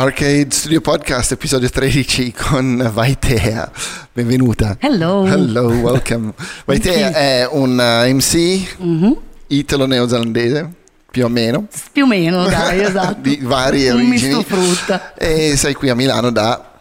Arcade 0.00 0.46
Studio 0.50 0.80
Podcast, 0.80 1.32
episodio 1.32 1.68
13 1.68 2.32
con 2.32 2.90
Vaitea. 2.90 3.70
Benvenuta. 4.10 4.78
Hello. 4.80 5.26
Hello, 5.26 5.66
welcome. 5.68 6.32
Vaitea 6.64 7.12
è 7.12 7.46
un 7.50 7.72
uh, 7.72 8.10
MC 8.14 8.76
Mhm. 8.78 9.16
italo-neozelandese, 9.48 10.70
più 11.10 11.26
o 11.26 11.28
meno, 11.28 11.66
Più 11.92 12.04
o 12.04 12.06
meno, 12.06 12.46
dai, 12.48 12.80
esatto. 12.82 13.16
di 13.20 13.40
varie 13.42 13.90
Un 13.90 13.96
origini. 14.06 14.34
misto 14.36 14.42
frutta. 14.42 15.12
E 15.14 15.58
sei 15.58 15.74
qui 15.74 15.90
a 15.90 15.94
Milano 15.94 16.30
da 16.30 16.80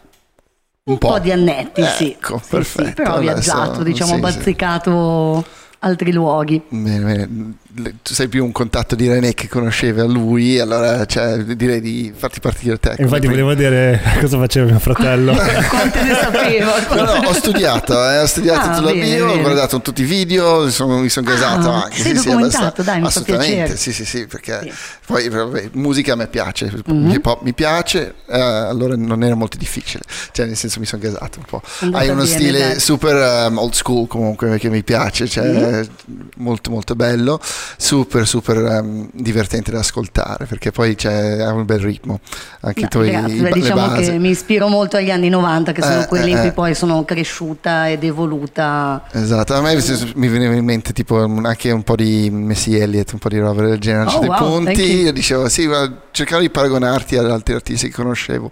un, 0.86 0.94
Un 0.94 0.98
po' 0.98 1.20
di 1.20 1.34
annetti, 1.34 1.84
sì. 1.98 2.12
Ecco, 2.12 2.38
Sì, 2.38 2.44
sì, 2.44 2.50
perfetto. 2.52 2.94
però 3.04 3.16
ho 3.18 3.20
viaggiato, 3.20 3.84
diciamo, 3.84 4.12
sì, 4.12 4.16
sì. 4.16 4.22
bazzicato 4.22 5.46
altri 5.80 6.14
luoghi. 6.14 6.62
Bene, 6.70 7.00
bene. 7.04 7.54
Tu 7.72 8.16
sei 8.16 8.28
più 8.28 8.44
un 8.44 8.52
contatto 8.52 8.96
di 8.96 9.08
René 9.08 9.36
che 9.36 9.48
conosceva 9.48 10.04
lui, 10.04 10.58
allora 10.60 11.06
cioè, 11.06 11.38
direi 11.38 11.80
di 11.80 12.12
farti 12.16 12.40
partire 12.40 12.80
te. 12.80 12.96
Infatti 12.98 13.28
primo. 13.28 13.30
volevo 13.44 13.48
vedere 13.50 14.02
cosa 14.20 14.40
faceva 14.40 14.66
mio 14.66 14.80
fratello. 14.80 15.34
Quante 15.70 16.02
ne 16.02 16.16
sapevo? 16.16 16.72
No, 16.96 17.04
no, 17.04 17.28
ho 17.28 17.34
studiato, 17.34 17.94
eh, 18.10 18.22
ho 18.22 18.26
studiato 18.26 18.60
Ah, 18.70 18.74
tutto 18.74 18.88
la 18.88 18.92
bene, 18.94 19.16
bio, 19.16 19.26
ho 19.26 19.30
bene. 19.30 19.42
guardato 19.44 19.82
tutti 19.82 20.02
i 20.02 20.06
video, 20.06 20.64
mi 20.66 20.72
sono, 20.72 20.98
mi 20.98 21.10
sono 21.10 21.30
Ah, 21.30 21.34
gasato 21.34 21.70
anche. 21.70 21.98
sei 21.98 22.16
sì, 22.16 22.18
sì, 22.22 22.26
documentato, 22.30 22.64
abbastanza- 22.66 22.82
dai, 22.92 23.00
mi 23.02 23.06
assolutamente, 23.08 23.78
sì, 23.78 23.94
sì, 23.94 24.06
sì, 24.06 24.26
perché 24.26 24.60
Sì. 24.64 24.74
poi 25.06 25.30
vabbè, 25.30 25.70
musica 25.74 26.14
a 26.14 26.16
me 26.16 26.26
piace, 26.28 26.72
Mhm. 26.88 27.12
hip 27.12 27.26
hop 27.28 27.44
mi 27.44 27.54
piace, 27.54 28.16
eh, 28.28 28.40
allora 28.42 28.96
non 28.98 29.24
era 29.24 29.36
molto 29.36 29.58
difficile, 29.58 30.02
cioè 30.32 30.48
nel 30.48 30.58
senso 30.58 30.80
mi 30.80 30.88
sono 30.88 31.04
gasato 31.04 31.38
un 31.38 31.46
po'. 31.48 31.62
Andata 31.82 32.02
Hai 32.04 32.10
uno 32.10 32.24
bene, 32.24 32.34
stile 32.36 32.60
dai. 32.60 32.80
super 32.80 33.48
um, 33.48 33.60
old 33.60 33.74
school 33.74 34.08
comunque 34.08 34.58
che 34.58 34.70
mi 34.70 34.82
piace, 34.82 35.28
cioè 35.28 35.46
Mhm. 35.46 35.90
molto 36.38 36.72
molto 36.72 36.96
bello, 36.96 37.40
super 37.78 38.28
super 38.28 38.58
um, 38.58 39.10
divertente 39.14 39.72
da 39.72 39.80
ascoltare 39.80 40.46
perché 40.46 40.72
poi 40.72 40.96
c'è 40.96 41.40
ha 41.40 41.52
un 41.54 41.66
bel 41.66 41.80
ritmo, 41.80 42.20
anche 42.62 42.82
No, 42.82 42.88
tuoi 42.88 43.10
grazie, 43.12 43.50
i 43.50 43.52
diciamo 43.54 43.92
che 43.94 44.18
mi 44.20 44.30
ispiro 44.30 44.68
molto 44.68 44.98
agli 44.98 45.12
anni 45.12 45.30
90 45.30 45.72
che 45.72 45.82
sono 45.82 46.02
Eh, 46.02 46.08
quelli 46.08 46.30
eh, 46.32 46.34
in 46.34 46.40
cui 46.40 46.48
eh. 46.50 46.54
poi 46.54 46.76
sono 46.76 47.04
cresciuta 47.06 47.90
ed 47.90 48.04
evoluta. 48.04 49.04
Esatto, 49.12 49.54
a 49.54 49.62
me 49.62 49.78
mi 50.16 50.28
veniva 50.28 50.54
in 50.54 50.64
mente 50.66 50.94
tipo 50.94 51.16
un- 51.16 51.46
anche 51.46 51.72
un 51.72 51.84
po' 51.84 51.96
di 51.96 52.30
Messi 52.32 52.76
Elliott, 52.78 53.12
un 53.14 53.20
po' 53.20 53.30
di 53.30 53.40
roba 53.40 53.64
del 53.66 53.80
genere, 53.80 54.10
Oh, 54.10 54.14
c'è 54.14 54.20
dei 54.20 54.28
wow, 54.30 54.38
punti, 54.38 54.82
io 55.02 55.12
dicevo 55.14 55.48
sì, 55.50 55.68
ma 55.68 55.92
cercavo 56.12 56.42
di 56.42 56.50
paragonarti 56.50 57.18
ad 57.18 57.30
altri 57.30 57.54
artisti 57.56 57.88
che 57.90 57.94
conoscevo, 57.94 58.50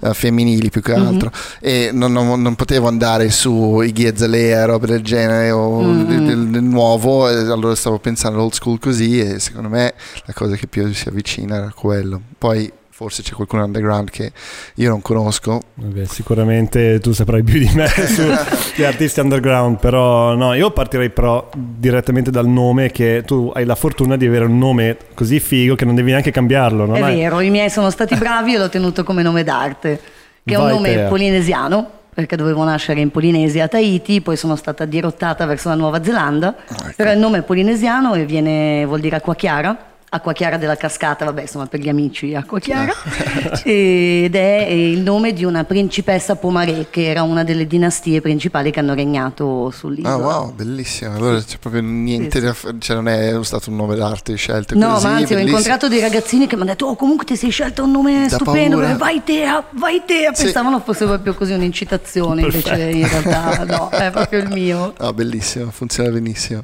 eh, 0.00 0.14
femminili 0.14 0.70
più 0.70 0.80
che 0.82 0.92
altro, 0.92 1.30
e 1.60 1.90
non, 1.92 2.12
non- 2.12 2.40
non 2.40 2.54
potevo 2.54 2.88
andare 2.88 3.30
su 3.30 3.80
Iggy 3.80 4.06
Azalea, 4.06 4.64
roba 4.64 4.86
del 4.86 5.02
genere 5.02 5.50
o 5.50 5.82
Mm. 5.82 6.04
del, 6.06 6.22
del- 6.24 6.46
del 6.48 6.62
nuovo, 6.62 7.26
allora 7.26 7.74
stavo 7.74 7.98
pensando 7.98 8.43
all'old 8.44 8.52
school 8.52 8.78
così 8.78 9.18
e 9.20 9.38
secondo 9.40 9.68
me 9.68 9.94
la 10.26 10.32
cosa 10.32 10.56
che 10.56 10.66
più 10.66 10.92
si 10.92 11.08
avvicina 11.08 11.56
era 11.56 11.72
quello. 11.74 12.20
Poi 12.38 12.70
forse 12.90 13.22
c'è 13.24 13.32
qualcuno 13.32 13.64
underground 13.64 14.08
che 14.08 14.30
io 14.76 14.88
non 14.88 15.02
conosco, 15.02 15.60
Vabbè, 15.74 16.04
sicuramente 16.04 17.00
tu 17.00 17.10
saprai 17.12 17.42
più 17.42 17.58
di 17.58 17.68
me 17.74 17.88
sugli 18.68 18.84
artisti 18.84 19.18
underground, 19.18 19.78
però 19.80 20.34
no, 20.36 20.54
io 20.54 20.70
partirei 20.70 21.10
però 21.10 21.48
direttamente 21.56 22.30
dal 22.30 22.46
nome 22.46 22.92
che 22.92 23.24
tu 23.26 23.50
hai 23.52 23.64
la 23.64 23.74
fortuna 23.74 24.16
di 24.16 24.26
avere 24.26 24.44
un 24.44 24.58
nome 24.58 24.96
così 25.14 25.40
figo 25.40 25.74
che 25.74 25.84
non 25.84 25.96
devi 25.96 26.10
neanche 26.12 26.30
cambiarlo, 26.30 26.86
non 26.86 26.96
È 26.96 27.00
hai- 27.02 27.16
vero, 27.16 27.40
i 27.40 27.50
miei 27.50 27.68
sono 27.68 27.90
stati 27.90 28.14
bravi 28.14 28.54
e 28.54 28.58
l'ho 28.58 28.68
tenuto 28.68 29.02
come 29.02 29.22
nome 29.22 29.42
d'arte, 29.42 30.00
che 30.44 30.54
è 30.54 30.56
un 30.56 30.62
Vai, 30.64 30.72
nome 30.74 30.92
Tea. 30.94 31.08
polinesiano, 31.08 31.90
perché 32.14 32.36
dovevo 32.36 32.62
nascere 32.64 33.00
in 33.00 33.10
Polinesia 33.10 33.64
a 33.64 33.68
Tahiti, 33.68 34.20
poi 34.20 34.36
sono 34.36 34.54
stata 34.56 34.84
dirottata 34.84 35.44
verso 35.46 35.68
la 35.68 35.74
Nuova 35.74 36.02
Zelanda, 36.02 36.54
ecco. 36.66 36.92
però 36.96 37.12
il 37.12 37.18
nome 37.18 37.38
è 37.38 37.42
polineziano 37.42 38.14
e 38.14 38.24
viene, 38.24 38.84
vuol 38.86 39.00
dire 39.00 39.16
acqua 39.16 39.34
chiara. 39.34 39.92
Acqua 40.14 40.32
chiara 40.32 40.58
della 40.58 40.76
cascata, 40.76 41.24
vabbè, 41.24 41.40
insomma, 41.40 41.66
per 41.66 41.80
gli 41.80 41.88
amici, 41.88 42.36
acqua 42.36 42.60
chiara. 42.60 42.92
Ed 43.64 44.32
è 44.36 44.66
il 44.70 45.00
nome 45.00 45.32
di 45.32 45.44
una 45.44 45.64
principessa 45.64 46.36
Pomaré, 46.36 46.86
che 46.88 47.06
era 47.06 47.22
una 47.22 47.42
delle 47.42 47.66
dinastie 47.66 48.20
principali 48.20 48.70
che 48.70 48.78
hanno 48.78 48.94
regnato 48.94 49.70
sull'isola. 49.72 50.14
Ah 50.14 50.16
wow, 50.16 50.52
bellissimo. 50.52 51.16
Allora 51.16 51.40
c'è 51.42 51.56
proprio 51.58 51.82
niente 51.82 52.38
Sì, 52.38 52.44
da 52.44 52.54
cioè 52.78 52.94
non 52.94 53.08
è 53.08 53.36
stato 53.42 53.70
un 53.70 53.76
nome 53.76 53.96
d'arte 53.96 54.36
scelto 54.36 54.78
No, 54.78 54.92
così. 54.92 55.06
ma 55.06 55.14
anzi, 55.16 55.34
ho 55.34 55.38
incontrato 55.38 55.88
dei 55.88 55.98
ragazzini 56.00 56.46
che 56.46 56.54
mi 56.54 56.62
hanno 56.62 56.70
detto: 56.70 56.86
Oh, 56.86 56.94
comunque 56.94 57.24
ti 57.26 57.34
sei 57.34 57.50
scelto 57.50 57.82
un 57.82 57.90
nome 57.90 58.26
Da 58.28 58.36
stupendo. 58.36 58.76
paura. 58.78 58.94
Vai 58.96 59.20
te, 59.24 59.44
vai 59.72 60.02
te. 60.06 60.30
Sì. 60.32 60.44
Pensavano 60.44 60.78
fosse 60.78 61.06
proprio 61.06 61.34
così 61.34 61.54
un'incitazione, 61.54 62.42
invece 62.42 62.74
in 62.90 63.08
realtà 63.08 63.64
no, 63.64 63.88
è 63.90 64.10
proprio 64.12 64.38
il 64.38 64.48
mio. 64.50 64.94
Ah, 64.98 65.12
bellissimo, 65.12 65.70
funziona 65.72 66.10
benissimo. 66.10 66.62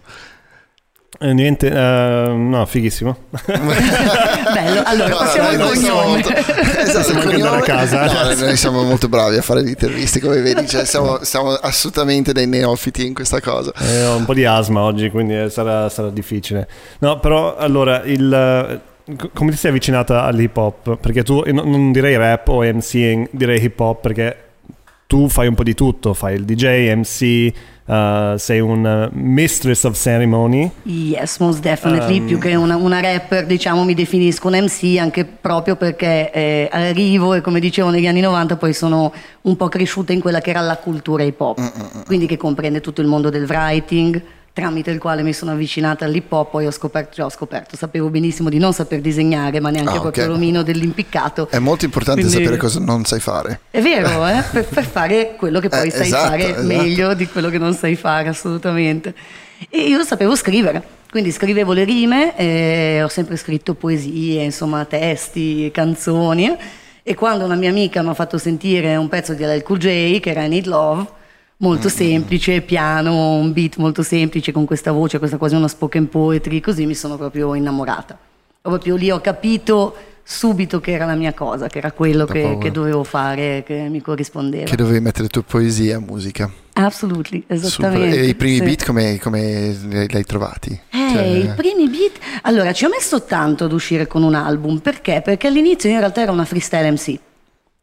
Eh, 1.23 1.35
niente, 1.35 1.69
eh, 1.71 2.33
no, 2.35 2.65
fighissimo. 2.65 3.15
Bello, 3.45 4.83
allora 4.85 5.09
No, 5.09 5.17
passiamo 5.19 5.51
noi- 5.51 5.61
al 5.69 5.75
cognome. 5.75 6.07
molto- 6.07 6.33
Esatto, 6.81 6.99
Possiamo 6.99 7.21
anche 7.21 7.35
andare 7.35 7.57
a 7.57 7.61
cognome- 7.61 7.67
casa. 7.67 8.05
No, 8.35 8.35
noi 8.47 8.57
siamo 8.57 8.83
molto 8.85 9.09
bravi 9.09 9.37
a 9.37 9.43
fare 9.43 9.61
le 9.61 9.69
interviste, 9.69 10.19
come 10.21 10.41
vedi, 10.41 10.67
cioè, 10.67 10.87
siamo, 10.87 11.23
siamo 11.23 11.51
assolutamente 11.53 12.33
dei 12.33 12.47
neofiti 12.47 13.07
in 13.07 13.13
questa 13.13 13.39
cosa. 13.41 13.71
Eh, 13.79 14.07
ho 14.07 14.17
un 14.17 14.25
po' 14.25 14.33
di 14.33 14.47
asma 14.47 14.81
oggi, 14.81 15.11
quindi 15.11 15.39
eh, 15.39 15.51
sarà, 15.51 15.91
sarà 15.91 16.09
difficile. 16.09 16.67
No, 17.01 17.19
però 17.21 17.55
allora, 17.57 18.01
il, 18.05 18.81
co- 19.19 19.31
come 19.35 19.51
ti 19.51 19.59
sei 19.59 19.71
avvicinata 19.71 20.23
all'hip 20.25 20.57
hop? 20.57 20.97
Perché 20.97 21.23
tu, 21.23 21.43
non, 21.53 21.69
non 21.69 21.93
direi 21.93 22.17
rap 22.17 22.49
o 22.49 22.63
MCing, 22.63 23.29
direi 23.33 23.63
hip 23.63 23.79
hop 23.79 24.01
perché 24.01 24.37
tu 25.07 25.29
fai 25.29 25.49
un 25.49 25.55
po' 25.55 25.65
di 25.65 25.75
tutto, 25.75 26.15
fai 26.15 26.37
il 26.37 26.45
DJ, 26.47 26.95
MC, 26.95 27.53
eh, 27.91 28.35
sei 28.39 28.61
un 28.61 28.87
eh, 28.87 29.09
mistress 29.13 29.83
of 29.83 29.97
ceremony. 30.01 30.71
Yes, 30.85 31.39
most 31.39 31.61
definitely. 31.61 32.21
Um, 32.21 32.27
Più 32.27 32.39
che 32.39 32.55
una, 32.55 32.77
una 32.77 33.01
rapper, 33.01 33.47
diciamo, 33.47 33.83
mi 33.85 33.95
definisco 33.95 34.47
un 34.47 34.55
MC 34.55 34.97
anche 34.99 35.25
proprio 35.25 35.75
perché 35.75 36.31
eh, 36.31 36.69
arrivo 36.71 37.35
e 37.35 37.41
come 37.41 37.59
dicevo 37.59 37.91
negli 37.91 38.07
anni 38.07 38.21
90 38.21 38.57
poi 38.57 38.73
sono 38.73 39.13
un 39.43 39.57
po' 39.57 39.69
cresciuta 39.69 40.13
in 40.13 40.21
quella 40.21 40.41
che 40.41 40.51
era 40.51 40.61
la 40.61 40.77
cultura 40.77 41.25
hip 41.25 41.39
Mm, 41.41 41.43
hop, 41.43 42.05
quindi 42.05 42.27
che 42.27 42.37
comprende 42.37 42.83
tutto 42.83 43.01
il 43.01 43.07
mondo 43.07 43.31
del 43.31 43.45
writing 43.45 44.23
tramite 44.53 44.91
il 44.91 44.99
quale 44.99 45.23
mi 45.23 45.33
sono 45.33 45.53
avvicinata 45.53 46.05
all'hip 46.05 46.31
hop 46.33 46.51
poi 46.51 46.67
ho 46.67 46.71
scoperto, 46.71 47.15
cioè 47.15 47.25
ho 47.27 47.31
scoperto, 47.31 47.77
sapevo 47.77 48.09
benissimo 48.09 48.49
di 48.49 48.59
non 48.59 48.73
saper 48.73 49.01
disegnare 49.01 49.61
ma 49.61 49.71
neanche 49.71 49.91
Ah, 49.93 49.95
ok. 49.97 50.01
proprio 50.01 50.27
l'omino 50.27 50.63
dell'impiccato 50.63 51.49
È 51.51 51.59
molto 51.59 51.85
importante 51.85 52.21
Quindi- 52.23 52.39
sapere 52.39 52.57
cosa 52.59 52.81
non 52.81 53.05
sai 53.05 53.21
fare. 53.21 53.61
è 53.71 53.81
vero, 53.81 54.27
eh? 54.29 54.43
per, 54.51 54.65
per 54.67 54.85
fare 54.85 55.35
quello 55.37 55.61
che 55.61 55.69
poi 55.69 55.87
Eh, 55.87 55.91
sai 55.91 56.07
esatto, 56.07 56.29
fare 56.31 56.49
esatto. 56.51 56.67
meglio 56.67 57.15
di 57.15 57.27
quello 57.29 57.49
che 57.49 57.59
non 57.59 57.75
sai 57.75 57.95
fare, 57.97 58.29
assolutamente. 58.29 59.15
E 59.69 59.83
io 59.83 60.03
sapevo 60.05 60.35
scrivere, 60.35 60.83
quindi 61.11 61.31
scrivevo 61.31 61.73
le 61.73 61.85
rime, 61.85 62.35
e 62.37 63.03
ho 63.03 63.09
sempre 63.09 63.37
scritto 63.37 63.75
poesie, 63.75 64.43
insomma, 64.43 64.85
testi, 64.87 65.71
canzoni. 65.71 66.47
eh. 66.47 66.57
E 67.03 67.15
quando 67.15 67.45
una 67.45 67.55
mia 67.57 67.71
amica 67.71 68.03
mi 68.03 68.09
ha 68.09 68.15
fatto 68.15 68.37
sentire 68.39 68.97
un 68.97 69.09
pezzo 69.09 69.35
di 69.35 69.43
LL 69.45 69.63
Cool 69.63 69.79
J, 69.79 70.21
che 70.21 70.31
era 70.31 70.47
Need 70.47 70.67
Love, 70.67 71.07
molto 71.61 71.89
Mm-hmm. 71.89 71.97
semplice, 71.97 72.61
piano, 72.63 73.35
un 73.35 73.53
beat 73.53 73.77
molto 73.77 74.03
semplice, 74.03 74.53
con 74.53 74.65
questa 74.65 74.93
voce, 74.93 75.19
questa 75.19 75.37
quasi 75.37 75.55
una 75.55 75.69
spoken 75.69 76.09
poetry, 76.09 76.61
così 76.61 76.87
mi 76.87 76.95
sono 76.95 77.17
proprio 77.17 77.55
innamorata. 77.55 78.19
Proprio 78.63 78.97
lì 78.97 79.11
ho 79.11 79.21
capito 79.21 79.95
subito 80.23 80.81
che 80.81 80.93
era 80.93 81.07
la 81.07 81.15
mia 81.15 81.33
cosa, 81.33 81.67
che 81.67 81.79
era 81.79 81.93
quello 81.93 82.25
che, 82.25 82.57
che 82.61 82.71
dovevo 82.71 83.05
fare, 83.05 83.63
che 83.67 83.89
mi 83.89 84.01
corrispondeva. 84.01 84.65
Che 84.65 84.77
dovevi 84.77 85.01
mettere 85.01 85.25
le 85.25 85.29
tue 85.29 85.43
poesie 85.43 85.95
a 85.95 85.99
musica. 85.99 86.51
Absolutely, 86.75 87.41
Super. 87.41 87.57
esattamente. 87.57 88.21
E 88.21 88.27
i 88.27 88.35
primi 88.35 88.57
sì. 88.57 88.63
beat 88.63 88.85
come, 88.85 89.19
come 89.19 89.77
li 89.89 90.09
hai 90.13 90.25
trovati? 90.25 90.79
Eh, 90.91 91.09
Cioè, 91.13 91.23
i 91.23 91.53
primi 91.57 91.89
beat. 91.89 92.19
Allora, 92.43 92.73
ci 92.73 92.85
ho 92.85 92.89
messo 92.89 93.25
tanto 93.25 93.65
ad 93.65 93.73
uscire 93.73 94.07
con 94.07 94.23
un 94.23 94.35
album, 94.35 94.79
perché? 94.79 95.21
Perché 95.23 95.49
all'inizio 95.49 95.89
io 95.89 95.97
in 95.97 96.01
realtà 96.01 96.21
era 96.23 96.33
una 96.33 96.45
freestyle 96.45 96.91
MC. 96.91 97.19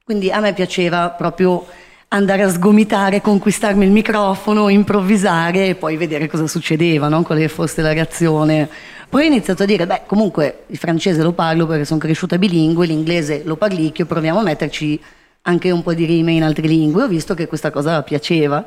Quindi 0.03 0.31
a 0.31 0.39
me 0.39 0.53
piaceva 0.53 1.09
proprio 1.09 1.65
andare 2.09 2.43
a 2.43 2.49
sgomitare, 2.49 3.21
conquistarmi 3.21 3.83
il 3.83 3.91
microfono, 3.91 4.69
improvvisare 4.69 5.67
e 5.67 5.75
poi 5.75 5.97
vedere 5.97 6.27
cosa 6.27 6.47
succedeva, 6.47 7.09
no? 7.09 7.23
quale 7.23 7.47
fosse 7.47 7.81
la 7.81 7.93
reazione. 7.93 8.69
Poi 9.09 9.23
ho 9.23 9.27
iniziato 9.27 9.63
a 9.63 9.65
dire, 9.65 9.85
beh, 9.85 10.01
comunque 10.05 10.63
il 10.67 10.77
francese 10.77 11.21
lo 11.21 11.31
parlo 11.33 11.65
perché 11.65 11.85
sono 11.85 11.99
cresciuta 11.99 12.37
bilingue, 12.37 12.85
l'inglese 12.85 13.41
lo 13.45 13.55
parlicchio, 13.55 14.05
proviamo 14.05 14.39
a 14.39 14.43
metterci 14.43 14.99
anche 15.43 15.71
un 15.71 15.81
po' 15.81 15.93
di 15.93 16.05
rime 16.05 16.33
in 16.33 16.43
altre 16.43 16.67
lingue. 16.67 17.03
Ho 17.03 17.07
visto 17.07 17.33
che 17.33 17.47
questa 17.47 17.71
cosa 17.71 18.01
piaceva. 18.03 18.65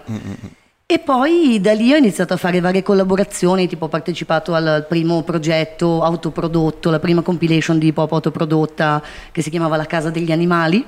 E 0.86 0.98
poi 0.98 1.60
da 1.60 1.72
lì 1.72 1.92
ho 1.92 1.96
iniziato 1.96 2.34
a 2.34 2.36
fare 2.36 2.58
varie 2.58 2.82
collaborazioni, 2.82 3.68
tipo 3.68 3.84
ho 3.84 3.88
partecipato 3.88 4.54
al, 4.54 4.66
al 4.66 4.86
primo 4.86 5.22
progetto 5.22 6.02
autoprodotto, 6.02 6.90
la 6.90 6.98
prima 6.98 7.22
compilation 7.22 7.78
di 7.78 7.88
hip 7.88 7.98
hop 7.98 8.12
autoprodotta 8.12 9.02
che 9.30 9.42
si 9.42 9.50
chiamava 9.50 9.76
La 9.76 9.86
Casa 9.86 10.10
degli 10.10 10.32
Animali. 10.32 10.84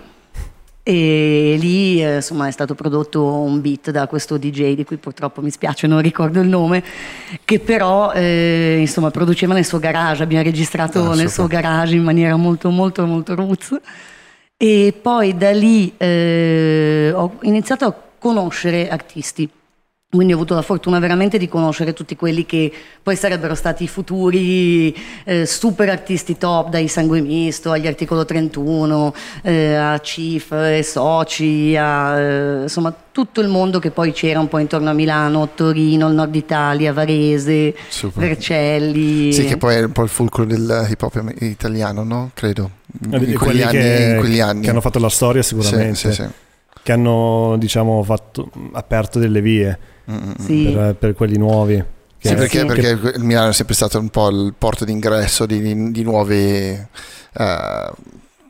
E 0.85 1.57
lì 1.61 2.03
eh, 2.03 2.17
insomma 2.17 2.49
è 2.49 2.51
stato 2.51 2.75
prodotto 2.75 3.25
un 3.25 3.61
beat 3.61 3.91
da 3.93 4.09
questo 4.09 4.37
DJ 4.37 4.75
di 4.75 4.85
cui 4.85 4.97
purtroppo 4.97 5.41
mi 5.41 5.51
spiace, 5.51 5.87
non 5.87 6.01
ricordo 6.01 6.41
il 6.41 6.49
nome, 6.49 6.83
che 7.45 7.61
però 7.61 8.13
eh, 8.13 8.79
insomma 8.81 9.11
produceva 9.11 9.55
nel 9.55 9.65
suo 9.65 9.79
garage, 9.79 10.25
abbiamo 10.25 10.43
registrato 10.43 11.11
Ah, 11.11 11.15
nel 11.15 11.31
suo 11.31 11.47
garage 11.47 11.95
in 11.95 12.03
maniera 12.03 12.35
molto 12.37 12.71
molto 12.71 13.07
molto 13.07 13.35
roots. 13.37 13.79
E 14.57 14.95
poi 15.01 15.37
da 15.37 15.53
lì 15.53 15.93
eh, 15.97 17.13
ho 17.15 17.39
iniziato 17.43 17.85
a 17.85 17.95
conoscere 18.19 18.89
artisti 18.89 19.49
Quindi 20.15 20.35
ho 20.35 20.37
avuto 20.37 20.53
la 20.55 20.61
fortuna 20.61 20.99
veramente 20.99 21.39
di 21.39 21.49
conoscere 21.49 21.95
tutti 21.95 22.17
quelli 22.17 22.45
che 22.45 22.71
poi 23.03 23.17
sarebbero 23.17 23.55
stati 23.55 23.85
i 23.85 23.89
futuri 23.89 24.95
eh, 25.25 25.47
super 25.47 25.89
artisti 25.89 26.37
top, 26.37 26.69
dai 26.69 26.87
Sangue 26.87 27.23
Misto 27.23 27.71
agli 27.71 27.87
Articolo 27.87 28.27
31, 28.27 29.15
eh, 29.41 29.75
a 29.75 29.99
Chief 30.01 30.53
e 30.53 30.83
Soci, 30.83 31.75
a 31.79 32.19
eh, 32.19 32.63
insomma 32.65 32.95
tutto 33.11 33.41
il 33.41 33.49
mondo 33.49 33.79
che 33.79 33.91
poi 33.91 34.13
c'era 34.13 34.39
un 34.39 34.49
po' 34.49 34.59
intorno 34.59 34.91
a 34.91 34.93
Milano, 34.93 35.49
Torino, 35.55 36.09
il 36.09 36.15
nord 36.15 36.35
Italia, 36.35 36.93
Varese, 36.93 37.75
Super. 37.89 38.23
Vercelli. 38.29 39.33
Sì, 39.33 39.45
che 39.47 39.57
poi 39.57 39.77
è 39.77 39.83
un 39.83 39.93
po' 39.93 40.03
il 40.03 40.11
fulcro 40.11 40.45
del 40.45 40.89
hip 40.91 41.01
hop 41.01 41.25
italiano, 41.39 42.03
no? 42.05 42.33
Credo. 42.35 42.71
Eh, 43.13 43.19
di 43.19 43.33
In 43.33 43.39
quegli, 43.39 43.39
quelli 43.39 43.63
anni, 43.63 43.79
che, 43.79 44.09
in 44.13 44.19
quegli 44.19 44.41
anni. 44.41 44.61
che 44.61 44.69
hanno 44.69 44.83
fatto 44.83 44.99
la 44.99 45.09
storia 45.09 45.41
Sì, 45.43 45.55
sicuramente, 45.59 45.95
sì, 45.95 46.13
sì. 46.13 46.27
che 46.83 46.93
hanno 46.93 47.57
diciamo 47.57 48.03
fatto, 48.03 48.51
aperto 48.73 49.19
delle 49.19 49.41
vie. 49.41 49.79
Sì. 50.39 50.71
per, 50.75 50.95
per 50.97 51.15
quelli 51.15 51.37
nuovi. 51.39 51.83
che- 52.19 52.29
Sì, 52.29 52.35
perché, 52.35 52.61
Sì. 52.61 52.67
perché 52.67 52.89
il 53.17 53.25
Milano 53.25 53.51
è 53.51 53.53
sempre 53.53 53.75
stato 53.75 53.99
un 53.99 54.09
po' 54.09 54.29
il 54.29 54.55
porto 54.57 54.85
d'ingresso 54.85 55.45
di, 55.47 55.61
di, 55.61 55.91
di 55.91 56.03
nuove 56.03 56.89
eh, 57.39 57.91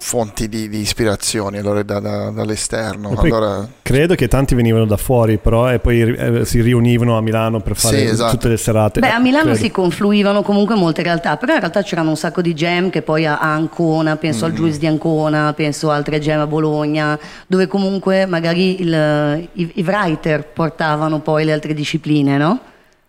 fonti 0.05 0.49
di, 0.49 0.69
di 0.69 0.79
ispirazioni 0.81 1.59
allora 1.59 1.83
da- 1.85 2.01
da- 2.01 2.31
dall'esterno. 2.31 3.15
Allora, 3.17 3.69
Credo 3.83 4.15
che 4.17 4.27
tanti 4.27 4.55
venivano 4.57 4.85
da 4.85 4.97
fuori, 4.97 5.39
però, 5.39 5.71
e 5.73 5.79
poi 5.79 6.01
eh, 6.01 6.45
si 6.45 6.61
riunivano 6.61 7.17
a 7.17 7.21
Milano 7.21 7.61
per 7.61 7.77
fare 7.77 7.99
Sì, 7.99 8.05
esatto. 8.07 8.33
tutte 8.33 8.49
le 8.49 8.57
serate. 8.57 8.99
Beh, 9.01 9.11
a 9.11 9.21
Milano 9.21 9.51
Credo. 9.51 9.59
si 9.59 9.71
confluivano 9.71 10.43
comunque 10.43 10.75
molte 10.75 11.03
realtà, 11.03 11.37
però 11.37 11.53
in 11.55 11.61
realtà 11.61 11.83
c'erano 11.83 12.09
un 12.11 12.17
sacco 12.17 12.43
di 12.43 12.53
jam 12.53 12.91
che 12.91 13.03
poi 13.03 13.27
a 13.27 13.39
a 13.39 13.53
Ancona, 13.55 14.17
penso 14.17 14.45
Mm. 14.47 14.49
al 14.51 14.55
Juice 14.57 14.79
di 14.79 14.87
Ancona, 14.87 15.53
penso 15.55 15.91
a 15.91 15.95
altre 15.95 16.19
jam 16.19 16.41
a 16.41 16.47
Bologna, 16.49 17.17
dove 17.47 17.69
comunque 17.69 18.27
magari 18.27 18.81
il- 18.83 19.49
i, 19.53 19.71
i 19.75 19.83
writer 19.83 20.45
portavano 20.49 21.21
poi 21.21 21.45
le 21.45 21.53
altre 21.53 21.75
discipline, 21.75 22.37
no? 22.39 22.59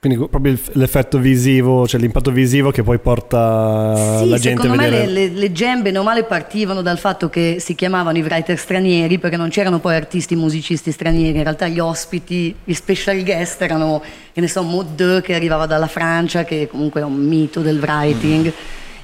Quindi 0.03 0.27
proprio 0.27 0.57
l'effetto 0.73 1.17
visivo, 1.17 1.87
cioè 1.87 1.97
l'impatto 1.97 2.29
visivo 2.29 2.71
che 2.71 2.83
poi 2.83 2.99
porta 2.99 4.17
sì, 4.17 4.27
la 4.27 4.37
gente 4.37 4.59
a 4.59 4.63
secondo 4.63 4.75
me 4.75 4.89
vedere. 4.89 5.09
le, 5.09 5.27
le, 5.29 5.33
le 5.33 5.51
jam 5.53 5.81
bene 5.81 5.97
o 5.97 6.03
male 6.03 6.25
partivano 6.25 6.81
dal 6.81 6.97
fatto 6.99 7.29
che 7.29 7.55
si 7.61 7.73
chiamavano 7.73 8.17
i 8.17 8.21
writer 8.21 8.57
stranieri 8.57 9.17
perché 9.17 9.37
non 9.37 9.47
c'erano 9.47 9.79
poi 9.79 9.95
artisti 9.95 10.35
musicisti 10.35 10.91
stranieri, 10.91 11.37
in 11.37 11.43
realtà 11.43 11.69
gli 11.69 11.79
ospiti, 11.79 12.53
gli 12.65 12.73
special 12.73 13.23
guest 13.23 13.61
erano, 13.61 14.01
che 14.33 14.41
ne 14.41 14.49
so, 14.49 14.61
Maud 14.63 15.21
che 15.21 15.35
arrivava 15.35 15.67
dalla 15.67 15.87
Francia, 15.87 16.43
che 16.43 16.67
comunque 16.69 16.99
è 16.99 17.05
un 17.05 17.15
mito 17.15 17.61
del 17.61 17.79
writing. 17.79 18.51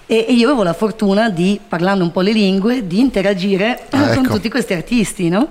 E, 0.05 0.25
e 0.27 0.33
io 0.33 0.47
avevo 0.47 0.63
la 0.63 0.73
fortuna 0.73 1.29
di, 1.29 1.57
parlando 1.65 2.03
un 2.03 2.11
po' 2.11 2.19
le 2.19 2.33
lingue, 2.33 2.85
di 2.85 2.99
interagire 2.99 3.83
Ah, 3.91 4.15
con 4.15 4.25
ecco. 4.25 4.33
tutti 4.33 4.49
questi 4.49 4.73
artisti, 4.73 5.29
no? 5.29 5.47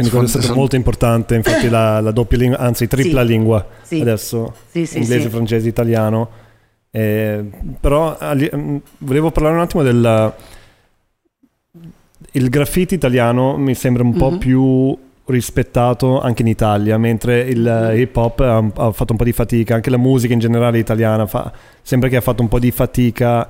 Quindi 0.00 0.10
quello 0.10 0.24
è 0.26 0.28
stato 0.42 0.54
molto 0.54 0.76
importante, 0.76 1.34
infatti 1.34 1.68
la, 1.68 2.00
la 2.00 2.10
doppia 2.10 2.38
lingua, 2.38 2.58
anzi 2.58 2.86
tripla 2.86 3.20
Sì. 3.22 3.26
lingua 3.26 3.66
Sì. 3.82 4.00
adesso, 4.00 4.54
Sì, 4.70 4.88
inglese, 4.94 5.28
francese, 5.28 5.68
italiano. 5.68 6.28
Eh, 6.90 7.44
però 7.78 8.16
mm, 8.34 8.76
volevo 8.98 9.30
parlare 9.30 9.54
un 9.56 9.60
attimo 9.60 9.82
del... 9.82 10.32
Il 12.32 12.48
graffiti 12.48 12.94
italiano 12.94 13.56
mi 13.56 13.74
sembra 13.74 14.02
un 14.02 14.14
po' 14.16 14.30
Mhm. 14.30 14.38
più 14.38 14.98
rispettato 15.26 16.20
anche 16.20 16.42
in 16.42 16.48
Italia, 16.48 16.96
mentre 16.98 17.40
il 17.42 17.66
eh, 17.66 18.00
hip 18.00 18.16
hop 18.16 18.40
ha, 18.40 18.56
ha 18.56 18.92
fatto 18.92 19.12
un 19.12 19.18
po' 19.18 19.24
di 19.24 19.32
fatica, 19.32 19.74
anche 19.74 19.90
la 19.90 19.96
musica 19.96 20.32
in 20.32 20.38
generale 20.38 20.78
italiana 20.78 21.26
fa- 21.26 21.52
sembra 21.82 22.08
che 22.08 22.16
ha 22.16 22.20
fatto 22.20 22.42
un 22.42 22.48
po' 22.48 22.58
di 22.58 22.70
fatica 22.70 23.48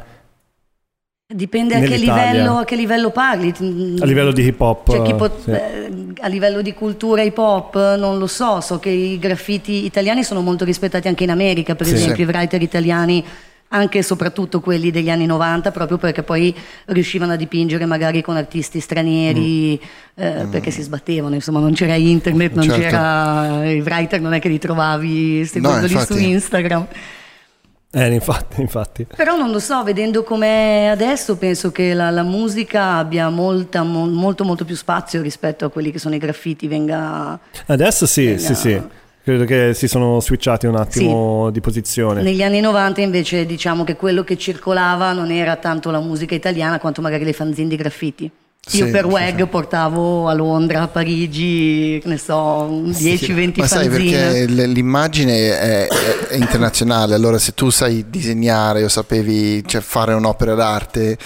Dipende 1.32 1.76
a 1.76 1.78
che, 1.78 1.96
livello, 1.96 2.56
a 2.58 2.64
che 2.64 2.74
livello 2.74 3.10
parli. 3.10 3.54
a 4.00 4.04
livello 4.04 4.32
di 4.32 4.44
hip 4.44 4.60
hop. 4.60 4.90
Cioè, 4.90 5.14
pot- 5.14 5.42
sì. 5.44 5.50
eh, 5.52 5.88
a 6.22 6.26
livello 6.26 6.60
di 6.60 6.74
cultura 6.74 7.22
hip 7.22 7.38
hop 7.38 7.76
non 7.96 8.18
lo 8.18 8.26
so, 8.26 8.60
so 8.60 8.80
che 8.80 8.88
i 8.90 9.16
graffiti 9.16 9.84
italiani 9.84 10.24
sono 10.24 10.40
molto 10.40 10.64
rispettati 10.64 11.06
anche 11.06 11.22
in 11.22 11.30
America, 11.30 11.76
per 11.76 11.86
Sì. 11.86 11.94
esempio 11.94 12.24
i 12.24 12.26
writer 12.26 12.60
italiani, 12.60 13.24
anche 13.68 13.98
e 13.98 14.02
soprattutto 14.02 14.58
quelli 14.58 14.90
degli 14.90 15.08
anni 15.08 15.26
90, 15.26 15.70
proprio 15.70 15.98
perché 15.98 16.24
poi 16.24 16.52
riuscivano 16.86 17.30
a 17.34 17.36
dipingere 17.36 17.86
magari 17.86 18.22
con 18.22 18.36
artisti 18.36 18.80
stranieri, 18.80 19.80
eh, 20.16 20.46
perché 20.50 20.72
si 20.72 20.82
sbattevano, 20.82 21.36
insomma 21.36 21.60
non 21.60 21.74
c'era 21.74 21.94
internet, 21.94 22.54
non 22.54 22.64
Certo. 22.64 22.80
c'era 22.80 23.70
i 23.70 23.80
writer, 23.82 24.20
non 24.20 24.32
è 24.32 24.40
che 24.40 24.48
li 24.48 24.58
trovavi 24.58 25.44
seguendoli 25.44 25.86
su 25.92 25.96
infatti. 25.96 26.28
Instagram. 26.28 26.86
Eh, 27.92 28.06
infatti, 28.12 28.60
infatti. 28.60 29.06
Però 29.16 29.36
non 29.36 29.50
lo 29.50 29.58
so, 29.58 29.82
vedendo 29.82 30.22
com'è 30.22 30.88
adesso, 30.90 31.36
penso 31.36 31.72
che 31.72 31.92
la, 31.92 32.10
la 32.10 32.22
musica 32.22 32.94
abbia 32.94 33.28
molta, 33.30 33.82
mo- 33.82 34.06
molto 34.06 34.44
molto 34.44 34.64
più 34.64 34.76
spazio 34.76 35.20
rispetto 35.22 35.64
a 35.64 35.70
quelli 35.70 35.90
che 35.90 35.98
sono 35.98 36.14
i 36.14 36.18
graffiti, 36.18 36.68
venga 36.68 37.38
Adesso 37.66 38.06
sì, 38.06 38.26
Venga. 38.26 38.40
sì, 38.40 38.54
sì. 38.54 38.82
Credo 39.22 39.44
che 39.44 39.74
si 39.74 39.86
sono 39.86 40.20
switchati 40.20 40.66
un 40.66 40.76
attimo 40.76 41.50
di 41.50 41.60
posizione. 41.60 42.22
Negli 42.22 42.42
anni 42.42 42.60
90 42.60 43.00
invece 43.02 43.44
diciamo 43.44 43.84
che 43.84 43.94
quello 43.96 44.24
che 44.24 44.38
circolava 44.38 45.12
non 45.12 45.30
era 45.30 45.56
tanto 45.56 45.90
la 45.90 46.00
musica 46.00 46.34
italiana 46.34 46.78
quanto 46.78 47.02
magari 47.02 47.24
le 47.24 47.32
fanzine 47.32 47.68
di 47.68 47.76
graffiti. 47.76 48.30
Io 48.72 48.84
Sì, 48.86 48.90
per 48.90 49.04
sì, 49.06 49.10
WEG 49.10 49.38
sì. 49.38 49.46
portavo 49.46 50.28
a 50.28 50.34
Londra, 50.34 50.82
a 50.82 50.88
Parigi, 50.88 52.00
ne 52.04 52.18
so, 52.18 52.68
10-20 52.68 53.60
Ma 53.60 53.66
sai 53.66 53.88
perché 53.88 54.44
l'immagine 54.46 55.32
è, 55.58 55.86
è- 55.88 56.26
è 56.28 56.36
internazionale, 56.36 57.14
allora 57.14 57.38
se 57.38 57.52
tu 57.54 57.70
sai 57.70 58.04
disegnare 58.10 58.84
o 58.84 58.88
sapevi 58.88 59.64
cioè, 59.66 59.80
fare 59.80 60.12
un'opera 60.12 60.54
d'arte, 60.54 61.16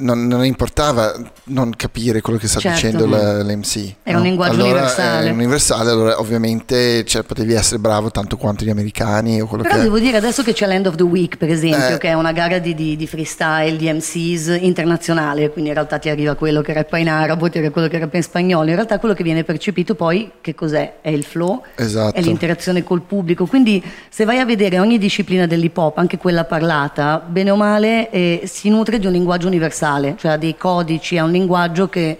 non, 0.00 0.26
non 0.26 0.44
importava 0.44 1.12
non 1.44 1.72
capire 1.76 2.20
quello 2.20 2.38
che 2.38 2.48
sta 2.48 2.58
Certo. 2.60 2.76
dicendo 2.76 3.06
la- 3.06 3.42
l'MC. 3.42 3.94
Era 4.02 4.18
un 4.18 4.24
linguaggio 4.24 4.54
allora, 4.54 4.70
universale. 4.72 5.28
È 5.28 5.32
universale, 5.32 5.90
allora 5.90 6.18
ovviamente 6.20 7.04
cioè, 7.04 7.22
potevi 7.22 7.52
essere 7.54 7.78
bravo 7.78 8.10
tanto 8.10 8.36
quanto 8.36 8.64
gli 8.64 8.70
americani 8.70 9.40
o 9.40 9.46
quello 9.46 9.62
Però 9.62 9.76
che 9.76 9.82
devo 9.82 9.98
dire 9.98 10.16
adesso 10.16 10.42
che 10.42 10.52
c'è 10.52 10.66
l'End 10.66 10.86
of 10.86 10.94
the 10.96 11.02
Week, 11.02 11.36
per 11.36 11.50
esempio, 11.50 11.94
Eh. 11.94 11.98
che 11.98 12.08
è 12.08 12.14
una 12.14 12.32
gara 12.32 12.58
di, 12.58 12.74
di- 12.74 12.96
di 12.96 13.06
freestyle, 13.06 13.76
di 13.76 13.90
MCs 13.92 14.58
internazionale, 14.60 15.50
quindi 15.50 15.70
in 15.70 15.76
realtà 15.76 15.98
ti 15.98 16.08
arriva 16.08 16.34
quello 16.34 16.60
che 16.62 16.72
rappa 16.72 16.98
in 16.98 17.08
arabo, 17.08 17.48
ti 17.50 17.58
arriva 17.58 17.72
quello 17.72 17.88
che 17.88 17.98
rappa 17.98 18.16
in 18.16 18.22
spagnolo, 18.22 18.68
in 18.68 18.74
realtà 18.74 18.98
quello 18.98 19.14
che 19.14 19.22
viene 19.22 19.44
percepito 19.44 19.94
poi, 19.94 20.30
che 20.40 20.54
cos'è? 20.54 20.94
È 21.00 21.10
il 21.10 21.24
flow, 21.24 21.62
Esatto. 21.76 22.16
è 22.16 22.20
l'interazione 22.22 22.82
col 22.82 23.02
pubblico, 23.02 23.46
quindi 23.46 23.82
se 24.08 24.24
vai 24.24 24.38
a 24.38 24.44
vedere 24.44 24.78
ogni 24.78 24.98
disciplina 24.98 25.46
dell'hip 25.46 25.76
hop, 25.76 25.98
anche 25.98 26.16
quella 26.18 26.44
parlata, 26.44 27.22
bene 27.26 27.50
o 27.50 27.56
male 27.56 28.10
eh, 28.10 28.42
si 28.46 28.68
nutre 28.68 28.98
di 28.98 29.06
un 29.06 29.12
linguaggio 29.12 29.46
universale, 29.46 29.88
cioè 30.16 30.32
ha 30.32 30.36
dei 30.36 30.56
codici, 30.56 31.18
ha 31.18 31.24
un 31.24 31.30
linguaggio 31.32 31.88
che 31.88 32.16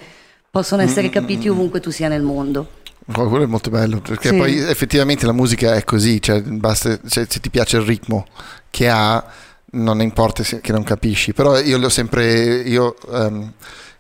possono 0.51 0.83
essere 0.83 1.09
Mm, 1.09 1.13
capiti 1.13 1.49
ovunque 1.49 1.81
tu 1.81 1.91
sia 1.91 2.09
nel 2.09 2.23
mondo. 2.23 2.71
Oh, 3.17 3.29
quello 3.29 3.45
è 3.45 3.47
molto 3.47 3.71
bello 3.71 4.01
perché 4.01 4.29
Sì. 4.31 4.37
poi 4.37 4.59
effettivamente 4.59 5.27
la 5.27 5.33
musica 5.33 5.75
è 5.75 5.85
così, 5.85 6.21
cioè, 6.23 6.43
basta, 6.43 6.99
cioè, 7.09 7.27
se 7.29 7.41
ti 7.41 7.51
piace 7.51 7.77
il 7.77 7.83
ritmo 7.85 8.27
che 8.71 8.89
ha, 8.89 9.25
non 9.73 10.01
importa 10.01 10.43
se, 10.45 10.61
che 10.61 10.71
non 10.73 10.83
capisci, 10.85 11.33
però 11.33 11.59
io 11.59 11.77
l'ho 11.79 11.89
sempre, 11.89 12.61
io, 12.61 12.97
ehm, 13.13 13.53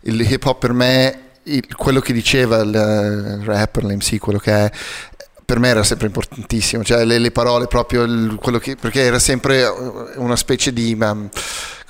il 0.03 0.21
hip 0.21 0.45
hop 0.45 0.59
per 0.61 0.73
me, 0.73 1.19
il- 1.45 1.75
quello 1.77 2.00
che 2.00 2.12
diceva 2.12 2.59
il, 2.59 2.69
il 3.41 3.45
rapper, 3.45 3.85
l'MC, 3.85 4.19
quello 4.19 4.39
che 4.39 4.53
è, 4.53 4.71
per 5.45 5.59
me 5.59 5.69
era 5.69 5.83
sempre 5.83 6.07
importantissimo, 6.07 6.85
cioè 6.85 7.05
le, 7.05 7.19
le 7.19 7.31
parole 7.33 7.67
proprio, 7.67 8.03
il- 8.05 8.37
quello 8.41 8.59
che, 8.59 8.77
perché 8.77 9.00
era 9.00 9.19
sempre 9.19 9.65
una 10.17 10.37
specie 10.37 10.73
di, 10.73 10.97
um, 11.00 11.29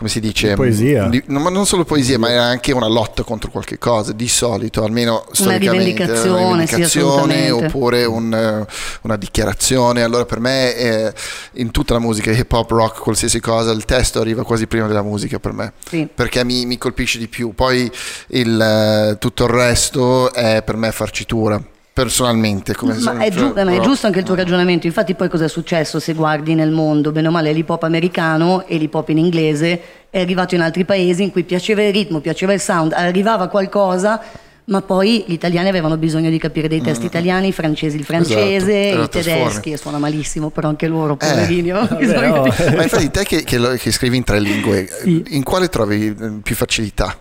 come 0.01 0.09
si 0.09 0.21
dice? 0.21 0.49
Di 0.49 0.55
poesia. 0.55 1.09
Di- 1.09 1.23
no, 1.27 1.41
ma 1.41 1.51
non 1.51 1.67
solo 1.67 1.85
poesia, 1.85 2.19
ma 2.19 2.31
era 2.31 2.45
anche 2.45 2.73
una 2.73 2.89
lotta 2.89 3.23
contro 3.23 3.51
qualche 3.51 3.77
cosa, 3.77 4.13
di 4.13 4.29
solito, 4.29 4.83
almeno 4.83 5.27
storicamente. 5.31 5.89
rivendicazione, 5.89 6.43
una 6.43 6.65
sì, 6.65 6.75
rivendicazione 6.75 7.45
assolutamente. 7.45 7.67
oppure 7.67 8.05
un, 8.07 8.33
eh, 8.33 8.73
una 9.03 9.17
dichiarazione. 9.17 10.03
Allora 10.03 10.25
per 10.25 10.41
me 10.41 10.75
eh, 10.75 11.13
in 11.57 11.71
tutta 11.71 11.93
la 11.93 12.01
musica, 12.01 12.31
hip 12.31 12.51
hop, 12.51 12.71
rock, 12.71 13.01
qualsiasi 13.01 13.41
cosa, 13.41 13.73
il 13.73 13.85
testo 13.85 14.21
arriva 14.21 14.43
quasi 14.43 14.67
prima 14.67 14.87
della 14.87 15.03
musica 15.03 15.39
per 15.39 15.53
me. 15.53 15.75
Sì. 15.87 16.09
Perché 16.13 16.47
mi, 16.47 16.65
mi 16.65 16.79
colpisce 16.79 17.19
di 17.19 17.29
più. 17.29 17.53
Poi 17.55 17.93
il, 18.29 18.59
eh, 18.59 19.19
tutto 19.19 19.45
il 19.45 19.51
resto 19.51 20.33
è 20.33 20.63
per 20.65 20.77
me 20.77 20.93
farcitura. 20.93 21.63
Personalmente, 21.93 22.75
come 22.75 22.95
Ma, 22.99 23.19
è, 23.19 23.31
giu- 23.31 23.53
cioè, 23.53 23.65
ma 23.65 23.73
è 23.75 23.81
giusto 23.81 24.07
anche 24.07 24.21
il 24.21 24.25
tuo 24.25 24.35
ragionamento, 24.37 24.87
infatti 24.87 25.15
poi 25.15 25.29
cosa 25.29 25.45
è 25.45 25.49
successo 25.49 25.99
se 25.99 26.15
guardi 26.15 26.55
nel 26.55 26.71
mondo, 26.71 27.11
bene 27.13 27.29
o 27.29 27.31
male 27.31 27.53
l'hip 27.53 27.69
hop 27.69 27.83
americano 27.83 28.65
e 28.67 28.77
l'hip 28.79 28.95
hop 28.95 29.09
in 29.09 29.19
inglese 29.19 29.81
è 30.09 30.21
arrivato 30.21 30.55
in 30.55 30.61
altri 30.63 30.85
paesi 30.85 31.25
in 31.25 31.31
cui 31.33 31.43
piaceva 31.43 31.83
il 31.83 31.93
ritmo, 31.93 32.21
piaceva 32.21 32.53
il 32.53 32.61
sound, 32.61 32.93
arrivava 32.93 33.49
qualcosa, 33.49 34.23
ma 34.67 34.83
poi 34.83 35.25
gli 35.27 35.33
italiani 35.33 35.69
avevano 35.69 35.97
bisogno 35.97 36.31
di 36.31 36.39
capire 36.39 36.69
dei 36.69 36.81
testi 36.81 37.07
italiani, 37.07 37.49
i 37.49 37.53
francesi 37.53 37.97
il 37.97 38.05
francese, 38.05 38.91
Esatto, 38.93 39.19
i 39.19 39.23
tedeschi, 39.23 39.73
e 39.73 39.77
suona 39.77 39.99
malissimo, 39.99 40.51
però 40.51 40.69
anche 40.69 40.87
loro, 40.87 41.17
poverini, 41.17 41.71
avevano 41.71 41.89
Vabbè, 41.89 42.01
bisogno 42.07 42.37
no. 42.37 42.43
di- 42.45 42.51
Ma 42.77 42.83
infatti 42.85 43.11
te 43.11 43.25
che, 43.25 43.43
che 43.43 43.59
lo- 43.59 43.75
che 43.75 43.91
scrivi 43.91 44.17
in 44.17 44.25
tre 44.25 44.39
lingue, 44.39 44.89
Sì. 45.03 45.25
in 45.31 45.43
quale 45.43 45.69
trovi 45.69 46.07
eh, 46.19 46.31
più 46.41 46.55
facilità? 46.55 47.19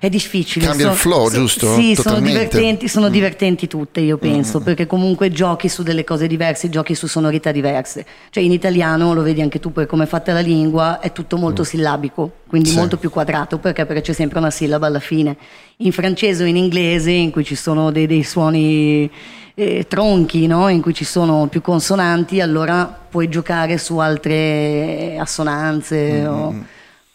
È 0.00 0.08
difficile. 0.08 0.66
Cambia 0.66 0.90
il 0.90 0.96
flow, 0.96 1.30
giusto? 1.30 1.74
Sì, 1.74 1.94
sono 1.94 2.20
divertenti, 2.20 2.88
sono 2.88 3.08
Mm. 3.08 3.12
divertenti 3.12 3.66
tutte, 3.66 4.00
io 4.00 4.16
penso, 4.18 4.60
perché 4.60 4.86
comunque 4.86 5.30
giochi 5.30 5.68
su 5.68 5.82
delle 5.82 6.04
cose 6.04 6.26
diverse, 6.26 6.68
giochi 6.68 6.94
su 6.94 7.06
sonorità 7.06 7.50
diverse. 7.52 8.04
Cioè 8.30 8.42
in 8.42 8.52
italiano, 8.52 9.14
lo 9.14 9.22
vedi 9.22 9.40
anche 9.40 9.60
tu 9.60 9.72
per 9.72 9.86
come 9.86 10.04
è 10.04 10.06
fatta 10.06 10.32
la 10.32 10.40
lingua, 10.40 11.00
è 11.00 11.12
tutto 11.12 11.36
molto 11.36 11.64
sillabico, 11.64 12.30
quindi 12.46 12.68
Mm. 12.68 12.72
Sì. 12.72 12.78
molto 12.78 12.96
più 12.96 13.10
quadrato, 13.10 13.58
perché? 13.58 13.84
Perché 13.86 14.02
c'è 14.02 14.12
sempre 14.12 14.38
una 14.38 14.50
sillaba 14.50 14.86
alla 14.86 15.00
fine. 15.00 15.36
In 15.78 15.92
francese 15.92 16.42
o 16.42 16.46
in 16.46 16.56
inglese, 16.56 17.10
in 17.10 17.30
cui 17.30 17.44
ci 17.44 17.54
sono 17.56 17.90
dei, 17.90 18.06
dei 18.06 18.22
suoni 18.22 19.10
eh, 19.56 19.86
tronchi, 19.88 20.48
no? 20.48 20.68
in 20.68 20.80
cui 20.82 20.92
ci 20.94 21.04
sono 21.04 21.46
più 21.46 21.60
consonanti, 21.60 22.40
allora 22.40 22.84
puoi 23.08 23.28
giocare 23.28 23.78
su 23.78 23.98
altre 23.98 25.16
assonanze. 25.18 26.26
o- 26.26 26.54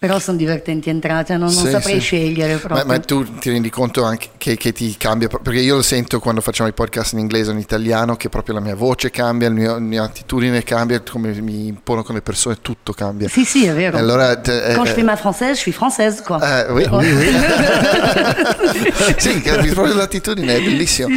Però 0.02 0.18
sono 0.18 0.38
divertenti 0.38 0.90
entrate, 0.90 1.36
non, 1.36 1.52
non 1.54 1.62
Mm, 1.64 1.66
Sì, 1.66 1.72
saprei 1.72 1.96
sì. 1.96 2.06
scegliere 2.06 2.54
Ma, 2.54 2.60
proprio. 2.60 2.86
ma 2.86 3.00
tu 3.00 3.38
ti 3.38 3.50
rendi 3.50 3.70
conto 3.70 4.06
anche 4.06 4.30
che, 4.38 4.56
che 4.56 4.72
ti 4.72 4.96
cambia? 4.98 5.28
Perché 5.28 5.60
io 5.60 5.76
lo 5.76 5.82
sento 5.82 6.22
quando 6.22 6.40
facciamo 6.40 6.70
i 6.70 6.72
podcast 6.72 7.12
in 7.12 7.20
inglese 7.20 7.50
o 7.50 7.52
in 7.54 7.60
italiano, 7.60 8.16
che 8.16 8.30
proprio 8.30 8.56
la 8.56 8.62
mia 8.62 8.76
voce 8.76 9.12
cambia, 9.12 9.50
il 9.50 9.56
mio- 9.56 9.74
la 9.74 9.80
mia 9.80 10.04
attitudine 10.04 10.64
cambia, 10.64 11.02
come 11.02 11.34
mi 11.42 11.68
impono 11.68 12.04
con 12.04 12.16
le 12.16 12.22
persone, 12.22 12.60
tutto 12.62 12.94
cambia. 12.94 13.28
Sì, 13.28 13.44
sì, 13.44 13.66
è 13.66 13.74
vero. 13.74 13.98
Allora, 13.98 14.38
te- 14.40 14.72
Quand 14.74 14.88
eh, 14.88 14.90
je 14.90 14.94
fais 14.94 15.04
ma 15.06 15.16
française, 15.16 15.50
je 15.56 15.56
suis 15.70 15.76
française, 15.76 16.24
quoi. 16.24 16.40
Eh, 16.42 16.72
oui, 16.72 16.88
oui, 16.90 17.12
oui. 17.12 17.36
sì, 19.20 19.42
capisci 19.42 19.74
proprio 19.74 19.96
l'attitudine, 19.96 20.56
è 20.56 20.62
bellissimo. 20.62 21.10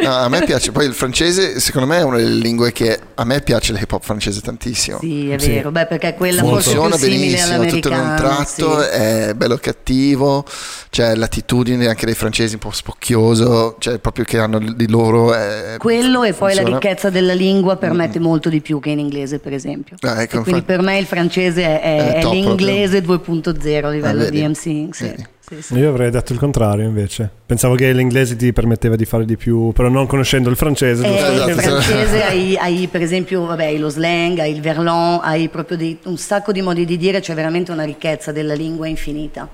No, 0.00 0.14
a 0.14 0.28
me 0.28 0.44
piace, 0.44 0.70
poi 0.70 0.86
il 0.86 0.94
francese 0.94 1.58
secondo 1.58 1.88
me 1.88 1.98
è 1.98 2.02
una 2.02 2.18
delle 2.18 2.36
lingue 2.40 2.70
che 2.70 3.00
a 3.16 3.24
me 3.24 3.40
piace 3.40 3.72
l'hip 3.72 3.90
hop 3.90 4.04
francese 4.04 4.40
tantissimo. 4.40 4.98
Sì, 5.00 5.28
è 5.30 5.38
Sì. 5.40 5.48
vero, 5.50 5.72
beh, 5.72 5.86
perché 5.86 6.14
quella 6.14 6.40
forse 6.42 6.70
Funziona 6.70 6.94
più 6.94 7.04
simile 7.06 7.26
benissimo, 7.32 7.64
tutto 7.64 7.88
in 7.88 7.94
un 7.94 8.00
all'americano. 8.00 8.26
Tratto, 8.36 8.80
sì. 8.82 8.88
è 8.88 9.32
bello 9.34 9.56
cattivo, 9.56 10.44
c'è 10.90 11.14
l'attitudine 11.14 11.86
anche 11.88 12.06
dei 12.06 12.14
francesi 12.14 12.54
un 12.54 12.60
po' 12.60 12.70
spocchioso, 12.70 13.76
cioè 13.78 13.98
proprio 13.98 14.24
che 14.24 14.38
hanno 14.38 14.58
di 14.58 14.88
loro... 14.88 15.34
è- 15.34 15.76
Quello 15.78 16.22
e 16.24 16.32
poi 16.32 16.50
la 16.54 16.60
funziona. 16.62 16.78
ricchezza 16.80 17.10
della 17.10 17.34
lingua 17.34 17.76
permette 17.76 18.18
molto 18.18 18.48
di 18.48 18.60
più 18.60 18.80
che 18.80 18.90
in 18.90 18.98
inglese, 18.98 19.38
per 19.38 19.52
esempio. 19.52 19.96
Ah, 20.00 20.22
ecco, 20.22 20.42
quindi 20.42 20.62
per 20.62 20.80
me 20.82 20.98
il 20.98 21.06
francese 21.06 21.62
è, 21.62 21.80
è- 21.80 22.14
È 22.14 22.20
top 22.20 22.32
l'inglese 22.32 23.02
2.0 23.02 23.84
a 23.84 23.90
livello 23.90 24.20
Ah, 24.20 24.24
vedi? 24.24 24.40
di 24.40 24.46
MCing. 24.46 24.92
Sì. 24.92 25.04
Vedi? 25.04 25.26
Sì, 25.48 25.62
sì. 25.62 25.74
Io 25.76 25.88
avrei 25.88 26.10
detto 26.10 26.32
il 26.32 26.38
contrario 26.38 26.84
invece. 26.86 27.30
Pensavo 27.46 27.74
che 27.74 27.90
l'inglese 27.92 28.36
ti 28.36 28.52
permetteva 28.52 28.96
di 28.96 29.04
fare 29.06 29.24
di 29.24 29.36
più, 29.36 29.72
però 29.72 29.88
non 29.88 30.06
conoscendo 30.06 30.50
il 30.50 30.56
francese. 30.56 31.06
Eh, 31.06 31.08
giusto? 31.08 31.32
il 31.32 31.38
Esatto. 31.58 31.80
francese 31.80 32.22
hai, 32.24 32.56
hai, 32.60 32.86
per 32.90 33.00
esempio 33.02 33.46
vabbè, 33.46 33.76
lo 33.78 33.88
slang, 33.88 34.38
hai 34.40 34.52
il 34.52 34.60
verlan, 34.60 35.20
hai 35.22 35.48
proprio 35.48 35.76
dei- 35.78 35.98
un 36.04 36.18
sacco 36.18 36.52
di 36.52 36.60
modi 36.60 36.84
di 36.84 36.96
dire, 36.98 37.20
c'è 37.20 37.34
veramente 37.34 37.72
una 37.72 37.84
ricchezza 37.84 38.30
della 38.32 38.54
lingua 38.54 38.86
infinita. 38.88 39.48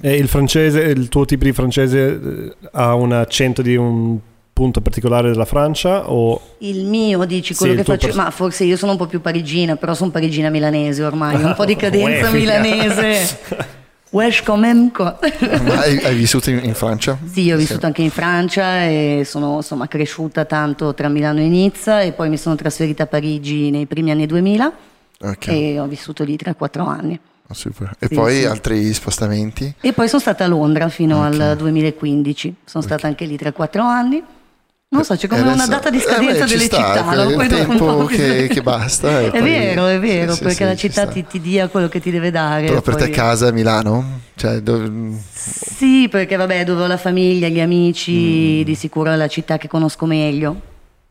E 0.00 0.14
il 0.16 0.28
francese, 0.28 0.80
il 0.80 1.08
tuo 1.08 1.24
tipo 1.24 1.44
di 1.44 1.52
francese 1.52 2.08
eh, 2.20 2.56
ha 2.72 2.94
un 2.94 3.12
accento 3.12 3.62
di 3.62 3.76
un 3.76 4.18
punto 4.52 4.80
particolare 4.80 5.30
della 5.30 5.44
Francia 5.44 6.10
o 6.10 6.40
Il 6.58 6.84
mio, 6.84 7.24
dici 7.26 7.54
quello 7.54 7.74
Sì, 7.74 7.78
che 7.78 7.84
faccio, 7.84 8.06
pers- 8.06 8.18
ma 8.18 8.30
forse 8.32 8.64
io 8.64 8.76
sono 8.76 8.90
un 8.92 8.98
po' 8.98 9.06
più 9.06 9.20
parigina, 9.20 9.76
però 9.76 9.94
sono 9.94 10.10
parigina 10.10 10.48
milanese 10.48 11.04
ormai, 11.04 11.36
un 11.44 11.54
po' 11.54 11.64
di 11.64 11.76
cadenza 11.76 12.28
milanese. 12.32 13.76
Wesh 14.10 14.42
quand 14.42 14.58
même 14.58 14.90
quoi. 14.90 15.14
Hai, 15.20 15.98
hai 16.02 16.14
vissuto 16.14 16.48
in, 16.50 16.60
in 16.64 16.74
Francia? 16.74 17.18
Sì, 17.30 17.42
io 17.42 17.54
ho 17.56 17.58
vissuto 17.58 17.84
anche 17.86 18.02
in 18.02 18.10
Francia 18.10 18.84
e 18.84 19.22
sono 19.26 19.56
insomma 19.56 19.86
cresciuta 19.86 20.44
tanto 20.46 20.94
tra 20.94 21.08
Milano 21.08 21.40
e 21.40 21.48
Nizza 21.48 22.00
e 22.00 22.12
poi 22.12 22.28
mi 22.30 22.38
sono 22.38 22.54
trasferita 22.54 23.02
a 23.02 23.06
Parigi 23.06 23.70
nei 23.70 23.86
primi 23.86 24.10
anni 24.10 24.26
2000 24.26 24.72
Ok, 25.20 25.48
e 25.48 25.78
ho 25.80 25.86
vissuto 25.86 26.22
lì 26.24 26.36
3-4 26.42 26.86
anni. 26.88 27.18
super. 27.50 27.90
E 27.98 28.06
Sì, 28.06 28.14
poi 28.14 28.36
sì. 28.40 28.44
altri 28.46 28.92
spostamenti? 28.94 29.74
E 29.80 29.92
poi 29.92 30.08
sono 30.08 30.20
stata 30.20 30.44
a 30.44 30.48
Londra 30.48 30.88
fino 30.88 31.18
Ok. 31.26 31.40
al 31.40 31.56
2015, 31.58 32.54
sono 32.64 32.82
stata 32.84 33.06
anche 33.08 33.24
lì 33.26 33.34
3-4 33.36 33.80
anni. 33.80 34.22
Non 34.90 35.04
so, 35.04 35.16
c'è 35.16 35.26
come 35.26 35.40
E 35.40 35.44
una 35.44 35.52
adesso- 35.52 35.68
data 35.68 35.90
di 35.90 35.98
eh, 35.98 36.00
scadenza 36.00 36.32
beh, 36.44 36.46
ci 36.46 36.54
delle 36.54 36.64
sta, 36.64 36.76
città. 36.76 37.02
no? 37.14 37.24
Poi 37.24 37.34
un 37.34 37.48
tempo 37.48 37.84
po' 37.96 38.04
che- 38.06 38.48
che 38.48 38.62
basta, 38.62 39.20
È 39.20 39.30
poi- 39.30 39.42
vero, 39.42 39.86
è 39.86 40.00
vero, 40.00 40.32
sì, 40.32 40.38
perché 40.40 40.54
sì, 40.56 40.64
la 40.64 40.74
ci 40.76 40.88
città 40.88 41.06
ti, 41.06 41.26
ti 41.26 41.40
dia 41.42 41.68
quello 41.68 41.88
che 41.88 42.00
ti 42.00 42.10
deve 42.10 42.30
dare. 42.30 42.64
Però 42.68 42.80
per 42.80 42.94
te 42.94 43.04
poi- 43.04 43.10
casa 43.12 43.48
a 43.48 43.52
Milano? 43.52 44.20
Cioè, 44.34 44.60
dove- 44.62 44.90
Sì, 45.30 46.08
perché 46.10 46.36
vabbè, 46.36 46.64
dove 46.64 46.84
ho 46.84 46.86
la 46.86 46.96
famiglia, 46.96 47.48
gli 47.48 47.58
Mm. 47.58 47.64
amici, 47.64 48.64
di 48.64 48.74
sicuro 48.74 49.10
è 49.12 49.16
la 49.16 49.28
città 49.28 49.58
che 49.58 49.68
conosco 49.68 50.06
meglio. 50.06 50.58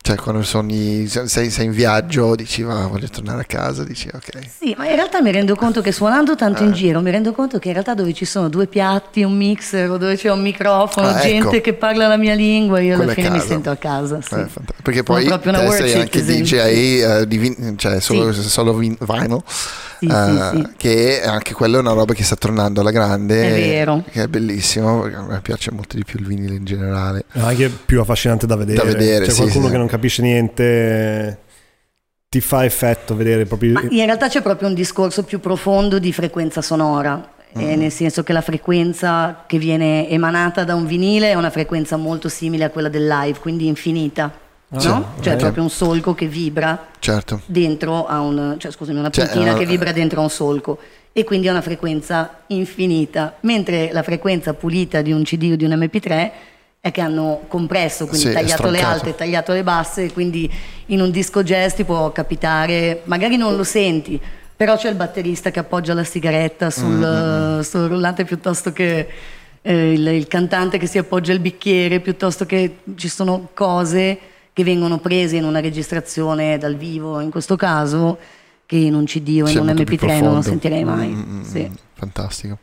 Cioè, 0.08 0.16
quando 0.16 0.42
sogni, 0.42 1.06
sei, 1.08 1.50
sei 1.50 1.66
in 1.66 1.72
viaggio, 1.72 2.34
dici, 2.34 2.62
va, 2.62 2.88
voglio 2.88 3.10
tornare 3.10 3.42
a 3.42 3.44
casa, 3.44 3.84
dici, 3.84 4.08
ok. 4.14 4.40
Sì, 4.58 4.74
ma 4.78 4.88
in 4.88 4.96
realtà 4.96 5.22
mi 5.22 5.34
rendo 5.34 5.54
conto 5.56 5.82
che 5.82 5.92
suonando 5.92 6.34
tanto 6.38 6.64
Eh. 6.64 6.68
in 6.68 6.72
giro, 6.72 7.02
mi 7.02 7.12
rendo 7.12 7.34
conto 7.34 7.60
che 7.60 7.68
in 7.68 7.74
realtà 7.74 7.94
dove 7.94 8.14
ci 8.14 8.24
sono 8.24 8.48
due 8.48 8.68
piatti, 8.68 9.24
un 9.24 9.36
mixer 9.36 9.92
o 9.92 9.98
dove 9.98 10.16
c'è 10.16 10.32
un 10.32 10.42
microfono, 10.42 11.08
Ah, 11.10 11.20
gente 11.20 11.58
ecco. 11.58 11.62
che 11.62 11.74
parla 11.74 12.08
la 12.08 12.16
mia 12.16 12.36
lingua, 12.36 12.80
io 12.80 12.96
Quella 12.96 13.12
alla 13.12 13.14
fine 13.22 13.30
mi 13.32 13.42
sento 13.42 13.70
a 13.70 13.76
casa. 13.76 14.22
Sì. 14.22 14.36
Eh, 14.36 14.46
perché 14.82 15.04
poi 15.04 15.26
sei 15.26 15.94
anche. 16.00 16.24
DJ 16.24 16.54
eh, 16.54 17.28
di 17.28 17.38
vin- 17.38 17.74
cioè 17.78 18.00
solo, 18.00 18.32
solo 18.32 18.74
vin- 18.76 18.96
vinyl 18.98 19.44
Sì, 20.00 20.06
eh, 20.08 20.50
sì, 20.52 20.58
sì. 20.58 20.68
che 20.78 21.22
anche 21.24 21.54
quello 21.54 21.78
è 21.78 21.80
una 21.80 21.94
roba 21.94 22.14
che 22.14 22.24
sta 22.24 22.36
tornando 22.36 22.82
alla 22.82 22.92
grande 22.92 23.48
È 23.48 23.52
vero. 23.54 24.04
che 24.12 24.24
è 24.24 24.28
bellissimo 24.28 25.02
perché 25.02 25.16
a 25.18 25.22
me 25.24 25.42
piace 25.42 25.72
molto 25.72 25.96
di 25.96 26.04
più 26.04 26.20
il 26.20 26.26
vinile 26.26 26.56
in 26.56 26.66
generale 26.66 27.26
è 27.32 27.40
anche 27.40 27.70
più 27.70 28.00
affascinante 28.02 28.46
da 28.46 28.56
vedere. 28.56 28.78
Da 28.78 28.84
vedere, 28.84 29.26
C'è 29.26 29.32
sì, 29.32 29.42
qualcuno 29.42 29.66
sì. 29.66 29.72
che 29.72 29.78
non 29.78 29.88
capisce 29.88 30.22
niente, 30.22 31.40
ti 32.30 32.42
fa 32.42 32.64
effetto 32.66 33.16
vedere 33.16 33.46
proprio... 33.46 33.74
Ma 33.74 33.82
in 33.90 34.06
realtà 34.06 34.28
c'è 34.28 34.42
proprio 34.42 34.68
un 34.68 34.74
discorso 34.74 35.24
più 35.24 35.40
profondo 35.40 35.98
di 36.00 36.12
frequenza 36.14 36.62
sonora. 36.62 37.32
eh, 37.54 37.76
Mm. 37.76 37.80
nel 37.80 37.92
senso 37.92 38.22
che 38.24 38.34
la 38.34 38.42
frequenza 38.42 39.46
che 39.48 39.58
viene 39.58 40.08
emanata 40.10 40.64
da 40.66 40.76
un 40.76 40.86
vinile 40.86 41.32
è 41.32 41.34
una 41.34 41.50
frequenza 41.50 41.96
molto 41.96 42.28
simile 42.30 42.66
a 42.66 42.70
quella 42.70 42.90
del 42.90 43.08
live, 43.08 43.40
quindi 43.40 43.66
infinita. 43.68 44.32
No? 44.70 45.14
Cioè 45.22 45.34
è 45.34 45.38
proprio 45.38 45.64
un 45.64 45.70
solco 45.70 46.14
che 46.14 46.28
vibra 46.28 46.88
certo. 47.00 47.42
dentro 47.46 48.06
a 48.06 48.20
un, 48.20 48.56
cioè 48.58 48.72
scusami, 48.72 49.00
una 49.00 49.10
Cioè, 49.10 49.28
puntina 49.28 49.54
eh, 49.54 49.58
che 49.58 49.66
vibra 49.66 49.92
dentro 49.94 50.20
a 50.20 50.24
un 50.24 50.30
solco. 50.30 50.78
E 51.14 51.24
quindi 51.24 51.48
ha 51.48 51.52
una 51.52 51.62
frequenza 51.62 52.42
infinita, 52.48 53.38
mentre 53.42 53.92
la 53.92 54.04
frequenza 54.04 54.54
pulita 54.54 55.02
di 55.02 55.12
un 55.12 55.24
CD 55.24 55.52
o 55.54 55.56
di 55.56 55.64
un 55.64 55.72
MP3 55.72 56.32
è 56.80 56.92
che 56.92 57.02
hanno 57.02 57.44
compresso, 57.48 58.06
quindi 58.06 58.28
Sì, 58.28 58.34
tagliato 58.34 58.70
le 58.70 58.82
alte, 58.82 59.16
tagliato 59.16 59.52
le 59.54 59.64
basse, 59.64 60.06
e 60.06 60.14
quindi 60.14 60.52
in 60.88 61.02
un 61.02 61.10
disco 61.10 61.42
jazz 61.44 61.74
ti 61.74 61.86
può 61.86 62.12
capitare, 62.12 63.02
magari 63.06 63.36
non 63.36 63.56
lo 63.56 63.64
senti, 63.64 64.22
però 64.56 64.78
c'è 64.78 64.90
il 64.90 64.96
batterista 64.96 65.50
che 65.50 65.60
appoggia 65.60 65.94
la 65.96 66.04
sigaretta 66.04 66.70
sul, 66.70 66.86
Mm, 66.88 67.60
sul 67.62 67.88
rullante 67.88 68.24
piuttosto 68.26 68.72
che 68.72 69.08
eh, 69.62 69.94
il, 69.94 70.08
il 70.08 70.28
cantante 70.28 70.78
che 70.78 70.86
si 70.86 71.00
appoggia 71.00 71.34
il 71.34 71.40
bicchiere, 71.40 72.00
piuttosto 72.00 72.46
che 72.46 72.78
ci 72.96 73.10
sono 73.10 73.50
cose 73.54 74.20
che 74.58 74.64
vengono 74.64 74.98
prese 74.98 75.36
in 75.36 75.44
una 75.44 75.60
registrazione 75.60 76.58
dal 76.58 76.76
vivo, 76.78 77.20
in 77.20 77.30
questo 77.30 77.56
caso, 77.56 78.18
che 78.66 78.76
in 78.76 78.96
un 78.96 79.06
CD 79.06 79.28
o 79.36 79.42
in 79.42 79.46
Sì, 79.46 79.58
un 79.60 79.68
molto 79.68 79.84
più 79.84 79.98
MP3 79.98 80.20
non 80.24 80.34
lo 80.34 80.42
sentirei 80.42 80.84
mai. 80.84 81.10
Mm, 81.10 81.36
mm, 81.38 81.42
Sì. 81.44 81.60
mm, 81.70 81.74
fantastico 81.94 82.58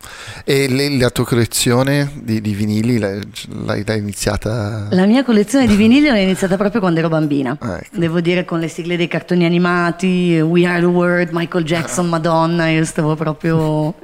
e 0.44 0.68
le- 0.68 0.98
la 0.98 1.10
tua 1.10 1.24
collezione 1.24 2.10
di, 2.20 2.40
di 2.40 2.52
vinili 2.52 2.98
l'hai, 2.98 3.20
l'hai- 3.64 3.84
l'hai 3.86 3.98
iniziata 4.00 4.88
La 4.90 5.06
mia 5.06 5.22
collezione 5.22 5.68
di 5.68 5.76
vinili 5.76 6.08
l'ho 6.08 6.16
iniziata 6.16 6.56
proprio 6.56 6.80
quando 6.80 6.98
ero 6.98 7.08
bambina. 7.08 7.56
Ah, 7.60 7.76
ecco. 7.76 7.96
Devo 7.96 8.20
dire 8.20 8.44
con 8.44 8.58
le 8.58 8.66
sigle 8.66 8.96
dei 8.96 9.06
cartoni 9.06 9.44
animati, 9.44 10.40
We 10.44 10.66
Are 10.66 10.80
the 10.80 10.86
World, 10.86 11.28
Michael 11.30 11.62
Jackson, 11.64 12.08
Madonna, 12.10 12.68
io 12.70 12.84
stavo 12.84 13.14
proprio 13.14 13.94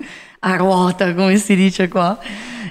a 0.43 0.57
ruota, 0.57 1.13
come 1.13 1.37
si 1.39 1.57
dice 1.57 1.89
qua. 1.89 2.17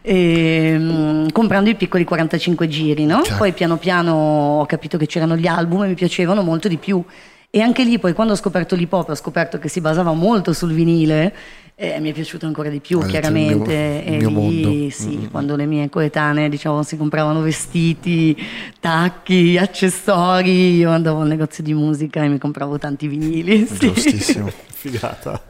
E, 0.01 0.75
mm, 0.77 1.27
comprando 1.31 1.69
i 1.69 1.75
piccoli 1.75 2.03
45 2.03 2.67
giri, 2.67 3.05
no? 3.05 3.21
Chiaro. 3.21 3.37
Poi 3.37 3.51
piano 3.53 3.77
piano 3.77 4.13
ho 4.59 4.65
capito 4.65 4.97
che 4.97 5.05
c'erano 5.05 5.35
gli 5.35 5.47
album 5.47 5.83
e 5.83 5.87
mi 5.87 5.95
piacevano 5.95 6.41
molto 6.41 6.67
di 6.67 6.77
più. 6.77 7.03
E 7.51 7.61
anche 7.61 7.83
lì 7.83 7.97
poi 7.97 8.13
quando 8.13 8.33
ho 8.33 8.35
scoperto 8.35 8.75
l'hip 8.75 8.93
hop 8.93 9.09
ho 9.09 9.15
scoperto 9.15 9.57
che 9.57 9.69
si 9.69 9.81
basava 9.81 10.13
molto 10.13 10.53
sul 10.53 10.71
vinile 10.71 11.33
e 11.81 11.97
mi 12.01 12.09
è 12.09 12.13
piaciuto 12.13 12.45
ancora 12.45 12.67
di 12.67 12.81
più 12.81 12.97
Ha 12.97 13.05
detto 13.05 13.15
il 13.15 13.19
chiaramente. 13.21 14.01
mio- 14.05 14.13
il 14.13 14.13
e 14.13 14.17
mio 14.17 14.27
lì, 14.27 14.33
mondo. 14.63 14.89
sì, 14.91 15.17
Mm. 15.17 15.25
quando 15.31 15.55
le 15.55 15.65
mie 15.65 15.89
coetanee 15.89 16.49
diciamo 16.49 16.83
si 16.83 16.97
compravano 16.97 17.41
vestiti, 17.41 18.35
tacchi, 18.81 19.57
accessori, 19.57 20.75
io 20.75 20.89
andavo 20.91 21.21
al 21.21 21.27
negozio 21.27 21.63
di 21.63 21.73
musica 21.73 22.21
e 22.23 22.27
mi 22.27 22.37
compravo 22.37 22.77
tanti 22.77 23.07
vinili. 23.07 23.65
sì. 23.71 23.77
giustissimo 23.93 24.51
Figata. 24.79 25.41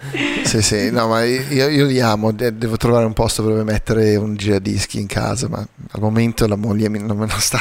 Sì, 0.44 0.60
sì, 0.64 0.90
no, 0.90 1.08
ma 1.08 1.24
io, 1.24 1.68
io 1.70 1.86
li 1.86 2.00
amo, 2.00 2.32
de- 2.32 2.58
devo 2.58 2.78
trovare 2.78 3.06
un 3.06 3.14
posto 3.14 3.44
dove 3.44 3.64
mettere 3.64 4.16
un 4.16 4.36
giradischi 4.36 5.00
in 5.00 5.06
casa, 5.06 5.48
ma 5.48 5.60
al 5.60 6.02
momento 6.02 6.48
la 6.48 6.56
moglie 6.56 6.88
non 6.88 7.16
me 7.16 7.28
lo 7.28 7.36
sta. 7.38 7.60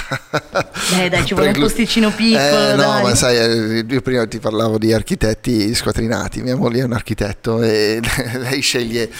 Beh, 0.97 1.11
dai, 1.11 1.27
ci 1.27 1.35
vuole 1.35 1.51
un 1.51 1.59
posticino 1.61 2.11
piccolo, 2.11 2.71
Eh, 2.71 2.75
no, 2.75 2.77
dai. 2.83 3.03
ma 3.03 3.15
sai, 3.15 3.37
eh, 3.37 3.85
io 3.87 4.01
prima 4.01 4.27
ti 4.27 4.39
parlavo 4.39 4.79
di 4.79 4.95
architetti 4.95 5.75
squatrinati, 5.75 6.41
mia 6.41 6.57
moglie 6.57 6.81
è 6.81 6.85
un 6.85 6.93
architetto 6.95 7.61
e 7.61 8.01
lei 8.41 8.58
sceglie 8.61 9.11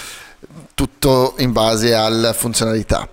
tutto 0.75 1.35
in 1.39 1.53
base 1.53 1.95
alla 1.95 2.33
funzionalità. 2.33 3.09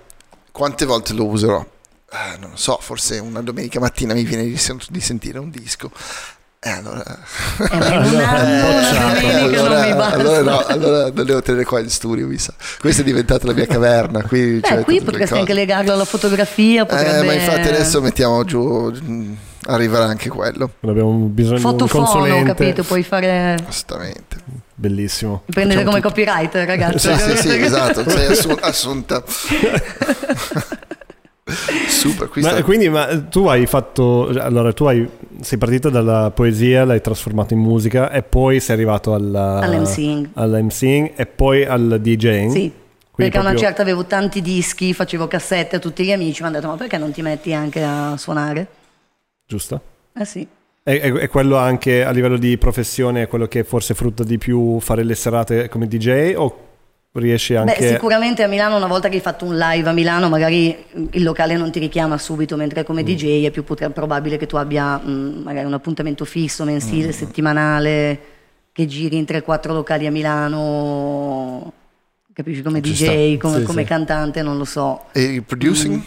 Quante 0.52 0.86
volte 0.86 1.14
lo 1.14 1.26
userò? 1.26 1.66
Eh, 2.12 2.38
non 2.40 2.52
lo 2.52 2.56
so, 2.58 2.78
forse 2.82 3.20
una 3.20 3.42
domenica 3.42 3.80
mattina 3.80 4.14
mi 4.14 4.24
viene 4.24 4.44
di, 4.44 4.58
sen- 4.58 4.80
di 4.90 5.02
sentire 5.02 5.40
un 5.40 5.50
disco. 5.50 5.92
Eh, 6.60 6.70
allora... 6.70 7.04
Eh, 7.04 7.78
una 7.78 9.20
non 9.70 9.82
mi 9.82 9.94
basta. 9.94 10.16
allora 10.18 10.42
no, 10.42 10.66
allora 10.66 11.12
non 11.12 11.26
devo 11.26 11.42
tenere 11.42 11.64
qua 11.64 11.80
in 11.80 11.90
studio, 11.90 12.26
mi 12.26 12.38
sa. 12.38 12.54
Questa 12.80 13.02
è 13.02 13.06
diventata 13.06 13.46
la 13.46 13.54
mia 13.54 13.68
caverna. 13.68 14.24
Qui, 14.24 14.60
Beh, 14.60 14.68
c'è 14.68 14.84
qui 14.84 15.02
potresti 15.02 15.38
anche 15.38 15.54
legarlo 15.54 15.94
alla 15.94 16.06
fotografia, 16.06 16.84
Eh, 16.84 16.86
potrebbe... 16.86 17.26
ma 17.26 17.34
infatti 17.34 17.68
adesso 17.68 18.02
mettiamo 18.02 18.44
giù, 18.46 18.92
mm, 18.92 19.34
arriverà 19.68 20.06
anche 20.06 20.30
quello, 20.30 20.70
Abbiamo 20.82 21.12
bisogno 21.12 21.58
di 21.60 21.64
un 21.66 21.72
Fotofono, 21.72 22.06
consulente. 22.06 22.54
capito? 22.54 22.84
Puoi 22.84 23.04
fare... 23.04 23.56
assolutamente. 23.68 24.38
Bellissimo. 24.78 25.44
Prendere 25.46 25.84
Facciamo 25.84 26.02
come 26.02 26.14
tutto. 26.14 26.24
copywriter, 26.26 26.68
ragazzi. 26.68 27.14
Sì, 27.14 27.18
sì, 27.18 27.38
sì, 27.50 27.62
esatto, 27.62 28.10
sei 28.10 28.26
assun- 28.32 28.60
assunta. 28.62 29.24
Super, 31.88 32.28
qui 32.30 32.42
Ma, 32.42 32.50
sta- 32.50 32.64
quindi 32.64 32.90
ma 32.90 33.22
tu 33.30 33.46
hai 33.46 33.68
fatto 33.68 34.28
allora 34.40 34.74
tu 34.74 34.86
hai, 34.86 35.08
sei 35.42 35.58
partita 35.60 35.90
dalla 35.90 36.32
poesia 36.32 36.84
l'hai 36.86 37.02
trasformato 37.02 37.54
in 37.54 37.60
musica 37.60 38.10
e 38.10 38.24
poi 38.24 38.60
sei 38.60 38.76
arrivato 38.76 39.14
alla, 39.14 39.60
All'MCing. 39.60 40.30
all'MCing 40.34 41.12
e 41.16 41.26
poi 41.28 41.64
al 41.64 42.00
DJing 42.02 42.50
Sì, 42.52 42.58
Quindi 42.60 42.74
perché 43.16 43.38
a 43.38 43.42
una 43.42 43.50
proprio- 43.50 43.68
certa 43.68 43.82
avevo 43.84 44.06
tanti 44.06 44.42
dischi, 44.42 44.92
facevo 44.94 45.28
cassette 45.28 45.76
a 45.76 45.80
tutti 45.80 46.04
gli 46.04 46.12
amici, 46.12 46.42
mi 46.42 46.48
hanno 46.48 46.58
detto 46.58 46.68
ma 46.68 46.78
perché 46.78 46.98
non 46.98 47.12
ti 47.12 47.22
metti 47.22 47.54
anche 47.54 47.84
a 47.84 48.16
suonare? 48.18 48.68
Giusto? 49.46 49.82
Eh 50.18 50.26
sì. 50.26 50.48
E, 50.88 50.94
e- 51.04 51.22
e 51.24 51.28
quello 51.28 51.58
anche 51.58 52.04
a 52.06 52.12
livello 52.12 52.38
di 52.38 52.58
professione 52.58 53.24
è 53.24 53.28
quello 53.28 53.48
che 53.48 53.64
forse 53.64 53.94
frutta 53.96 54.24
di 54.24 54.38
più 54.38 54.80
fare 54.80 55.04
le 55.04 55.16
serate 55.16 55.68
come 55.68 55.88
DJ 55.88 56.34
o 56.36 56.60
riesci 57.14 57.56
anche 57.56 57.78
Beh, 57.80 57.88
sicuramente 57.88 58.44
a 58.44 58.48
Milano, 58.48 58.76
una 58.76 58.88
volta 58.88 59.08
che 59.08 59.16
hai 59.16 59.22
fatto 59.22 59.46
un 59.46 59.58
live 59.58 59.88
a 59.88 59.94
Milano, 59.94 60.28
magari 60.28 60.76
il 61.12 61.24
locale 61.24 61.56
non 61.56 61.72
ti 61.72 61.80
richiama 61.80 62.18
subito, 62.18 62.58
mentre 62.58 62.84
come 62.84 63.04
Mm. 63.04 63.06
DJ 63.06 63.46
è 63.46 63.52
più 63.52 63.64
potre- 63.64 63.90
probabile 63.90 64.36
che 64.38 64.46
tu 64.48 64.58
abbia 64.58 65.00
mm, 65.04 65.42
magari 65.44 65.66
un 65.66 65.74
appuntamento 65.74 66.26
fisso, 66.26 66.66
mensile, 66.66 67.08
Mm. 67.08 67.12
settimanale, 67.12 68.20
che 68.74 68.86
giri 68.86 69.16
in 69.18 69.24
3-4 69.26 69.72
locali 69.74 70.06
a 70.06 70.12
Milano, 70.12 71.72
capisci, 72.34 72.62
come 72.62 72.82
Ci 72.82 72.92
DJ, 72.92 73.36
sta. 73.38 73.48
come, 73.48 73.60
Sì, 73.62 73.66
come 73.66 73.82
sì. 73.84 73.88
cantante, 73.88 74.42
non 74.42 74.58
lo 74.58 74.66
so. 74.66 75.04
E 75.14 75.22
il 75.24 75.44
producing? 75.44 76.02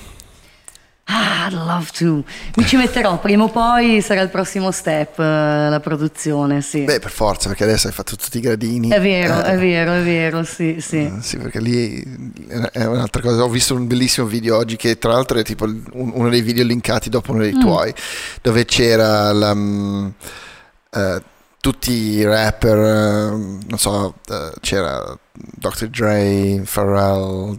Ah, 1.11 1.49
love 1.51 1.89
to. 1.97 2.23
Mi 2.57 2.67
ci 2.67 2.77
metterò, 2.77 3.19
prima 3.19 3.45
o 3.45 3.49
poi 3.49 4.03
sarà 4.03 4.21
il 4.21 4.29
prossimo 4.29 4.71
step, 4.71 5.19
eh, 5.19 5.23
la 5.71 5.81
produzione, 5.83 6.61
sì. 6.61 6.83
Beh, 6.85 6.99
per 6.99 7.11
forza, 7.11 7.49
perché 7.49 7.65
adesso 7.65 7.87
hai 7.87 7.95
fatto 7.95 8.15
tutti 8.15 8.37
i 8.37 8.41
gradini. 8.43 8.91
È 8.91 9.01
vero, 9.01 9.43
Eh, 9.43 9.53
è 9.55 9.57
vero, 9.59 9.93
è 9.95 10.03
vero, 10.03 10.45
sì, 10.45 10.77
sì. 10.81 10.99
eh, 11.07 11.13
Sì, 11.23 11.39
perché 11.39 11.61
lì 11.61 12.03
è 12.73 12.85
un'altra 12.85 13.23
cosa. 13.23 13.43
Ho 13.43 13.49
visto 13.49 13.75
un 13.75 13.87
bellissimo 13.87 14.27
video 14.27 14.59
oggi 14.59 14.77
che 14.77 14.99
tra 14.99 15.13
l'altro 15.13 15.39
è 15.39 15.43
tipo 15.45 15.65
uno 15.93 16.29
dei 16.29 16.43
video 16.43 16.65
linkati 16.65 17.09
dopo 17.09 17.33
uno 17.33 17.41
dei 17.41 17.55
Mm. 17.55 17.61
tuoi, 17.61 17.95
dove 18.43 18.67
c'era 18.67 19.33
la, 19.33 19.57
eh, 20.91 21.23
tutti 21.61 21.91
i 21.91 22.23
rapper, 22.25 22.77
eh, 22.79 23.31
non 23.67 23.79
so, 23.79 24.15
eh, 24.29 24.53
c'era 24.61 25.19
Dr. 25.41 25.87
Dre, 25.89 26.63
Pharrell, 26.71 27.57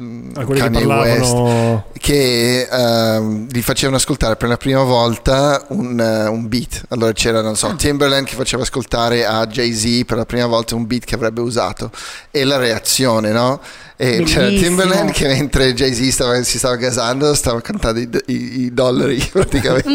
mm, 0.00 0.30
Ah, 0.34 0.44
quelli 0.44 0.60
che 0.60 0.70
Kanye 0.70 0.84
West 0.84 1.82
che 1.98 2.68
ehm, 2.70 3.48
gli 3.50 3.60
facevano 3.62 3.96
ascoltare 3.96 4.36
per 4.36 4.48
la 4.48 4.56
prima 4.56 4.82
volta 4.82 5.64
un, 5.68 5.98
eh, 6.00 6.26
un 6.28 6.48
beat. 6.48 6.84
Allora 6.88 7.12
c'era, 7.12 7.40
non 7.42 7.52
Ah. 7.52 7.56
so, 7.56 7.74
Timberland 7.76 8.26
che 8.26 8.34
faceva 8.36 8.62
ascoltare 8.62 9.24
a 9.26 9.46
Jay-Z 9.46 10.04
per 10.06 10.16
la 10.18 10.24
prima 10.26 10.46
volta 10.46 10.74
un 10.74 10.86
beat 10.86 11.04
che 11.04 11.14
avrebbe 11.14 11.40
usato 11.40 11.90
e 12.30 12.44
la 12.44 12.56
reazione, 12.56 13.30
no? 13.30 13.60
E 13.98 14.22
c'era 14.26 14.44
Bellissimo. 14.44 14.76
Timberland 14.76 15.10
che 15.10 15.26
mentre 15.26 15.72
Jay-Z 15.72 16.08
stava- 16.10 16.42
si 16.42 16.58
stava 16.58 16.76
gasando 16.76 17.32
stava 17.32 17.62
cantando 17.62 17.98
i, 17.98 18.08
i- 18.26 18.60
i 18.64 18.74
dollari 18.74 19.16
praticamente. 19.32 19.88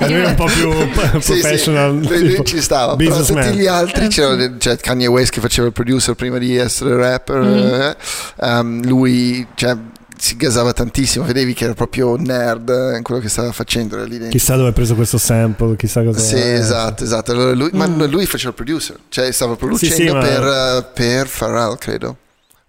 lui 0.00 0.12
è 0.14 0.26
un 0.26 0.34
po' 0.34 0.46
più 0.46 0.70
Sì, 1.20 1.34
sì, 1.34 1.40
professional 1.40 1.94
lui- 1.96 2.18
lui 2.20 2.28
tipo 2.30 2.42
ci 2.42 2.60
stava 2.60 2.96
però 2.96 3.20
tutti 3.22 3.52
gli 3.52 3.62
Eh, 3.64 3.68
altri 3.68 4.08
c'era 4.08 4.36
cioè, 4.58 4.76
Kanye 4.78 5.06
West 5.06 5.30
che 5.32 5.40
faceva 5.40 5.68
il 5.68 5.72
producer 5.72 6.14
prima 6.14 6.38
di 6.38 6.56
essere 6.56 6.96
rapper 6.96 7.38
Mm-hmm. 7.42 7.80
eh, 7.82 7.96
ehm, 8.40 8.86
lui 8.86 9.46
cioè, 9.54 9.76
si 10.18 10.36
gasava 10.36 10.72
tantissimo 10.72 11.24
vedevi 11.24 11.54
che 11.54 11.64
era 11.64 11.74
proprio 11.74 12.16
nerd 12.16 12.68
eh, 12.68 12.96
in 12.96 13.02
quello 13.04 13.20
che 13.20 13.28
stava 13.28 13.52
facendo 13.52 13.94
era 13.94 14.04
lì 14.04 14.12
dentro 14.18 14.30
chissà 14.30 14.54
dove 14.56 14.68
hai 14.68 14.74
preso 14.74 14.94
questo 14.96 15.18
sample 15.18 15.76
chissà 15.76 16.02
cosa 16.02 16.18
sì, 16.18 16.36
esatto, 16.36 17.04
esatto. 17.04 17.30
Allora 17.32 17.52
lui, 17.52 17.70
Mm. 17.72 17.78
Ma 17.78 17.86
lui 18.06 18.26
faceva 18.26 18.48
il 18.50 18.54
producer, 18.56 18.96
cioè 19.08 19.30
stava 19.32 19.54
producendo 19.56 19.94
Sì, 19.94 20.02
sì, 20.06 20.12
ma- 20.12 20.20
per, 20.20 20.42
eh, 20.42 20.84
per 20.92 21.28
Pharrell, 21.36 21.76
credo. 21.78 22.16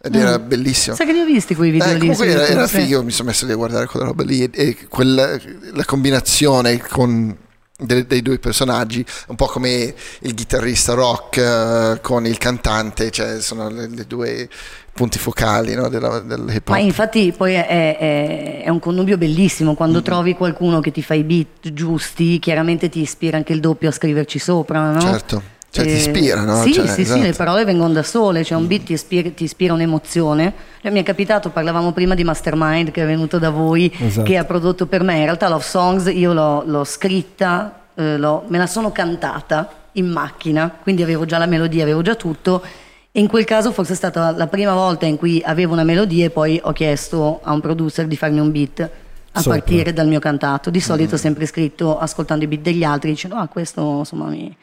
Ed 0.05 0.15
era 0.15 0.37
bellissimo. 0.37 0.97
Sai 0.97 1.05
che 1.05 1.13
li 1.13 1.21
ho 1.21 1.25
visti 1.25 1.55
quei 1.55 1.71
video 1.71 1.87
Eh, 1.87 1.93
lì? 1.97 2.09
era, 2.09 2.45
era 2.45 2.67
sì. 2.67 2.81
figo, 2.81 3.03
mi 3.03 3.11
sono 3.11 3.29
messo 3.29 3.45
lì 3.45 3.53
a 3.53 3.55
guardare 3.55 3.85
quella 3.85 4.05
roba 4.07 4.23
lì 4.23 4.43
e, 4.43 4.49
e 4.51 4.77
quella- 4.89 5.39
la 5.71 5.85
combinazione 5.85 6.77
con 6.79 7.33
dei, 7.77 8.05
dei 8.05 8.21
due 8.21 8.37
personaggi, 8.37 9.03
un 9.27 9.35
po' 9.37 9.45
come 9.45 9.95
il 10.21 10.33
chitarrista 10.33 10.93
rock 10.93 11.37
eh, 11.37 11.99
con 12.01 12.25
il 12.25 12.37
cantante, 12.37 13.11
cioè 13.11 13.39
sono 13.39 13.69
le, 13.69 13.87
le 13.87 14.05
due 14.05 14.49
punti 14.91 15.17
focali 15.19 15.73
no, 15.73 15.87
della, 15.87 16.19
del 16.19 16.47
hip 16.53 16.67
Ma 16.69 16.77
hop. 16.79 16.83
infatti 16.83 17.33
poi 17.35 17.53
è, 17.53 17.65
è- 17.65 18.61
è 18.63 18.69
un 18.69 18.79
connubio 18.79 19.17
bellissimo, 19.17 19.73
quando 19.73 19.99
Mm. 19.99 20.03
trovi 20.03 20.33
qualcuno 20.35 20.81
che 20.81 20.91
ti 20.91 21.01
fa 21.01 21.13
i 21.13 21.23
beat 21.23 21.71
giusti, 21.71 22.39
chiaramente 22.39 22.89
ti 22.89 22.99
ispira 22.99 23.37
anche 23.37 23.53
il 23.53 23.61
doppio 23.61 23.87
a 23.87 23.91
scriverci 23.93 24.37
sopra, 24.37 24.91
no? 24.91 24.99
Certo, 24.99 25.41
cioè 25.73 25.85
ti 25.85 25.93
ispira, 25.93 26.41
no? 26.41 26.61
Sì, 26.61 26.71
Cioè, 26.73 26.85
sì, 26.87 27.01
esatto. 27.01 27.19
sì, 27.19 27.25
le 27.25 27.33
parole 27.33 27.65
vengono 27.65 27.91
da 27.93 28.03
sole, 28.03 28.43
cioè 28.43 28.55
un 28.59 28.67
beat 28.67 28.83
ti 28.83 28.93
ispira, 28.93 29.27
ti 29.31 29.43
ispira 29.45 29.73
un'emozione. 29.73 30.53
Cioè, 30.79 30.91
mi 30.91 30.99
è 30.99 31.03
capitato, 31.03 31.49
parlavamo 31.49 31.91
prima 31.93 32.13
di 32.13 32.23
Mastermind 32.23 32.91
che 32.91 33.01
è 33.01 33.05
venuto 33.07 33.39
da 33.39 33.49
voi, 33.49 33.91
Esatto. 33.97 34.25
che 34.27 34.37
ha 34.37 34.43
prodotto 34.43 34.85
per 34.85 35.01
me. 35.01 35.17
In 35.17 35.23
realtà 35.23 35.49
Love 35.49 35.63
Songs 35.63 36.11
io 36.13 36.31
l'ho, 36.31 36.61
l'ho 36.65 36.83
scritta, 36.83 37.85
eh, 37.95 38.17
l'ho- 38.17 38.43
me 38.49 38.59
la 38.59 38.67
sono 38.67 38.91
cantata 38.91 39.67
in 39.93 40.07
macchina, 40.11 40.71
quindi 40.81 41.01
avevo 41.01 41.25
già 41.25 41.39
la 41.39 41.47
melodia, 41.47 41.81
avevo 41.81 42.03
già 42.03 42.13
tutto. 42.13 42.61
E 43.11 43.19
in 43.19 43.27
quel 43.27 43.43
caso 43.45 43.71
forse 43.71 43.93
è 43.93 43.95
stata 43.95 44.29
la 44.31 44.47
prima 44.47 44.73
volta 44.75 45.07
in 45.07 45.17
cui 45.17 45.41
avevo 45.43 45.73
una 45.73 45.83
melodia 45.83 46.25
e 46.25 46.29
poi 46.29 46.59
ho 46.63 46.71
chiesto 46.71 47.39
a 47.43 47.51
un 47.51 47.61
producer 47.61 48.05
di 48.05 48.15
farmi 48.15 48.39
un 48.39 48.51
beat 48.51 48.79
a 49.35 49.41
Sopra. 49.41 49.57
partire 49.57 49.91
dal 49.91 50.07
mio 50.07 50.19
cantato. 50.19 50.69
Di 50.69 50.77
Mm. 50.77 50.81
solito 50.81 51.15
ho 51.15 51.17
sempre 51.17 51.47
scritto 51.47 51.97
ascoltando 51.97 52.43
i 52.43 52.47
beat 52.47 52.61
degli 52.61 52.83
altri, 52.83 53.09
dicendo 53.09 53.35
ah 53.37 53.47
questo 53.47 53.97
insomma 53.99 54.25
mi, 54.27 54.55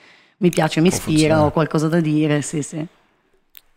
mi 0.42 0.48
piace, 0.50 0.80
mi 0.80 0.88
ispira, 0.88 1.44
ho 1.44 1.50
qualcosa 1.50 1.88
da 1.88 2.00
dire, 2.00 2.40
sì 2.42 2.62
sì. 2.62 2.84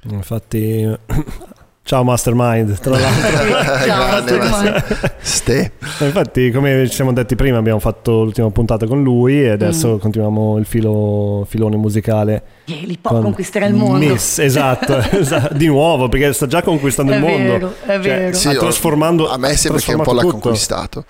infatti 0.09 0.85
ciao 1.85 2.03
Mastermind 2.05 2.79
tra 2.79 2.97
l'altro 2.97 3.57
Ciao, 3.85 4.05
Grande, 4.07 4.37
Mastermind. 4.37 5.13
Ste. 5.19 5.71
Infatti, 5.99 6.51
come 6.51 6.87
ci 6.87 6.95
siamo 6.95 7.11
detti 7.11 7.35
prima, 7.35 7.57
abbiamo 7.57 7.79
fatto 7.79 8.23
l'ultima 8.23 8.49
puntata 8.49 8.85
con 8.85 9.03
lui 9.03 9.43
e 9.43 9.49
Mm. 9.49 9.53
adesso 9.53 9.97
continuiamo 9.97 10.57
il 10.57 10.65
filo, 10.65 11.45
filone 11.49 11.75
musicale. 11.75 12.43
Yeah, 12.65 12.85
l'hip 12.85 13.05
hop 13.05 13.21
conquisterà 13.21 13.65
il 13.65 13.73
mondo. 13.73 13.97
Miss, 14.13 14.39
esatto, 14.39 14.97
esatto, 15.11 15.53
di 15.55 15.67
nuovo, 15.67 16.07
perché 16.07 16.31
sta 16.31 16.47
già 16.47 16.61
conquistando 16.61 17.11
È 17.11 17.15
il 17.15 17.21
mondo. 17.21 17.51
vero, 17.51 17.73
è 17.85 17.99
vero. 17.99 18.37
Sì, 18.37 18.47
ha 18.47 18.51
ho- 18.51 18.57
trasformando, 18.59 19.29
a 19.29 19.37
me 19.37 19.53
sembra 19.57 19.81
che 19.81 19.93
un 19.93 20.01
po' 20.01 20.13
l'ha 20.13 20.21
tutto. 20.21 20.37
conquistato. 20.39 21.03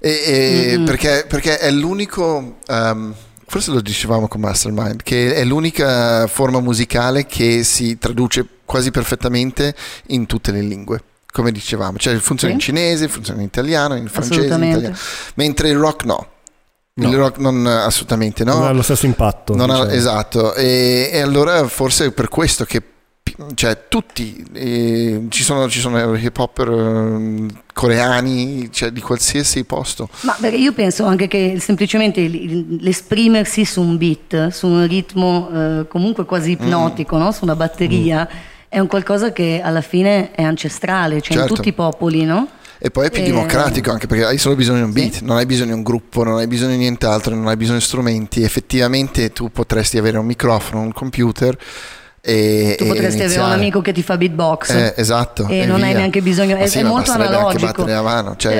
E- 0.00 0.72
e 0.74 0.80
perché, 0.84 1.24
perché 1.28 1.58
è 1.58 1.70
l'unico, 1.70 2.56
ehm, 2.66 3.14
forse 3.48 3.70
lo 3.72 3.80
dicevamo 3.80 4.28
con 4.28 4.40
Mastermind, 4.40 5.02
che 5.02 5.34
è 5.34 5.42
l'unica 5.44 6.26
forma 6.28 6.60
musicale 6.60 7.26
che 7.26 7.64
si 7.64 7.98
traduce 7.98 8.46
quasi 8.64 8.90
perfettamente 8.90 9.74
in 10.08 10.26
tutte 10.26 10.52
le 10.52 10.60
lingue. 10.60 11.02
Come 11.32 11.50
dicevamo, 11.52 11.98
cioè 11.98 12.14
funziona 12.18 12.54
in 12.54 12.60
Sì. 12.60 12.66
cinese, 12.66 13.08
funziona 13.08 13.40
in 13.40 13.46
italiano, 13.46 13.96
in 13.96 14.06
francese, 14.08 14.46
in 14.54 14.62
italiano. 14.62 14.96
mentre 15.34 15.68
il 15.70 15.76
rock 15.76 16.04
no. 16.04 16.28
No. 16.94 17.08
Il 17.08 17.16
rock 17.16 17.38
non 17.38 17.64
assolutamente 17.66 18.44
no. 18.44 18.54
Non 18.54 18.66
ha 18.66 18.72
lo 18.72 18.82
stesso 18.82 19.06
impatto. 19.06 19.54
Non 19.54 19.70
ha- 19.70 19.74
diciamo. 19.84 19.92
esatto, 19.92 20.54
e, 20.54 21.10
e 21.12 21.20
allora 21.20 21.66
forse 21.68 22.06
è 22.06 22.10
per 22.12 22.28
questo 22.28 22.64
che 22.64 22.82
cioè, 23.54 23.84
tutti 23.88 24.44
eh, 24.52 25.26
ci, 25.28 25.42
sono, 25.44 25.68
ci 25.68 25.78
sono 25.80 26.14
hip 26.16 26.36
hopper 26.38 26.68
eh, 26.68 27.46
coreani 27.72 28.68
cioè, 28.72 28.90
di 28.90 29.00
qualsiasi 29.00 29.64
posto. 29.64 30.08
Ma 30.22 30.36
perché 30.40 30.56
io 30.56 30.72
penso 30.72 31.04
anche 31.04 31.28
che 31.28 31.56
semplicemente 31.60 32.26
l'esprimersi 32.80 33.64
su 33.64 33.80
un 33.80 33.96
beat, 33.96 34.48
su 34.48 34.66
un 34.66 34.86
ritmo 34.86 35.48
eh, 35.52 35.86
comunque 35.88 36.24
quasi 36.24 36.50
Mm. 36.50 36.64
ipnotico, 36.64 37.16
no? 37.18 37.30
su 37.32 37.44
una 37.44 37.54
batteria, 37.56 38.28
è 38.68 38.78
un 38.78 38.86
qualcosa 38.86 39.32
che 39.32 39.60
alla 39.62 39.80
fine 39.82 40.32
è 40.32 40.42
ancestrale, 40.42 41.20
cioè 41.20 41.36
Certo. 41.36 41.50
in 41.50 41.54
tutti 41.56 41.68
i 41.68 41.72
popoli, 41.72 42.24
no? 42.24 42.48
E 42.80 42.90
poi 42.90 43.06
è 43.06 43.10
più 43.10 43.22
Eh, 43.22 43.26
democratico 43.26 43.90
anche 43.90 44.06
perché 44.06 44.24
hai 44.24 44.38
solo 44.38 44.54
bisogno 44.54 44.78
di 44.78 44.84
un 44.84 44.92
sì. 44.92 45.00
beat, 45.00 45.20
non 45.22 45.36
hai 45.36 45.46
bisogno 45.46 45.70
di 45.70 45.76
un 45.78 45.82
gruppo, 45.82 46.22
non 46.22 46.36
hai 46.38 46.46
bisogno 46.46 46.72
di 46.72 46.76
nient'altro, 46.78 47.34
non 47.34 47.48
hai 47.48 47.56
bisogno 47.56 47.78
di 47.78 47.84
strumenti. 47.84 48.42
Effettivamente 48.42 49.32
tu 49.32 49.50
potresti 49.50 49.98
avere 49.98 50.16
un 50.18 50.26
microfono, 50.26 50.82
un 50.82 50.92
computer 50.92 51.56
e 52.28 52.74
Tu 52.76 52.84
e 52.84 52.86
potresti 52.88 53.22
avere 53.22 53.22
un 53.22 53.30
iniziare. 53.40 53.54
amico 53.54 53.80
che 53.80 53.92
ti 53.92 54.02
fa 54.02 54.16
beatbox. 54.18 54.70
Eh, 54.70 54.94
esatto. 54.96 55.46
E 55.48 55.64
non 55.64 55.82
hai 55.82 55.94
neanche 55.94 56.20
bisogno- 56.20 56.56
Ma 56.56 56.62
è- 56.62 56.66
sì, 56.66 56.78
è 56.78 56.82
molto 56.82 57.12
basterebbe 57.12 57.24
anche 57.26 57.38
analogico. 57.38 57.82
battere 57.82 57.94
a 57.96 58.02
mano, 58.02 58.34
cioè, 58.36 58.54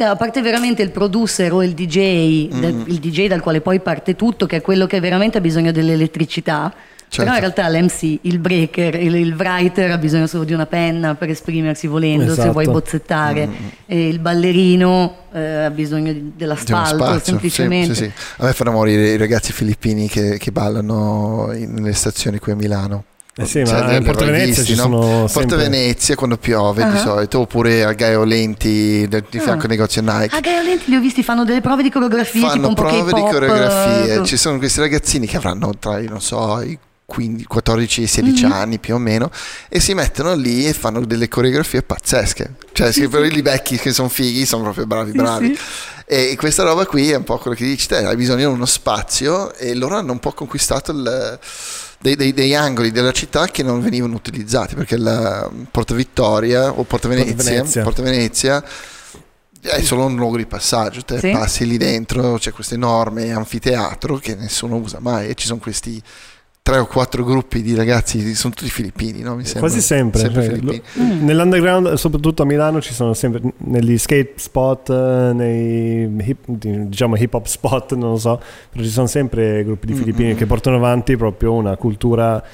Eh, 0.00 0.04
A 0.04 0.14
parte 0.14 0.40
veramente 0.42 0.80
il 0.82 0.90
producer 0.92 1.52
o 1.52 1.60
il 1.64 1.72
DJ, 1.74 2.48
Mm. 2.54 2.60
del- 2.60 2.84
il 2.86 2.98
DJ 3.00 3.26
dal 3.26 3.40
quale 3.40 3.60
poi 3.60 3.80
parte 3.80 4.14
tutto, 4.14 4.46
che 4.46 4.56
è 4.58 4.60
quello 4.60 4.86
che 4.86 5.00
veramente 5.00 5.38
ha 5.38 5.40
bisogno 5.40 5.72
dell'elettricità, 5.72 6.72
Però 7.10 7.34
in 7.34 7.40
Certo. 7.40 7.62
realtà 7.62 7.68
l'MC, 7.68 8.18
il 8.22 8.38
breaker, 8.38 8.94
il, 8.96 9.14
il 9.16 9.34
writer 9.34 9.90
ha 9.92 9.98
bisogno 9.98 10.26
solo 10.26 10.44
di 10.44 10.52
una 10.52 10.66
penna 10.66 11.14
per 11.14 11.30
esprimersi 11.30 11.86
volendo, 11.86 12.26
se 12.26 12.32
Esatto. 12.32 12.52
vuoi 12.52 12.66
bozzettare. 12.66 13.48
E 13.86 14.08
il 14.08 14.18
ballerino 14.18 15.16
eh, 15.32 15.64
ha 15.64 15.70
bisogno 15.70 16.12
di- 16.12 16.20
Di 16.22 16.32
dell'asfalto, 16.36 16.96
spazio, 17.04 17.20
semplicemente. 17.24 17.94
Sì, 17.94 18.04
sì, 18.04 18.10
sì. 18.14 18.22
A 18.42 18.44
me 18.46 18.52
fanno 18.52 18.72
morire 18.72 19.08
i 19.08 19.16
ragazzi 19.16 19.52
filippini 19.52 20.06
che, 20.08 20.36
che 20.38 20.52
ballano 20.52 21.50
in- 21.54 21.72
nelle 21.74 21.92
stazioni 21.94 22.38
qui 22.38 22.52
a 22.52 22.56
Milano. 22.56 23.04
Eh 23.40 23.46
sì, 23.46 23.64
Cioè, 23.64 23.82
ma 23.84 23.92
in 23.94 24.02
Porto 24.02 24.24
Venezia 24.24 24.46
visti, 24.62 24.64
ci 24.64 24.74
no? 24.74 24.82
sono 24.82 24.98
Porto 24.98 25.28
sempre... 25.28 25.56
Venezia 25.58 26.14
quando 26.16 26.36
piove 26.38 26.82
di 26.82 26.90
Ah. 26.96 26.98
solito, 26.98 27.38
oppure 27.40 27.84
a 27.84 27.92
Gaio 27.92 28.24
Lenti 28.24 29.06
di 29.08 29.38
fianco 29.38 29.62
al 29.62 29.68
negozio 29.70 30.02
Nike. 30.02 30.36
A 30.36 30.40
Gaia 30.40 30.60
Lenti 30.62 30.90
li 30.90 30.96
ho 30.96 31.00
visti, 31.00 31.22
fanno 31.22 31.44
delle 31.44 31.60
prove 31.60 31.84
di 31.84 31.90
coreografie, 31.90 32.40
tipo 32.40 32.52
fanno 32.52 32.74
prove 32.74 33.12
di 33.12 33.20
K-pop, 33.20 33.30
coreografie. 33.30 34.14
eh, 34.14 34.24
Ci 34.24 34.36
sono 34.36 34.58
questi 34.58 34.80
ragazzini 34.80 35.26
che 35.28 35.36
avranno 35.36 35.72
tra 35.78 36.00
i, 36.00 36.06
non 36.08 36.20
so, 36.20 36.60
i 36.62 36.76
15, 37.10 37.46
14 37.46 38.02
e 38.02 38.06
16 38.06 38.44
Mhm. 38.44 38.52
anni 38.52 38.78
più 38.78 38.94
o 38.94 38.98
meno 38.98 39.30
e 39.70 39.80
si 39.80 39.94
mettono 39.94 40.34
lì 40.34 40.66
e 40.66 40.74
fanno 40.74 41.02
delle 41.06 41.26
coreografie 41.26 41.82
pazzesche. 41.82 42.56
Cioè, 42.72 42.92
se 42.92 43.08
per 43.08 43.24
i 43.24 43.40
vecchi 43.40 43.78
che 43.78 43.92
sono 43.94 44.10
fighi 44.10 44.44
sono 44.44 44.64
proprio 44.64 44.84
bravi, 44.86 45.12
Sì, 45.12 45.16
bravi. 45.16 45.54
sì. 45.56 45.60
E 46.04 46.36
questa 46.36 46.64
roba 46.64 46.84
qui 46.84 47.10
è 47.10 47.16
un 47.16 47.24
po' 47.24 47.38
quello 47.38 47.56
che 47.56 47.64
dici 47.64 47.86
te, 47.86 47.96
hai 48.04 48.14
bisogno 48.14 48.36
di 48.36 48.44
uno 48.44 48.66
spazio 48.66 49.54
e 49.54 49.74
loro 49.74 49.96
hanno 49.96 50.12
un 50.12 50.18
po' 50.18 50.32
conquistato 50.32 50.92
il- 50.92 51.38
dei, 51.98 52.14
dei- 52.14 52.34
degli 52.34 52.54
angoli 52.54 52.90
della 52.92 53.12
città 53.12 53.46
che 53.46 53.62
non 53.62 53.80
venivano 53.80 54.14
utilizzati 54.14 54.74
perché 54.74 54.98
la 54.98 55.50
Porta 55.70 55.94
Vittoria 55.94 56.70
o 56.72 56.84
Porta 56.84 57.08
Venezia, 57.08 57.34
Venezia. 57.52 57.82
Porta 57.84 58.02
Venezia 58.02 58.62
è 59.62 59.80
solo 59.82 60.04
un 60.04 60.14
luogo 60.14 60.36
di 60.36 60.46
passaggio, 60.46 61.02
te 61.02 61.18
Sì. 61.20 61.30
passi 61.30 61.66
lì 61.66 61.78
dentro, 61.78 62.36
c'è 62.38 62.52
questo 62.52 62.74
enorme 62.74 63.32
anfiteatro 63.32 64.18
che 64.18 64.34
nessuno 64.34 64.76
usa 64.76 64.98
mai 65.00 65.28
e 65.30 65.34
ci 65.34 65.46
sono 65.46 65.58
questi 65.58 66.00
tre 66.68 66.78
o 66.80 66.86
quattro 66.86 67.24
gruppi 67.24 67.62
di 67.62 67.74
ragazzi, 67.74 68.34
sono 68.34 68.52
tutti 68.52 68.68
filippini, 68.68 69.22
no? 69.22 69.36
Mi 69.36 69.44
sembra. 69.44 69.60
Quasi 69.60 69.80
sempre, 69.80 70.20
cioè, 70.30 70.42
filippini. 70.42 70.82
lo- 70.92 71.24
nell'underground, 71.24 71.94
soprattutto 71.94 72.42
a 72.42 72.44
Milano, 72.44 72.82
ci 72.82 72.92
sono 72.92 73.14
sempre 73.14 73.40
negli 73.58 73.96
skate 73.96 74.34
spot, 74.36 74.90
eh, 74.90 75.32
nei 75.32 76.10
hip, 76.28 76.44
diciamo 76.46 77.16
hip 77.16 77.32
hop 77.32 77.46
spot, 77.46 77.94
non 77.94 78.10
lo 78.10 78.16
so, 78.18 78.38
però 78.70 78.84
ci 78.84 78.90
sono 78.90 79.06
sempre 79.06 79.64
gruppi 79.64 79.86
di 79.86 79.94
Mm, 79.94 79.96
filippini 79.96 80.32
mm, 80.34 80.36
che 80.36 80.44
portano 80.44 80.76
avanti 80.76 81.16
proprio 81.16 81.54
una 81.54 81.74
cultura, 81.78 82.44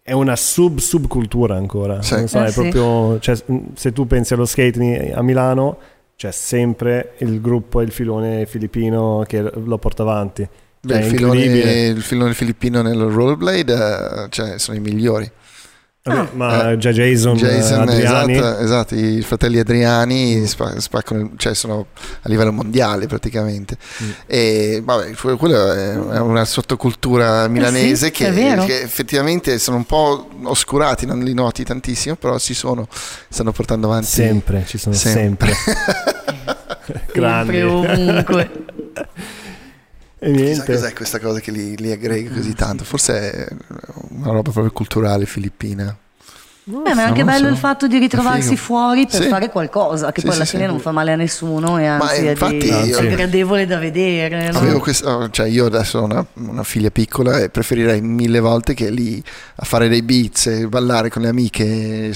è 0.00 0.12
una 0.12 0.36
sub 0.36 0.78
subcultura 0.78 1.56
ancora, 1.56 2.00
Sì. 2.00 2.14
non 2.14 2.28
so, 2.28 2.38
Eh 2.38 2.44
è 2.44 2.48
sì. 2.50 2.60
proprio, 2.60 3.18
cioè, 3.18 3.36
se 3.74 3.92
tu 3.92 4.06
pensi 4.06 4.34
allo 4.34 4.44
skate 4.44 5.12
a 5.12 5.22
Milano, 5.22 5.78
c'è 6.14 6.30
sempre 6.30 7.14
il 7.18 7.40
gruppo 7.40 7.80
e 7.80 7.84
il 7.84 7.90
filone 7.90 8.46
filippino 8.46 9.24
che 9.26 9.42
lo 9.42 9.78
porta 9.78 10.02
avanti. 10.04 10.48
Beh, 10.84 10.98
il, 10.98 11.04
filone, 11.04 11.44
il 11.44 12.02
filone 12.02 12.34
filippino 12.34 12.82
nel 12.82 12.98
rollerblade 12.98 14.24
eh, 14.24 14.26
cioè, 14.30 14.58
sono 14.58 14.76
i 14.76 14.80
migliori. 14.80 15.30
Vabbè, 16.04 16.30
ma 16.32 16.72
Eh, 16.72 16.78
già 16.78 16.90
Jason, 16.90 17.36
Jason, 17.36 17.82
Adriani, 17.82 18.32
esatto, 18.36 18.58
esatto, 18.58 18.94
i 18.96 19.22
fratelli 19.22 19.60
Adriani 19.60 20.44
spa- 20.48 20.80
spaccano, 20.80 21.34
cioè 21.36 21.54
sono 21.54 21.86
a 22.22 22.28
livello 22.28 22.50
mondiale 22.50 23.06
praticamente. 23.06 23.76
Mm. 24.02 24.10
E 24.26 24.80
vabbè, 24.84 25.12
que- 25.12 25.36
quello 25.36 25.72
è 25.72 26.18
una 26.18 26.44
sottocultura 26.44 27.46
milanese 27.46 28.06
Eh 28.08 28.12
sì, 28.12 28.24
che, 28.24 28.62
che 28.66 28.80
effettivamente 28.82 29.56
sono 29.60 29.76
un 29.76 29.84
po' 29.84 30.28
oscurati, 30.42 31.06
non 31.06 31.20
li 31.20 31.34
noti 31.34 31.62
tantissimo, 31.62 32.16
però 32.16 32.36
si 32.38 32.54
sono, 32.54 32.88
stanno 33.28 33.52
portando 33.52 33.86
avanti. 33.86 34.06
sempre, 34.08 34.64
ci 34.66 34.78
sono 34.78 34.96
sempre. 34.96 35.52
Grandi. 37.14 37.52
sempre 37.52 37.62
ovunque. 37.62 38.50
E 40.24 40.30
Chissà 40.30 40.44
niente. 40.44 40.72
cos'è 40.72 40.92
questa 40.92 41.18
cosa 41.18 41.40
che 41.40 41.50
li, 41.50 41.76
li 41.76 41.90
aggrega 41.90 42.32
così 42.32 42.54
tanto, 42.54 42.84
forse 42.84 43.32
è 43.32 43.48
una 44.10 44.30
roba 44.30 44.52
proprio 44.52 44.70
culturale 44.70 45.26
filippina. 45.26 45.96
Non 46.64 46.86
Eh, 46.86 46.94
ma 46.94 47.02
è 47.02 47.04
anche 47.06 47.24
bello 47.24 47.48
il 47.48 47.56
fatto 47.56 47.88
di 47.88 47.98
ritrovarsi 47.98 48.56
fuori 48.56 49.04
per 49.10 49.22
Sì. 49.22 49.28
fare 49.28 49.48
qualcosa, 49.50 50.12
che 50.12 50.20
Sì, 50.20 50.26
poi 50.28 50.36
alla 50.36 50.44
sì, 50.44 50.50
fine 50.52 50.62
sì. 50.66 50.70
non 50.70 50.78
fa 50.78 50.92
male 50.92 51.10
a 51.12 51.16
nessuno 51.16 51.76
e 51.76 51.86
anzi 51.86 52.24
è, 52.24 52.30
infatti 52.30 52.56
di- 52.58 52.68
io- 52.68 52.98
è 52.98 53.08
gradevole 53.08 53.66
da 53.66 53.78
vedere. 53.78 54.48
no? 54.52 54.58
Avevo 54.58 54.78
questa, 54.78 55.28
cioè 55.32 55.48
io 55.48 55.66
adesso 55.66 55.98
ho 55.98 56.04
una, 56.04 56.24
una 56.34 56.62
figlia 56.62 56.90
piccola 56.90 57.38
e 57.40 57.48
preferirei 57.48 58.00
mille 58.00 58.38
volte 58.38 58.74
che 58.74 58.90
lì 58.90 59.20
a 59.56 59.64
fare 59.64 59.88
dei 59.88 60.02
beats 60.02 60.46
e 60.46 60.68
ballare 60.68 61.10
con 61.10 61.22
le 61.22 61.28
amiche 61.30 62.12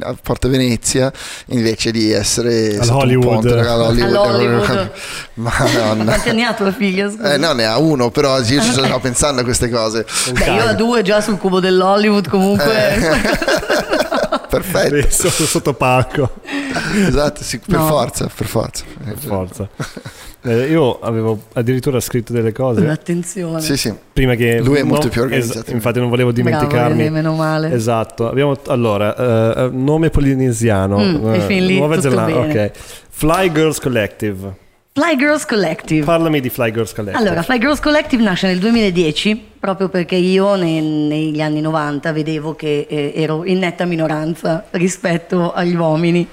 a 0.00 0.16
Porta 0.20 0.48
Venezia 0.48 1.12
invece 1.46 1.92
di 1.92 2.10
essere 2.10 2.76
Al 2.76 2.84
sotto 2.84 2.96
un 2.96 3.02
Hollywood. 3.02 3.24
ponte, 3.48 3.52
all'Hollywood. 3.68 4.14
All'Hollywood. 4.14 4.90
Madonna. 5.34 6.04
Quanti 6.10 6.28
anni 6.28 6.42
ha 6.42 6.54
tua 6.54 6.72
figlia? 6.72 7.08
scusa? 7.08 7.34
Eh, 7.34 7.36
no, 7.36 7.52
ne 7.52 7.66
ha 7.66 7.78
uno, 7.78 8.10
però 8.10 8.36
io 8.40 8.60
ci 8.60 8.72
stavo 8.72 8.98
pensando 9.00 9.42
a 9.42 9.44
queste 9.44 9.68
cose. 9.70 10.04
Beh, 10.32 10.44
io 10.54 10.64
a 10.64 10.72
due 10.74 11.02
già 11.02 11.20
sul 11.20 11.38
cubo 11.38 11.60
dell'Hollywood 11.60 12.28
comunque. 12.28 12.94
Eh. 12.96 13.58
Perfetto, 14.50 15.06
sotto, 15.10 15.44
sotto 15.44 15.74
palco. 15.74 16.30
esatto, 17.06 17.42
sì, 17.42 17.58
per 17.58 17.78
No. 17.78 17.86
forza, 17.86 18.28
per 18.34 18.46
forza. 18.46 18.84
Per 19.04 19.16
forza. 19.16 19.68
Eh, 20.42 20.70
io 20.70 20.98
avevo 21.00 21.38
addirittura 21.52 22.00
scritto 22.00 22.32
delle 22.32 22.52
cose 22.52 22.86
Attenzione. 22.88 23.60
Sì, 23.60 23.76
sì. 23.76 23.94
prima 24.12 24.34
che 24.36 24.58
Lui 24.60 24.78
è 24.78 24.82
molto 24.82 25.06
no, 25.06 25.12
più 25.12 25.20
organizzato. 25.22 25.66
es- 25.66 25.72
infatti 25.74 25.98
non 25.98 26.08
volevo 26.08 26.32
Bravo, 26.32 26.48
dimenticarmi. 26.48 26.96
René, 26.96 27.10
meno 27.10 27.34
male. 27.34 27.72
Esatto. 27.72 28.28
Abbiamo 28.28 28.56
allora 28.68 29.14
eh, 29.14 29.64
eh, 29.64 29.68
nome 29.70 30.08
polinesiano. 30.10 30.98
Mm, 30.98 31.34
e 31.34 31.40
fin 31.40 31.66
lì 31.66 31.76
Nuova 31.76 32.00
Zelanda. 32.00 32.38
Ok. 32.38 32.70
Fly 33.10 33.52
Girls 33.52 33.78
Collective. 33.80 34.54
Fly 34.92 35.16
Girls 35.16 35.46
Collective. 35.46 36.04
Parlami 36.04 36.40
di 36.40 36.48
Fly 36.48 36.72
Girls 36.72 36.92
Collective. 36.92 37.24
Allora, 37.24 37.42
Fly 37.42 37.58
Girls 37.58 37.78
Collective 37.78 38.22
nasce 38.22 38.48
nel 38.48 38.58
2010 38.58 39.48
proprio 39.60 39.88
perché 39.88 40.16
io 40.16 40.56
ne- 40.56 40.80
negli 40.80 41.40
anni 41.40 41.60
90 41.60 42.12
vedevo 42.12 42.56
che 42.56 42.86
eh, 42.88 43.12
ero 43.14 43.44
in 43.44 43.58
netta 43.58 43.84
minoranza 43.84 44.66
rispetto 44.70 45.52
agli 45.52 45.76
uomini. 45.76 46.26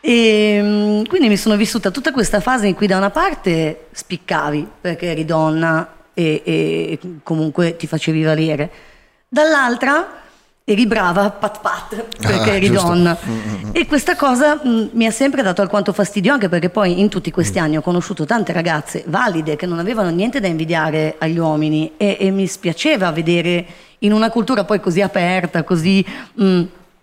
E 0.00 0.58
mm, 0.60 1.04
quindi 1.04 1.28
mi 1.28 1.36
sono 1.36 1.56
vissuta 1.56 1.92
tutta 1.92 2.10
questa 2.10 2.40
fase 2.40 2.66
in 2.66 2.74
cui 2.74 2.88
da 2.88 2.96
una 2.96 3.10
parte 3.10 3.86
spiccavi 3.92 4.68
perché 4.80 5.12
eri 5.12 5.24
donna 5.24 5.88
e, 6.12 6.42
e 6.44 6.98
comunque 7.22 7.76
ti 7.76 7.86
facevi 7.86 8.22
valere, 8.22 8.70
dall'altra 9.28 10.22
eri 10.68 10.84
brava 10.88 11.30
pat 11.30 11.60
pat 11.60 12.04
perché 12.18 12.50
Ah, 12.50 12.54
eri 12.54 12.66
giusto. 12.66 12.88
donna. 12.88 13.16
E 13.70 13.86
questa 13.86 14.16
cosa 14.16 14.56
mh, 14.60 14.88
mi 14.94 15.06
ha 15.06 15.12
sempre 15.12 15.42
dato 15.42 15.62
alquanto 15.62 15.92
fastidio, 15.92 16.32
anche 16.32 16.48
perché 16.48 16.70
poi 16.70 16.98
in 16.98 17.08
tutti 17.08 17.30
questi 17.30 17.60
anni 17.60 17.76
ho 17.76 17.80
conosciuto 17.82 18.24
tante 18.24 18.52
ragazze 18.52 19.04
valide 19.06 19.54
che 19.54 19.64
non 19.64 19.78
avevano 19.78 20.10
niente 20.10 20.40
da 20.40 20.48
invidiare 20.48 21.14
agli 21.18 21.38
uomini 21.38 21.92
e, 21.96 22.16
e 22.18 22.30
mi 22.32 22.48
spiaceva 22.48 23.12
vedere 23.12 23.64
in 24.00 24.12
una 24.12 24.28
cultura 24.28 24.64
poi 24.64 24.80
così 24.80 25.00
aperta, 25.00 25.62
così... 25.62 26.04
mh, 26.34 26.62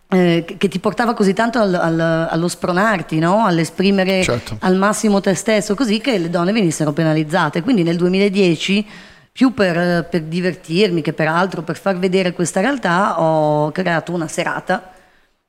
eh, 0.09 0.43
che 0.45 0.57
che 0.57 0.67
ti 0.67 0.77
portava 0.79 1.13
così 1.15 1.33
tanto 1.33 1.57
al- 1.59 1.73
al- 1.73 2.27
allo 2.29 2.47
spronarti, 2.49 3.17
no? 3.17 3.45
all'esprimere 3.45 4.21
Certo. 4.23 4.57
al 4.59 4.75
massimo 4.75 5.21
te 5.21 5.33
stesso, 5.35 5.73
così 5.73 5.99
che 6.01 6.19
le 6.19 6.29
donne 6.29 6.51
venissero 6.51 6.91
penalizzate. 6.91 7.63
Quindi 7.63 7.81
nel 7.81 7.95
2010, 7.95 8.85
più 9.33 9.53
per, 9.53 10.07
per 10.09 10.21
divertirmi 10.23 11.01
che 11.01 11.11
per 11.11 11.27
altro, 11.27 11.63
per 11.63 11.75
far 11.77 11.97
vedere 11.97 12.33
questa 12.33 12.61
realtà, 12.61 13.19
ho 13.19 13.71
creato 13.71 14.13
una 14.13 14.27
serata 14.27 14.93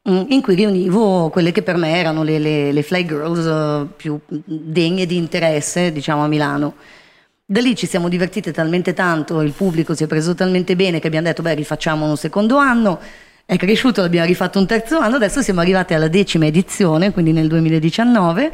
mm, 0.08 0.22
in 0.28 0.40
cui 0.40 0.54
riunivo 0.54 1.28
quelle 1.28 1.52
che 1.52 1.62
per 1.62 1.76
me 1.76 1.94
erano 1.98 2.22
le, 2.22 2.38
le- 2.38 2.72
le 2.72 2.82
fly 2.82 3.04
girls 3.04 3.44
eh, 3.46 3.86
più 3.94 4.18
degne 4.26 5.04
di 5.06 5.16
interesse, 5.16 5.92
diciamo, 5.92 6.24
a 6.24 6.28
Milano. 6.28 6.74
Da 7.46 7.60
lì 7.60 7.76
ci 7.76 7.86
siamo 7.86 8.08
divertite 8.08 8.52
talmente 8.52 8.94
tanto, 8.94 9.42
il 9.42 9.52
pubblico 9.52 9.94
si 9.94 10.04
è 10.04 10.06
preso 10.06 10.34
talmente 10.34 10.76
bene 10.76 10.98
che 10.98 11.06
abbiamo 11.08 11.26
detto, 11.26 11.42
beh, 11.42 11.54
rifacciamo 11.54 12.08
un 12.08 12.16
secondo 12.16 12.56
anno. 12.56 12.98
È 13.44 13.56
cresciuto, 13.58 14.00
abbiamo 14.02 14.26
rifatto 14.26 14.58
un 14.58 14.66
terzo 14.66 14.96
anno, 14.98 15.16
adesso 15.16 15.42
siamo 15.42 15.60
arrivati 15.60 15.92
alla 15.92 16.08
decima 16.08 16.46
edizione, 16.46 17.12
quindi 17.12 17.32
nel 17.32 17.48
2019, 17.48 18.52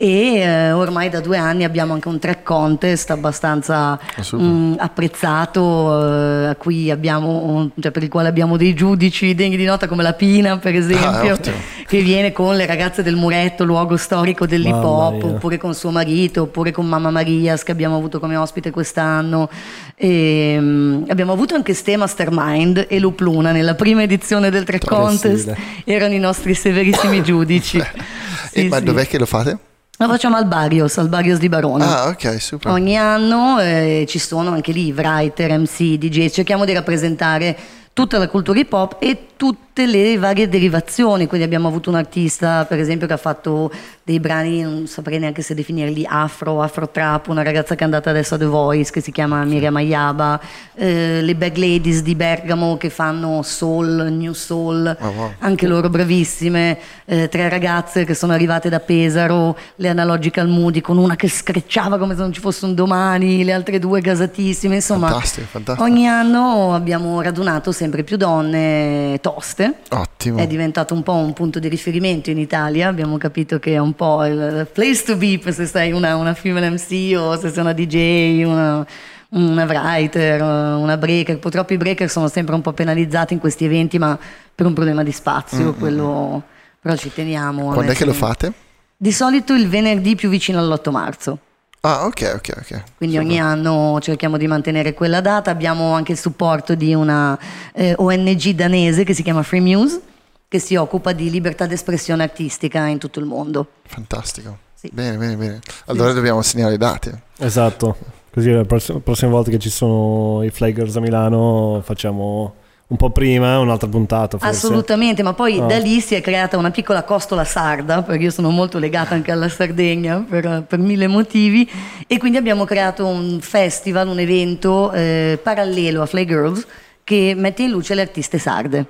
e 0.00 0.36
eh, 0.36 0.70
ormai 0.70 1.08
da 1.08 1.18
due 1.18 1.36
anni 1.38 1.64
abbiamo 1.64 1.92
anche 1.92 2.06
un 2.06 2.20
track 2.20 2.44
contest 2.44 3.10
abbastanza 3.10 3.98
super. 4.20 4.46
mm, 4.46 4.74
apprezzato, 4.78 6.04
eh, 6.04 6.46
a 6.46 6.54
cui 6.54 6.88
abbiamo, 6.88 7.68
cioè 7.80 7.90
per 7.90 8.04
il 8.04 8.08
quale 8.08 8.28
abbiamo 8.28 8.56
dei 8.56 8.74
giudici 8.74 9.34
degni 9.34 9.56
di 9.56 9.64
nota 9.64 9.88
come 9.88 10.04
la 10.04 10.12
Pina, 10.12 10.56
per 10.58 10.76
esempio, 10.76 11.34
ottimo. 11.34 11.56
che 11.84 12.00
viene 12.00 12.30
con 12.30 12.54
le 12.54 12.64
ragazze 12.64 13.02
del 13.02 13.16
Muretto, 13.16 13.64
luogo 13.64 13.96
storico 13.96 14.46
dell'hip 14.46 14.72
hop, 14.72 15.24
oppure 15.24 15.58
con 15.58 15.74
suo 15.74 15.90
marito, 15.90 16.42
oppure 16.42 16.70
con 16.70 16.86
Mamma 16.86 17.10
Marias 17.10 17.64
che 17.64 17.72
abbiamo 17.72 17.96
avuto 17.96 18.20
come 18.20 18.36
ospite 18.36 18.70
quest'anno. 18.70 19.50
E, 19.96 20.56
mm, 20.60 21.04
abbiamo 21.08 21.32
avuto 21.32 21.56
anche 21.56 21.74
Ste 21.74 21.96
Mastermind 21.96 22.86
e 22.88 23.00
Lup 23.00 23.18
Luna 23.18 23.50
nella 23.50 23.74
prima 23.74 24.04
edizione 24.04 24.48
del 24.48 24.62
Track 24.62 24.86
Contest, 24.86 25.52
erano 25.82 26.14
i 26.14 26.20
nostri 26.20 26.54
severissimi 26.54 27.20
giudici. 27.24 27.78
E, 27.78 28.62
Sì, 28.62 28.68
ma 28.68 28.78
sì. 28.78 28.84
dov'è 28.84 29.06
che 29.08 29.18
lo 29.18 29.26
fate? 29.26 29.58
Lo 30.00 30.06
facciamo 30.06 30.36
al 30.36 30.46
Barrios, 30.46 30.96
al 30.98 31.08
Barrios 31.08 31.40
di 31.40 31.48
Barona. 31.48 32.02
Ah, 32.02 32.08
ok, 32.10 32.40
super. 32.40 32.70
Ogni 32.70 32.96
anno 32.96 33.58
eh, 33.58 34.04
ci 34.06 34.20
sono 34.20 34.52
anche 34.52 34.70
lì 34.70 34.92
writer, 34.92 35.58
MC, 35.58 35.94
DJ, 35.94 36.28
cerchiamo 36.28 36.64
di 36.64 36.72
rappresentare 36.72 37.56
tutta 37.92 38.16
la 38.18 38.28
cultura 38.28 38.60
hip 38.60 38.72
hop 38.72 38.96
e 39.00 39.30
tutte 39.34 39.67
tutte 39.78 39.86
le 39.86 40.18
varie 40.18 40.48
derivazioni, 40.48 41.28
quindi 41.28 41.46
abbiamo 41.46 41.68
avuto 41.68 41.88
un 41.88 41.94
artista 41.94 42.64
per 42.64 42.80
esempio 42.80 43.06
che 43.06 43.12
ha 43.12 43.16
fatto 43.18 43.70
dei 44.02 44.18
brani, 44.18 44.62
non 44.62 44.86
saprei 44.88 45.20
neanche 45.20 45.40
se 45.42 45.54
definirli 45.54 46.04
afro, 46.08 46.60
afro 46.62 46.88
trap, 46.88 47.28
una 47.28 47.42
ragazza 47.44 47.74
che 47.76 47.82
è 47.82 47.84
andata 47.84 48.10
adesso 48.10 48.34
a 48.34 48.38
The 48.38 48.46
Voice 48.46 48.90
che 48.90 49.00
si 49.00 49.12
chiama 49.12 49.44
Miriam 49.44 49.76
Ayaba, 49.76 50.40
eh, 50.74 51.20
le 51.22 51.34
Bag 51.36 51.56
Ladies 51.56 52.02
di 52.02 52.16
Bergamo 52.16 52.76
che 52.76 52.90
fanno 52.90 53.42
soul, 53.42 54.08
new 54.10 54.32
soul, 54.32 54.96
Oh, 55.00 55.08
wow. 55.10 55.32
anche 55.40 55.66
loro 55.68 55.88
bravissime, 55.90 56.78
eh, 57.04 57.28
tre 57.28 57.48
ragazze 57.48 58.04
che 58.04 58.14
sono 58.14 58.32
arrivate 58.32 58.68
da 58.68 58.80
Pesaro, 58.80 59.56
le 59.76 59.88
Analogical 59.90 60.48
Moody 60.48 60.80
con 60.80 60.96
una 60.98 61.14
che 61.14 61.28
screcciava 61.28 61.98
come 61.98 62.14
se 62.16 62.20
non 62.22 62.32
ci 62.32 62.40
fosse 62.40 62.64
un 62.64 62.74
domani, 62.74 63.44
le 63.44 63.52
altre 63.52 63.78
due 63.78 64.00
gasatissime, 64.00 64.76
insomma 64.76 65.08
Fantastico, 65.10 65.46
fantastico. 65.46 65.86
ogni 65.88 66.08
anno 66.08 66.74
abbiamo 66.74 67.20
radunato 67.20 67.70
sempre 67.70 68.02
più 68.02 68.16
donne 68.16 69.18
toste. 69.20 69.67
Ottimo. 69.90 70.38
È 70.38 70.46
diventato 70.46 70.94
un 70.94 71.02
po' 71.02 71.14
un 71.14 71.32
punto 71.32 71.58
di 71.58 71.68
riferimento 71.68 72.30
in 72.30 72.38
Italia, 72.38 72.88
abbiamo 72.88 73.18
capito 73.18 73.58
che 73.58 73.74
è 73.74 73.78
un 73.78 73.94
po' 73.94 74.24
il 74.24 74.68
place 74.72 75.04
to 75.04 75.16
be 75.16 75.40
se 75.52 75.66
sei 75.66 75.92
una, 75.92 76.16
una 76.16 76.34
female 76.34 76.70
MC 76.70 77.16
o 77.16 77.38
se 77.38 77.50
sei 77.50 77.60
una 77.60 77.72
DJ, 77.72 78.42
una, 78.44 78.86
una 79.30 79.64
writer, 79.64 80.42
una 80.42 80.96
breaker. 80.96 81.38
Purtroppo 81.38 81.72
i 81.72 81.76
breaker 81.76 82.08
sono 82.08 82.28
sempre 82.28 82.54
un 82.54 82.60
po' 82.60 82.72
penalizzati 82.72 83.34
in 83.34 83.40
questi 83.40 83.64
eventi, 83.64 83.98
ma 83.98 84.18
per 84.54 84.66
un 84.66 84.74
problema 84.74 85.02
di 85.02 85.12
spazio, 85.12 85.74
quello... 85.74 86.42
però 86.80 86.96
ci 86.96 87.12
teniamo. 87.12 87.72
Quando 87.72 87.92
è 87.92 87.94
che 87.94 88.04
lo 88.04 88.12
fate? 88.12 88.52
Di 88.96 89.12
solito 89.12 89.54
il 89.54 89.68
venerdì 89.68 90.14
più 90.14 90.28
vicino 90.28 90.58
all'8 90.58 90.90
marzo. 90.90 91.38
Ah, 91.80 92.06
ok, 92.06 92.32
ok, 92.36 92.54
ok. 92.56 92.82
Quindi 92.96 93.16
Super. 93.16 93.28
ogni 93.30 93.40
anno 93.40 93.98
cerchiamo 94.00 94.36
di 94.36 94.46
mantenere 94.46 94.94
quella 94.94 95.20
data. 95.20 95.50
Abbiamo 95.50 95.92
anche 95.92 96.12
il 96.12 96.18
supporto 96.18 96.74
di 96.74 96.92
una 96.92 97.38
eh, 97.72 97.94
ONG 97.96 98.50
danese 98.50 99.04
che 99.04 99.14
si 99.14 99.22
chiama 99.22 99.42
Free 99.42 99.60
Muse, 99.60 100.00
che 100.48 100.58
si 100.58 100.74
occupa 100.74 101.12
di 101.12 101.30
libertà 101.30 101.66
d'espressione 101.66 102.22
artistica 102.22 102.86
in 102.86 102.98
tutto 102.98 103.20
il 103.20 103.26
mondo. 103.26 103.68
Fantastico. 103.86 104.58
Sì. 104.74 104.90
Bene, 104.92 105.16
bene, 105.16 105.36
bene. 105.36 105.60
Allora 105.86 106.12
dobbiamo 106.12 106.42
segnare 106.42 106.72
le 106.72 106.78
date. 106.78 107.22
Esatto, 107.38 107.96
così 108.30 108.50
la 108.50 108.64
prossima, 108.64 108.98
prossima 109.00 109.30
volta 109.30 109.50
che 109.50 109.58
ci 109.58 109.70
sono 109.70 110.42
i 110.44 110.50
Flaggers 110.50 110.96
a 110.96 111.00
Milano 111.00 111.80
facciamo 111.84 112.54
un 112.90 112.96
po' 112.96 113.10
prima 113.10 113.58
un'altra 113.58 113.86
puntata 113.86 114.38
forse. 114.38 114.54
Assolutamente, 114.66 115.22
ma 115.22 115.34
poi 115.34 115.58
Ah. 115.60 115.66
da 115.66 115.78
lì 115.78 116.00
si 116.00 116.14
è 116.14 116.20
creata 116.22 116.56
una 116.56 116.70
piccola 116.70 117.02
costola 117.02 117.44
sarda, 117.44 118.02
perché 118.02 118.24
io 118.24 118.30
sono 118.30 118.50
molto 118.50 118.78
legata 118.78 119.14
anche 119.14 119.30
alla 119.30 119.48
Sardegna 119.48 120.24
per, 120.26 120.64
per 120.66 120.78
mille 120.78 121.06
motivi, 121.06 121.68
e 122.06 122.16
quindi 122.18 122.38
abbiamo 122.38 122.64
creato 122.64 123.06
un 123.06 123.40
festival, 123.40 124.08
un 124.08 124.18
evento 124.18 124.90
eh, 124.92 125.38
parallelo 125.42 126.02
a 126.02 126.06
Fly 126.06 126.24
Girls 126.24 126.66
che 127.04 127.34
mette 127.36 127.62
in 127.62 127.70
luce 127.70 127.94
le 127.94 128.00
artiste 128.02 128.38
sarde. 128.38 128.86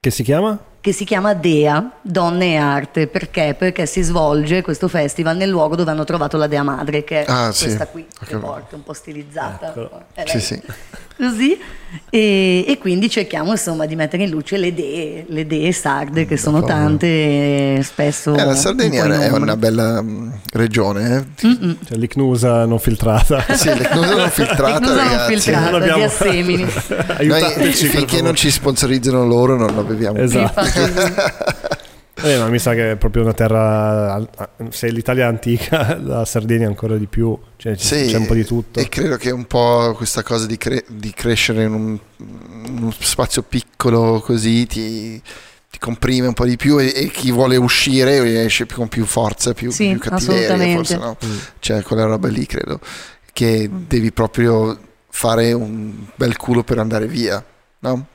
Che 0.00 0.10
si 0.10 0.22
chiama? 0.22 0.58
Che 0.84 0.92
si 0.92 1.06
chiama 1.06 1.32
Dea, 1.32 1.92
Donne 2.02 2.52
e 2.52 2.56
Arte. 2.56 3.06
Perché? 3.06 3.54
Perché 3.58 3.86
si 3.86 4.02
svolge 4.02 4.60
questo 4.60 4.86
festival 4.86 5.34
nel 5.34 5.48
luogo 5.48 5.76
dove 5.76 5.90
hanno 5.90 6.04
trovato 6.04 6.36
la 6.36 6.46
Dea 6.46 6.62
Madre, 6.62 7.04
che 7.04 7.24
è 7.24 7.24
Ah, 7.26 7.50
sì. 7.52 7.64
questa 7.64 7.86
qui, 7.86 8.04
Ok. 8.20 8.28
che 8.28 8.36
porta 8.36 8.76
un 8.76 8.82
po' 8.82 8.92
stilizzata. 8.92 9.72
Ecco. 10.14 10.28
Sì, 10.28 10.40
sì. 10.40 10.60
Così. 11.16 11.58
E, 12.10 12.64
e 12.66 12.78
quindi 12.78 13.08
cerchiamo 13.08 13.52
insomma 13.52 13.86
di 13.86 13.94
mettere 13.94 14.24
in 14.24 14.28
luce 14.30 14.56
le 14.58 14.74
dee, 14.74 15.24
le 15.28 15.46
dee 15.46 15.70
sarde, 15.72 16.26
che 16.26 16.36
sono 16.36 16.62
tante 16.64 17.06
e 17.76 17.82
spesso... 17.84 18.34
Eh, 18.36 18.44
la 18.44 18.54
Sardegna 18.56 19.04
un 19.04 19.12
è 19.12 19.30
una 19.30 19.56
bella 19.56 20.02
mm, 20.02 20.30
regione. 20.52 21.24
eh. 21.38 21.46
Cioè 21.86 21.96
l'icnusa 21.96 22.66
non 22.66 22.78
filtrata. 22.78 23.44
Sì, 23.54 23.68
le 23.68 23.88
cose 23.90 24.14
non 24.16 24.28
filtrate, 24.28 24.72
L'icnusa 24.80 25.04
non 25.16 25.26
filtrata. 25.28 25.70
Non 25.70 25.80
abbiamo- 25.80 25.98
di 25.98 26.04
Assemini. 26.04 26.66
Noi 27.22 27.72
finché 27.72 28.20
non 28.20 28.34
ci 28.34 28.50
sponsorizzano 28.50 29.24
loro 29.24 29.56
non 29.56 29.72
lo 29.74 29.82
beviamo. 29.84 30.18
Esatto. 30.18 30.62
Eh, 32.22 32.38
ma 32.38 32.46
mi 32.48 32.58
sa 32.58 32.72
che 32.74 32.92
è 32.92 32.96
proprio 32.96 33.22
una 33.22 33.32
terra. 33.34 34.24
Se 34.70 34.88
l'Italia 34.88 35.24
è 35.24 35.28
antica, 35.28 35.98
la 36.02 36.24
Sardegna 36.24 36.66
ancora 36.66 36.96
di 36.96 37.06
più. 37.06 37.36
Cioè, 37.56 37.76
ci- 37.76 37.86
Sì, 37.86 38.06
c'è 38.10 38.16
un 38.16 38.26
po' 38.26 38.34
di 38.34 38.44
tutto. 38.44 38.80
E 38.80 38.88
credo 38.88 39.16
che 39.16 39.30
un 39.30 39.44
po' 39.46 39.92
questa 39.96 40.22
cosa 40.22 40.46
di, 40.46 40.56
cre- 40.56 40.84
di 40.88 41.12
crescere 41.12 41.64
in 41.64 41.72
un, 41.72 41.98
in 42.18 42.78
uno 42.80 42.94
spazio 42.98 43.42
piccolo 43.42 44.20
così 44.24 44.64
ti, 44.66 45.20
ti 45.70 45.78
comprime 45.78 46.28
un 46.28 46.34
po' 46.34 46.46
di 46.46 46.56
più 46.56 46.78
e, 46.80 46.92
e 46.94 47.10
chi 47.10 47.30
vuole 47.30 47.56
uscire 47.56 48.44
esce 48.44 48.64
più- 48.64 48.76
con 48.76 48.88
più 48.88 49.04
forza, 49.04 49.52
più, 49.52 49.70
Sì, 49.70 49.90
più 49.90 49.98
cattiveria, 49.98 50.74
forse 50.76 50.96
no? 50.96 51.16
Mm. 51.24 51.36
Cioè 51.58 51.82
quella 51.82 52.04
roba 52.04 52.28
lì 52.28 52.46
credo 52.46 52.78
che 53.32 53.68
devi 53.70 54.12
proprio 54.12 54.78
fare 55.10 55.52
un 55.52 55.92
bel 56.14 56.36
culo 56.36 56.62
per 56.62 56.78
andare 56.78 57.06
via, 57.06 57.44
no? 57.80 58.06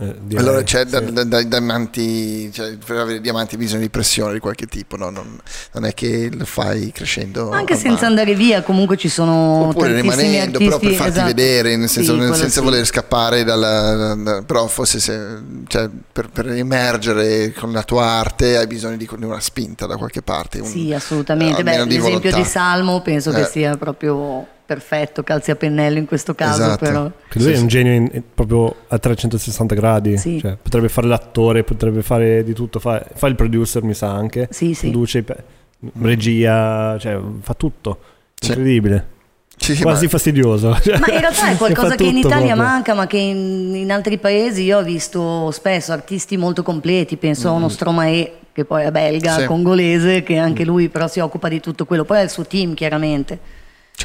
Eh, 0.00 0.36
Allora 0.38 0.62
c'è 0.62 0.86
da- 0.86 1.04
sì. 1.04 1.12
da- 1.12 1.24
dai 1.24 1.46
diamanti, 1.46 2.50
cioè, 2.50 2.78
per 2.78 2.96
avere 2.96 3.20
diamanti 3.20 3.58
bisogna 3.58 3.82
di 3.82 3.90
pressione 3.90 4.32
di 4.32 4.38
qualche 4.38 4.64
tipo, 4.64 4.96
no? 4.96 5.10
non, 5.10 5.38
non 5.74 5.84
è 5.84 5.92
che 5.92 6.30
lo 6.32 6.46
fai 6.46 6.90
crescendo. 6.92 7.50
anche 7.50 7.76
senza 7.76 8.06
andare 8.06 8.34
via, 8.34 8.62
comunque 8.62 8.96
ci 8.96 9.10
sono 9.10 9.68
Oppure 9.68 9.92
rimanendo, 10.00 10.56
artisti, 10.56 10.64
però 10.64 10.78
per 10.78 10.92
farti 10.94 11.10
esatto. 11.12 11.26
vedere, 11.26 11.76
nel 11.76 11.88
Sì, 11.88 11.96
senso, 11.96 12.12
nel- 12.12 12.20
quello 12.28 12.36
senza 12.36 12.60
sì. 12.60 12.64
voler 12.64 12.86
scappare 12.86 13.44
dalla... 13.44 13.94
da- 13.94 14.14
da- 14.14 14.42
però 14.44 14.66
forse 14.66 14.98
se, 14.98 15.20
cioè, 15.66 15.90
per, 16.10 16.30
per 16.30 16.48
emergere 16.52 17.52
con 17.52 17.70
la 17.72 17.82
tua 17.82 18.04
arte 18.06 18.56
hai 18.56 18.66
bisogno 18.66 18.96
di 18.96 19.06
una 19.20 19.40
spinta 19.40 19.84
da 19.84 19.98
qualche 19.98 20.22
parte. 20.22 20.60
un- 20.60 20.68
Sì, 20.68 20.94
assolutamente. 20.94 21.60
eh, 21.60 21.64
Beh, 21.64 21.70
di 21.84 21.96
l'esempio 21.96 22.00
volontà. 22.00 22.36
di 22.38 22.44
Salmo 22.44 23.02
penso 23.02 23.30
che 23.30 23.42
Eh. 23.42 23.44
sia 23.46 23.76
proprio 23.76 24.46
perfetto, 24.64 25.22
calzi 25.22 25.50
a 25.50 25.56
pennello 25.56 25.98
in 25.98 26.06
questo 26.06 26.34
caso, 26.34 26.62
Esatto. 26.62 26.84
però. 26.84 27.10
Che 27.28 27.38
lui 27.38 27.46
Sì, 27.48 27.52
è 27.52 27.56
sì. 27.56 27.60
un 27.62 27.68
genio 27.68 27.92
in- 27.92 28.22
proprio 28.34 28.74
a 28.88 28.98
360 28.98 29.74
gradi. 29.74 30.16
Sì. 30.18 30.38
Cioè, 30.40 30.56
potrebbe 30.60 30.88
fare 30.88 31.06
l'attore, 31.06 31.62
potrebbe 31.64 32.02
fare 32.02 32.42
di 32.44 32.52
tutto. 32.54 32.78
Fa, 32.78 33.04
fa 33.14 33.26
il 33.26 33.34
producer, 33.34 33.82
mi 33.82 33.94
sa 33.94 34.10
anche. 34.12 34.48
Sì, 34.50 34.74
sì. 34.74 34.88
Produce 34.90 35.24
regia, 36.00 36.96
cioè, 36.98 37.18
fa 37.40 37.54
tutto. 37.54 37.98
Sì. 38.34 38.48
Incredibile. 38.50 39.06
Sì, 39.56 39.76
sì, 39.76 39.82
Quasi 39.82 40.04
ma- 40.04 40.10
fastidioso. 40.10 40.76
Cioè, 40.80 40.98
Ma 40.98 41.12
in 41.12 41.20
realtà 41.20 41.48
è 41.50 41.56
qualcosa 41.58 41.94
che 41.94 42.04
in 42.04 42.16
Italia 42.16 42.54
proprio. 42.54 42.56
manca, 42.64 42.94
ma 42.94 43.06
che 43.06 43.18
in, 43.18 43.74
in 43.76 43.92
altri 43.92 44.18
paesi 44.18 44.62
io 44.64 44.78
ho 44.78 44.82
visto 44.82 45.50
spesso 45.52 45.92
artisti 45.92 46.36
molto 46.36 46.62
completi. 46.62 47.16
Penso 47.16 47.48
a 47.48 47.52
uno 47.52 47.68
Stromae, 47.68 48.32
che 48.52 48.64
poi 48.64 48.84
è 48.84 48.90
belga, 48.90 49.36
Mm. 49.36 49.40
Sì. 49.40 49.44
congolese, 49.46 50.22
che 50.24 50.36
anche 50.38 50.64
lui 50.64 50.88
però 50.88 51.06
si 51.06 51.20
occupa 51.20 51.48
di 51.48 51.60
tutto 51.60 51.84
quello. 51.84 52.04
Poi 52.04 52.18
ha 52.18 52.22
il 52.22 52.30
suo 52.30 52.44
team, 52.44 52.74
chiaramente. 52.74 53.38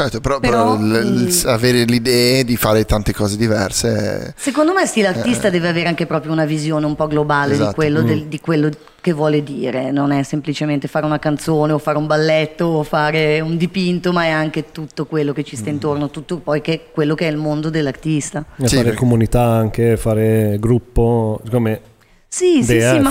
Certo, 0.04 0.20
però, 0.22 0.40
Però, 0.40 0.76
però 0.78 0.78
l- 0.78 1.02
l- 1.26 1.28
mm. 1.46 1.48
avere 1.50 1.84
l'idea 1.86 2.44
di 2.44 2.56
fare 2.56 2.86
tante 2.86 3.14
cose 3.14 3.36
diverse... 3.36 4.34
Secondo 4.38 4.72
me 4.74 4.86
sì, 4.86 5.02
l'artista 5.02 5.50
deve 5.50 5.68
avere 5.70 5.88
anche 5.88 6.06
proprio 6.06 6.32
una 6.32 6.46
visione 6.46 6.86
un 6.86 6.96
po' 6.96 7.08
globale 7.08 7.54
di, 7.56 7.62
Esatto. 7.62 7.74
quello 7.74 8.02
del- 8.04 8.26
di 8.26 8.40
quello 8.40 8.70
che 9.02 9.12
vuole 9.14 9.42
dire, 9.42 9.90
non 9.92 10.12
è 10.12 10.22
semplicemente 10.24 10.88
fare 10.88 11.06
una 11.06 11.18
canzone 11.18 11.72
o 11.74 11.78
fare 11.80 11.98
un 11.98 12.06
balletto 12.08 12.66
o 12.66 12.84
fare 12.84 13.40
un 13.40 13.58
dipinto, 13.58 14.12
ma 14.12 14.24
è 14.26 14.30
anche 14.30 14.72
tutto 14.72 15.06
quello 15.06 15.34
che 15.34 15.44
ci 15.44 15.56
sta 15.56 15.70
intorno, 15.70 16.10
tutto 16.10 16.38
poi 16.38 16.62
che 16.62 16.74
è 16.74 16.82
quello 16.92 17.16
che 17.16 17.28
è 17.28 17.32
il 17.32 17.38
mondo 17.38 17.70
dell'artista. 17.70 18.46
E 18.58 18.68
Sì, 18.68 18.76
fare 18.76 18.88
perché- 18.90 19.00
comunità 19.00 19.44
anche, 19.44 19.98
fare 19.98 20.58
gruppo. 20.60 21.40
Come 21.50 21.80
Sì, 22.30 22.62
sì, 22.62 22.82
sì, 22.82 23.00
ma, 23.00 23.10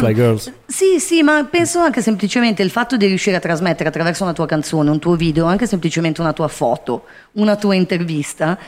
sì, 0.67 1.01
sì, 1.01 1.23
ma 1.23 1.45
penso 1.51 1.79
anche 1.79 2.03
semplicemente 2.03 2.63
il 2.63 2.71
fatto 2.71 2.99
di 2.99 3.07
riuscire 3.07 3.37
a 3.37 3.41
trasmettere 3.41 3.89
attraverso 3.89 4.25
una 4.25 4.35
tua 4.35 4.47
canzone, 4.47 4.91
un 4.91 4.99
tuo 4.99 5.17
video, 5.17 5.47
anche 5.47 5.67
semplicemente 5.67 6.21
una 6.21 6.35
tua 6.35 6.49
foto, 6.49 7.05
una 7.33 7.57
tua 7.57 7.75
intervista, 7.75 8.59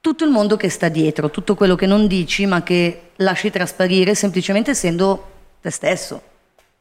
tutto 0.00 0.24
il 0.24 0.30
mondo 0.30 0.56
che 0.56 0.70
sta 0.70 0.88
dietro, 0.88 1.30
tutto 1.30 1.54
quello 1.54 1.74
che 1.74 1.86
non 1.86 2.06
dici 2.06 2.46
ma 2.46 2.62
che 2.62 3.10
lasci 3.16 3.50
trasparire 3.50 4.14
semplicemente 4.14 4.70
essendo 4.70 5.30
te 5.60 5.70
stesso. 5.70 6.22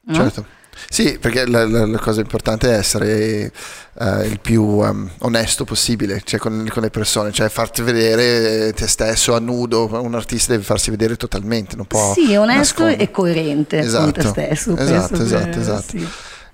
no? 0.02 0.14
Certo. 0.14 0.46
Sì, 0.90 1.18
perché 1.20 1.46
la, 1.48 1.66
la- 1.68 1.86
la 1.86 1.98
cosa 2.00 2.22
importante 2.22 2.70
è 2.70 2.78
essere 2.78 3.52
eh, 4.00 4.26
il 4.28 4.40
più 4.40 4.84
ehm, 4.84 5.10
onesto 5.20 5.64
possibile 5.64 6.22
cioè 6.24 6.40
con, 6.40 6.68
con 6.72 6.82
le 6.84 6.90
persone, 6.90 7.32
cioè 7.32 7.50
farti 7.50 7.82
vedere 7.82 8.74
te 8.74 8.88
stesso 8.88 9.36
a 9.36 9.40
nudo. 9.40 9.90
Un 10.02 10.16
artista 10.16 10.52
deve 10.52 10.64
farsi 10.64 10.90
vedere 10.90 11.16
totalmente, 11.18 11.76
non 11.76 11.86
può. 11.86 12.14
Sì, 12.14 12.36
onesto 12.36 12.84
nascondere. 12.84 13.04
e 13.04 13.12
coerente 13.12 13.78
con 13.78 14.12
te 14.14 14.20
Esatto. 14.20 14.28
stesso. 14.30 14.78
Esatto, 14.78 15.22
esatto, 15.22 15.50
che- 15.50 15.60
esatto. 15.60 15.84
sì. 15.98 16.08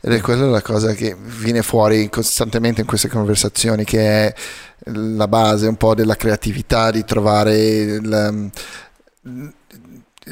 Ed 0.05 0.11
è 0.11 0.19
quella 0.19 0.45
la 0.47 0.61
cosa 0.61 0.91
che 0.93 1.15
viene 1.17 1.61
fuori 1.61 2.09
costantemente 2.09 2.81
in 2.81 2.87
queste 2.87 3.07
conversazioni, 3.07 3.85
che 3.85 3.99
è 4.27 4.33
la 4.87 5.29
base 5.29 5.65
un 5.67 5.77
po' 5.77 5.95
della 5.95 6.17
creatività, 6.17 6.91
di 6.91 7.05
trovare 7.05 7.55
il, 7.57 8.51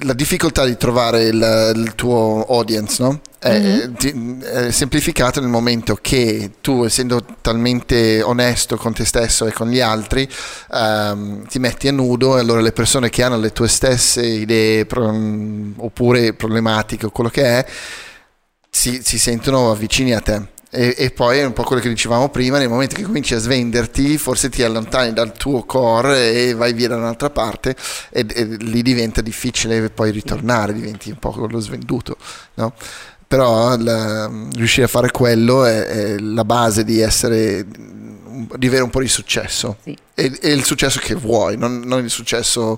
la 0.04 0.14
difficoltà 0.14 0.66
di 0.66 0.76
trovare 0.78 1.24
il, 1.24 1.72
il 1.76 1.96
tuo 1.96 2.46
audience, 2.50 3.02
no? 3.02 3.22
È, 3.44 3.88
Mhm. 3.88 3.96
ti- 3.96 4.38
è 4.44 4.70
semplificato 4.70 5.40
nel 5.40 5.50
momento 5.50 5.98
che 6.00 6.52
tu, 6.62 6.84
essendo 6.84 7.26
talmente 7.42 8.22
onesto 8.22 8.78
con 8.78 8.94
te 8.94 9.04
stesso 9.04 9.48
e 9.48 9.52
con 9.52 9.68
gli 9.70 9.80
altri, 9.80 10.30
ehm, 10.72 11.48
ti 11.48 11.58
metti 11.58 11.88
a 11.88 11.92
nudo 11.92 12.38
e 12.38 12.40
allora 12.42 12.62
le 12.62 12.72
persone 12.72 13.10
che 13.10 13.24
hanno 13.24 13.40
le 13.40 13.52
tue 13.52 13.68
stesse 13.68 14.24
idee 14.24 14.86
pro- 14.86 15.10
oppure 15.78 16.34
problematiche 16.34 17.08
o 17.08 17.10
quello 17.10 17.32
che 17.32 17.44
è, 17.44 17.66
si, 18.70 19.02
si 19.04 19.18
sentono 19.20 19.74
vicini 19.76 20.14
a 20.14 20.20
te 20.22 20.60
E, 20.74 20.96
e 20.98 21.12
poi 21.12 21.40
è 21.40 21.44
un 21.44 21.52
po' 21.52 21.64
quello 21.64 21.82
che 21.82 21.90
dicevamo 21.90 22.30
prima, 22.30 22.58
nel 22.58 22.70
momento 22.70 22.96
che 22.96 23.02
cominci 23.04 23.34
a 23.34 23.40
svenderti, 23.40 24.18
forse 24.18 24.48
ti 24.50 24.64
allontani 24.64 25.12
dal 25.12 25.34
tuo 25.34 25.66
core 25.66 26.32
e 26.32 26.54
vai 26.54 26.72
via 26.72 26.88
da 26.88 26.96
un'altra 26.96 27.30
parte 27.30 27.76
e, 28.10 28.26
e 28.34 28.46
lì 28.46 28.82
diventa 28.82 29.20
difficile 29.20 29.90
poi 29.90 30.12
ritornare, 30.12 30.72
diventi 30.74 31.10
un 31.10 31.18
po' 31.20 31.36
lo 31.50 31.60
svenduto, 31.60 32.16
no? 32.54 32.74
Però 33.32 33.78
la, 33.78 34.30
riuscire 34.58 34.86
a 34.88 34.90
fare 34.90 35.10
quello 35.10 35.64
è, 35.64 35.86
è 35.86 36.18
la 36.20 36.44
base 36.44 36.84
di 36.84 37.00
essere 37.00 37.66
di 38.58 38.68
avere 38.68 38.84
un 38.84 38.90
po' 38.90 39.00
di 39.00 39.08
successo 39.08 39.78
Sì. 39.84 39.96
e, 40.16 40.38
e 40.42 40.52
il 40.52 40.66
successo 40.66 41.00
che 41.02 41.16
vuoi, 41.16 41.56
non, 41.58 41.80
non 41.86 42.04
il 42.04 42.10
successo 42.10 42.78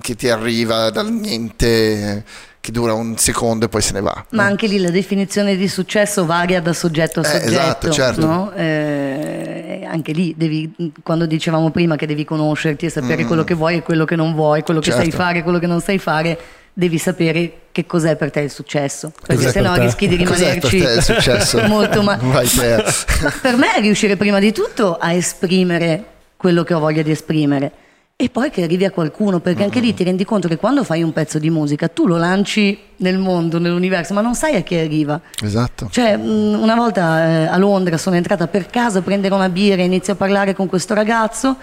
che 0.00 0.14
ti 0.14 0.30
arriva 0.30 0.88
dal 0.88 1.12
niente, 1.12 2.24
che 2.60 2.72
dura 2.72 2.94
un 2.94 3.18
secondo 3.18 3.66
e 3.66 3.68
poi 3.68 3.82
se 3.82 3.92
ne 3.92 4.00
va. 4.00 4.24
Ma 4.30 4.44
no? 4.44 4.48
anche 4.48 4.66
lì 4.68 4.78
la 4.80 4.88
definizione 4.90 5.56
di 5.56 5.68
successo 5.68 6.24
varia 6.24 6.62
da 6.62 6.72
soggetto 6.72 7.20
a 7.20 7.22
Eh, 7.24 7.26
soggetto. 7.28 7.46
esatto, 7.50 7.90
certo. 7.90 8.26
no? 8.26 8.52
Eh, 8.54 9.86
anche 9.90 10.12
lì 10.12 10.32
devi, 10.36 10.72
quando 11.02 11.26
dicevamo 11.26 11.70
prima 11.70 11.96
che 11.96 12.06
devi 12.06 12.24
conoscerti 12.24 12.86
e 12.86 12.90
sapere 12.90 13.24
Mm. 13.24 13.26
quello 13.26 13.44
che 13.44 13.54
vuoi 13.54 13.76
e 13.76 13.82
quello 13.82 14.06
che 14.06 14.16
non 14.16 14.32
vuoi, 14.34 14.62
quello 14.62 14.80
che 14.80 14.92
sai 14.92 15.04
Certo. 15.10 15.16
fare 15.18 15.38
e 15.40 15.42
quello 15.42 15.58
che 15.58 15.66
non 15.66 15.80
sai 15.82 15.98
fare, 15.98 16.38
devi 16.72 16.98
sapere 16.98 17.52
che 17.72 17.86
cos'è 17.86 18.16
per 18.16 18.30
te 18.30 18.40
il 18.40 18.50
successo. 18.50 19.12
Perché 19.26 19.44
Cos'è 19.44 19.50
se 19.52 19.60
no 19.60 19.74
te? 19.74 19.80
rischi 19.80 20.08
di 20.08 20.16
Cos'è 20.24 20.58
per 20.58 20.70
rimanerci 20.70 20.78
te 20.80 20.92
il 20.92 21.02
successo? 21.02 21.60
molto 21.68 22.02
ma- 22.02 22.16
Vai 22.20 22.48
te. 22.48 22.84
Ma 23.22 23.32
per 23.40 23.56
me 23.56 23.74
è 23.74 23.80
riuscire 23.80 24.16
prima 24.16 24.38
di 24.38 24.52
tutto 24.52 24.96
a 24.96 25.12
esprimere 25.12 26.04
quello 26.36 26.62
che 26.64 26.74
ho 26.74 26.78
voglia 26.80 27.02
di 27.02 27.10
esprimere 27.10 27.72
e 28.16 28.28
poi 28.28 28.50
che 28.50 28.62
arrivi 28.62 28.84
a 28.84 28.90
qualcuno, 28.90 29.40
perché 29.40 29.62
anche 29.62 29.80
lì 29.80 29.94
ti 29.94 30.04
rendi 30.04 30.26
conto 30.26 30.46
che 30.46 30.58
quando 30.58 30.84
fai 30.84 31.02
un 31.02 31.10
pezzo 31.10 31.38
di 31.38 31.48
musica 31.48 31.88
tu 31.88 32.06
lo 32.06 32.18
lanci 32.18 32.78
nel 32.96 33.16
mondo, 33.16 33.58
nell'universo, 33.58 34.12
ma 34.12 34.20
non 34.20 34.34
sai 34.34 34.56
a 34.56 34.60
chi 34.60 34.74
arriva. 34.74 35.18
Esatto. 35.42 35.88
Cioè, 35.90 36.18
mh, 36.18 36.60
una 36.60 36.74
volta 36.74 37.26
eh, 37.26 37.44
a 37.46 37.56
Londra 37.56 37.96
sono 37.96 38.16
entrata 38.16 38.46
per 38.46 38.66
caso 38.66 38.98
a 38.98 39.00
prendere 39.00 39.34
una 39.34 39.48
birra 39.48 39.80
e 39.80 39.86
inizio 39.86 40.12
a 40.12 40.16
parlare 40.16 40.54
con 40.54 40.66
questo 40.68 40.92
ragazzo 40.92 41.56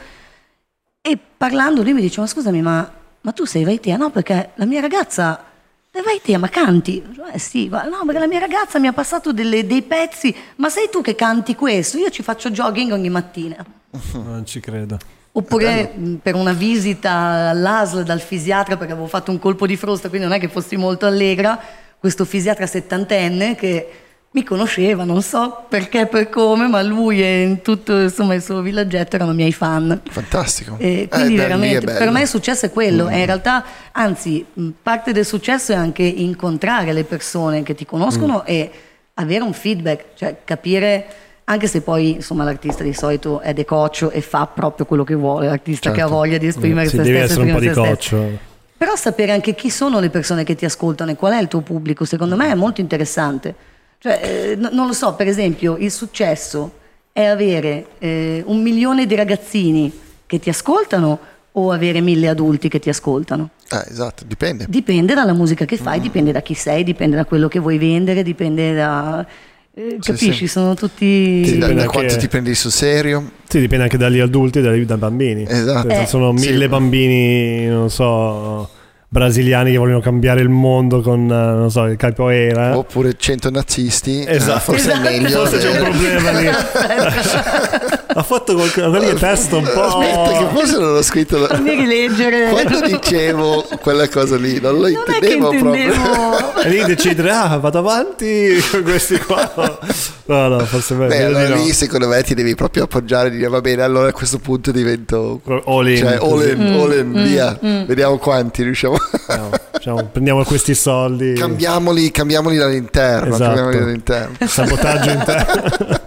e 0.99 1.17
parlando 1.37 1.83
lui 1.83 1.93
mi 1.93 2.01
dice, 2.01 2.19
ma 2.21 2.25
scusami, 2.27 2.59
ma, 2.61 2.91
ma 3.21 3.31
tu 3.31 3.45
sei 3.45 3.63
Vaitia? 3.63 3.97
No, 3.97 4.09
perché 4.09 4.51
la 4.55 4.65
mia 4.65 4.81
ragazza... 4.81 5.43
"Eh, 5.91 6.01
Vaitia, 6.01 6.37
ma 6.37 6.47
canti? 6.49 7.03
Eh 7.33 7.39
sì, 7.39 7.69
ma 7.69 7.83
no, 7.83 8.01
perché 8.05 8.19
la 8.19 8.27
mia 8.27 8.39
ragazza 8.39 8.79
mi 8.79 8.87
ha 8.87 8.93
passato 8.93 9.33
delle- 9.33 9.65
dei 9.65 9.81
pezzi, 9.81 10.33
ma 10.57 10.69
sei 10.69 10.89
tu 10.91 11.01
che 11.01 11.15
canti 11.15 11.55
questo? 11.55 11.97
Io 11.97 12.09
ci 12.09 12.21
faccio 12.23 12.51
jogging 12.51 12.91
ogni 12.91 13.09
mattina. 13.09 13.65
Non 14.13 14.45
ci 14.45 14.59
credo. 14.59 14.97
Oppure 15.31 15.91
mh, 15.95 16.13
per 16.15 16.35
una 16.35 16.53
visita 16.53 17.49
all'ASL 17.49 18.03
dal 18.03 18.19
fisiatra 18.21 18.75
perché 18.77 18.93
avevo 18.93 19.07
fatto 19.07 19.31
un 19.31 19.39
colpo 19.39 19.67
di 19.67 19.75
frusta, 19.77 20.09
quindi 20.09 20.27
non 20.27 20.35
è 20.35 20.39
che 20.39 20.47
fossi 20.49 20.75
molto 20.77 21.05
allegra, 21.05 21.59
questo 21.99 22.25
fisiatra 22.25 22.65
settantenne 22.67 23.55
che 23.55 23.89
mi 24.37 24.43
conosceva, 24.43 25.03
non 25.03 25.23
so 25.23 25.63
perché 25.67 26.01
e 26.01 26.05
per 26.05 26.29
come, 26.29 26.67
ma 26.67 26.83
lui 26.83 27.21
e 27.23 27.41
in 27.41 27.61
tutto 27.63 27.99
insomma, 27.99 28.35
il 28.35 28.43
suo 28.43 28.61
villaggetto 28.61 29.15
erano 29.15 29.33
miei 29.33 29.51
fan. 29.51 29.99
Fantastico. 30.07 30.75
E 30.77 31.01
Eh, 31.01 31.07
quindi 31.07 31.29
beh, 31.29 31.33
lì 31.33 31.33
è 31.33 31.37
veramente 31.47 31.85
bello. 31.85 31.97
per 31.97 32.09
me 32.11 32.21
il 32.21 32.27
successo 32.27 32.67
è 32.67 32.71
quello, 32.71 33.05
Mm. 33.05 33.09
e 33.09 33.19
in 33.19 33.25
realtà 33.25 33.63
anzi 33.93 34.45
parte 34.83 35.11
del 35.11 35.25
successo 35.25 35.71
è 35.71 35.75
anche 35.75 36.03
incontrare 36.03 36.93
le 36.93 37.03
persone 37.03 37.63
che 37.63 37.73
ti 37.73 37.83
Mm. 37.85 37.87
conoscono 37.89 38.45
e 38.45 38.69
avere 39.15 39.43
un 39.43 39.53
feedback, 39.53 40.05
cioè 40.15 40.35
capire 40.43 41.05
anche 41.45 41.65
se 41.67 41.81
poi 41.81 42.11
insomma 42.11 42.43
l'artista 42.43 42.83
di 42.83 42.93
solito 42.93 43.39
è 43.39 43.53
decoccio 43.53 44.11
e 44.11 44.21
fa 44.21 44.45
proprio 44.45 44.85
quello 44.85 45.03
che 45.03 45.15
vuole, 45.15 45.47
l'artista 45.47 45.89
che 45.91 46.01
ha 46.01 46.03
Certo. 46.03 46.13
voglia 46.15 46.37
di 46.37 46.45
esprimere 46.45 46.87
Sì, 46.89 46.97
se 46.97 47.01
devi 47.03 47.17
stesso, 47.17 47.31
essere 47.41 47.47
un 47.47 47.53
po' 47.53 47.59
di 47.59 47.69
coccio. 47.69 48.29
Però 48.77 48.95
sapere 48.95 49.31
anche 49.31 49.55
chi 49.55 49.71
sono 49.71 49.99
le 49.99 50.11
persone 50.11 50.43
che 50.43 50.53
ti 50.53 50.63
ascoltano 50.65 51.09
e 51.09 51.15
qual 51.15 51.33
è 51.33 51.41
il 51.41 51.47
tuo 51.47 51.61
pubblico, 51.61 52.05
secondo 52.05 52.35
me 52.35 52.51
è 52.51 52.53
molto 52.53 52.81
interessante. 52.81 53.55
Cioè, 53.99 54.19
eh, 54.51 54.55
non 54.55 54.87
lo 54.87 54.93
so, 54.93 55.13
per 55.15 55.27
esempio, 55.27 55.75
il 55.77 55.91
successo 55.91 56.71
è 57.11 57.23
avere 57.25 57.87
eh, 57.99 58.43
un 58.45 58.61
milione 58.61 59.05
di 59.07 59.15
ragazzini 59.15 59.91
che 60.25 60.39
ti 60.39 60.49
ascoltano 60.49 61.19
o 61.53 61.71
avere 61.71 61.99
mille 62.01 62.27
adulti 62.27 62.69
che 62.69 62.77
ti 62.79 62.89
ascoltano. 62.89 63.49
Eh, 63.71 63.83
esatto, 63.91 64.23
dipende. 64.27 64.65
Dipende 64.69 65.15
dalla 65.15 65.33
musica 65.33 65.65
che 65.65 65.77
fai, 65.77 65.99
dipende 65.99 66.31
da 66.31 66.41
chi 66.41 66.53
sei, 66.53 66.83
dipende 66.83 67.15
da 67.15 67.25
quello 67.25 67.47
che 67.47 67.57
vuoi 67.59 67.79
vendere, 67.79 68.21
dipende 68.21 68.75
da... 68.75 69.25
eh, 69.73 69.97
Sì, 69.99 70.11
capisci? 70.11 70.33
sì. 70.33 70.47
Sono 70.47 70.75
tutti... 70.75 71.43
Sì, 71.43 71.57
da, 71.57 71.65
dipende 71.65 71.81
da 71.81 71.89
quanto 71.89 72.17
ti 72.17 72.27
prendi 72.27 72.53
sul 72.53 72.71
serio. 72.71 73.31
Sì, 73.47 73.59
dipende 73.59 73.85
anche 73.85 73.97
dagli 73.97 74.19
adulti 74.19 74.59
e 74.59 74.61
dai, 74.61 74.85
dai 74.85 74.97
bambini. 74.97 75.45
Esatto. 75.47 75.89
Cioè, 75.89 76.01
Eh. 76.01 76.05
Sono 76.05 76.37
Sì. 76.37 76.49
mille 76.51 76.69
bambini, 76.69 77.65
non 77.65 77.89
so, 77.89 78.69
brasiliani 79.09 79.71
che 79.71 79.77
vogliono 79.77 79.99
cambiare 80.01 80.41
il 80.41 80.49
mondo 80.49 81.01
con, 81.01 81.21
eh, 81.23 81.27
non 81.33 81.71
so, 81.71 81.85
il 81.85 81.95
capoeira. 81.97 82.77
Oppure 82.77 83.13
100 83.17 83.49
nazisti. 83.49 84.23
eh, 84.23 84.35
Esatto. 84.35 84.59
forse 84.59 84.91
Esatto. 84.91 85.07
è 85.07 85.11
meglio. 85.19 85.45
Forse 85.45 85.57
c'è 85.59 85.69
un 85.79 85.85
avere- 85.85 85.91
problema 86.19 86.39
lì. 86.39 86.47
ha 88.19 88.23
fatto 88.23 88.55
qualcosa, 88.55 88.89
quelli 88.89 89.05
che 89.07 89.13
testo 89.13 89.57
un 89.57 89.63
po'... 89.71 89.83
Aspetta, 89.83 90.37
che 90.39 90.45
forse 90.55 90.77
non 90.79 90.95
ho 90.95 91.01
scritto. 91.03 91.37
la- 91.37 91.47
Fammi 91.47 91.75
rileggere. 91.75 92.49
Quando 92.49 92.81
dicevo 92.81 93.63
quella 93.79 94.09
cosa 94.09 94.37
lì, 94.37 94.59
non 94.59 94.79
lo 94.79 94.87
Non 94.89 95.03
che 95.05 95.11
intendevo 95.13 95.49
proprio. 95.49 95.83
intendevo... 95.85 96.55
E 96.63 96.69
lì 96.69 96.83
decidere, 96.85 97.29
ah, 97.31 97.57
vado 97.57 97.77
avanti 97.77 98.59
con 98.71 98.81
questi 98.81 99.19
qua. 99.19 99.79
No, 100.25 100.47
no, 100.47 100.59
forse 100.65 100.95
è 100.95 100.97
Beh, 100.97 101.07
meglio 101.07 101.25
allora 101.27 101.43
di 101.45 101.49
no. 101.51 101.63
lì 101.63 101.71
secondo 101.71 102.07
me 102.07 102.21
ti 102.23 102.33
devi 102.33 102.55
proprio 102.55 102.83
appoggiare 102.85 103.27
e 103.27 103.31
dire 103.31 103.47
va 103.47 103.61
bene, 103.61 103.83
allora 103.83 104.09
a 104.09 104.11
questo 104.11 104.39
punto 104.39 104.71
divento 104.71 105.39
All 105.65 105.87
in. 105.87 105.97
cioè 105.97 106.17
all 106.19 106.47
in, 106.49 106.61
all 106.73 106.93
in, 106.97 107.11
via. 107.23 107.57
Vediamo 107.61 108.17
quanti 108.17 108.63
riusciamo. 108.63 108.97
No, 109.27 109.49
diciamo, 109.73 110.05
prendiamo 110.11 110.43
questi 110.43 110.73
soldi. 110.73 111.33
cambiamoli, 111.33 112.09
cambiamoli 112.11 112.57
dall'interno, 112.57 113.35
Esatto. 113.35 113.43
cambiamoli 113.43 113.77
dall'interno. 113.79 114.35
Sabotaggio 114.47 115.09
interno. 115.11 116.05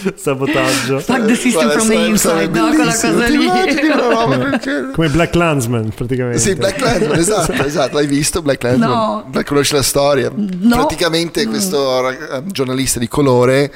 Sabotaggio. 0.16 1.00
Fuck 1.00 1.24
the 1.26 1.34
system 1.34 1.64
Guarda, 1.64 1.78
from 1.78 1.88
the 1.88 2.06
inside, 2.06 2.58
no? 2.58 2.68
Quella 2.68 2.92
cosa 2.92 3.26
lì. 3.28 3.46
roba? 3.90 4.58
Come 4.92 5.08
Black 5.08 5.30
Clansman, 5.30 5.90
praticamente. 5.94 6.38
Sì, 6.38 6.54
Black 6.54 6.76
Clansman, 6.76 7.18
esatto, 7.18 7.52
esatto, 7.64 7.94
l'hai 7.96 8.06
visto 8.06 8.42
Black 8.42 8.58
Clansman? 8.58 8.88
No. 8.88 9.30
La 9.32 9.44
conosci 9.44 9.74
la 9.74 9.82
storia? 9.82 10.30
No. 10.34 10.76
Praticamente 10.76 11.46
questo 11.46 12.00
rag- 12.00 12.44
giornalista 12.46 12.98
di 12.98 13.08
colore, 13.08 13.72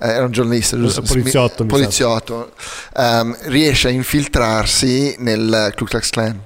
eh, 0.00 0.08
era 0.08 0.24
un 0.24 0.30
giornalista, 0.30 0.76
giusto? 0.76 1.02
Poliziotto, 1.02 1.64
poliziotto 1.64 2.52
ehm, 2.96 3.36
riesce 3.44 3.88
a 3.88 3.90
infiltrarsi 3.90 5.16
nel 5.18 5.72
Ku 5.76 5.84
Klux 5.84 6.10
Klan. 6.10 6.40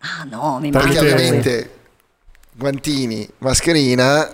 Ah 0.00 0.24
no, 0.28 0.58
mi 0.60 0.70
Perché 0.70 0.98
ovviamente 0.98 1.70
guantini, 2.54 3.28
mascherina, 3.38 4.28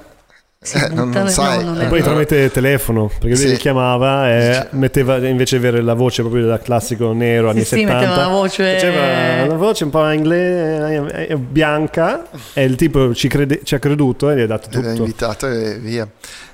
eh, 0.60 0.88
non, 0.92 1.10
non 1.10 1.28
sai. 1.28 1.62
no, 1.64 1.72
non 1.72 1.80
E 1.82 1.86
poi 1.86 2.00
vero. 2.00 2.10
tramite 2.10 2.50
telefono, 2.50 3.06
perché 3.06 3.28
lui 3.28 3.36
Sì. 3.36 3.48
li 3.50 3.56
chiamava 3.56 4.28
e 4.28 4.52
Sì. 4.70 4.76
metteva 4.76 5.16
invece 5.28 5.56
avere 5.56 5.80
la 5.82 5.94
voce 5.94 6.22
proprio 6.22 6.46
da 6.46 6.58
classico 6.58 7.12
nero 7.12 7.48
anni 7.50 7.60
Sì, 7.60 7.66
sì, 7.66 7.74
70. 7.80 7.94
metteva 8.00 8.16
la 8.16 8.26
voce- 8.28 8.72
Faceva 8.74 9.44
una 9.44 9.54
voce 9.56 9.84
un 9.84 9.90
po' 9.90 10.10
inglese, 10.10 11.26
eh, 11.28 11.36
bianca, 11.36 12.24
e 12.54 12.64
il 12.64 12.74
tipo 12.74 13.14
ci, 13.14 13.28
crede- 13.28 13.60
ci 13.62 13.76
ha 13.76 13.78
creduto 13.78 14.30
e 14.30 14.36
gli 14.36 14.40
ha 14.40 14.46
dato 14.46 14.68
L'ha 14.72 14.80
tutto. 14.80 15.02
invitato 15.02 15.46
e 15.46 15.78
via. 15.78 16.08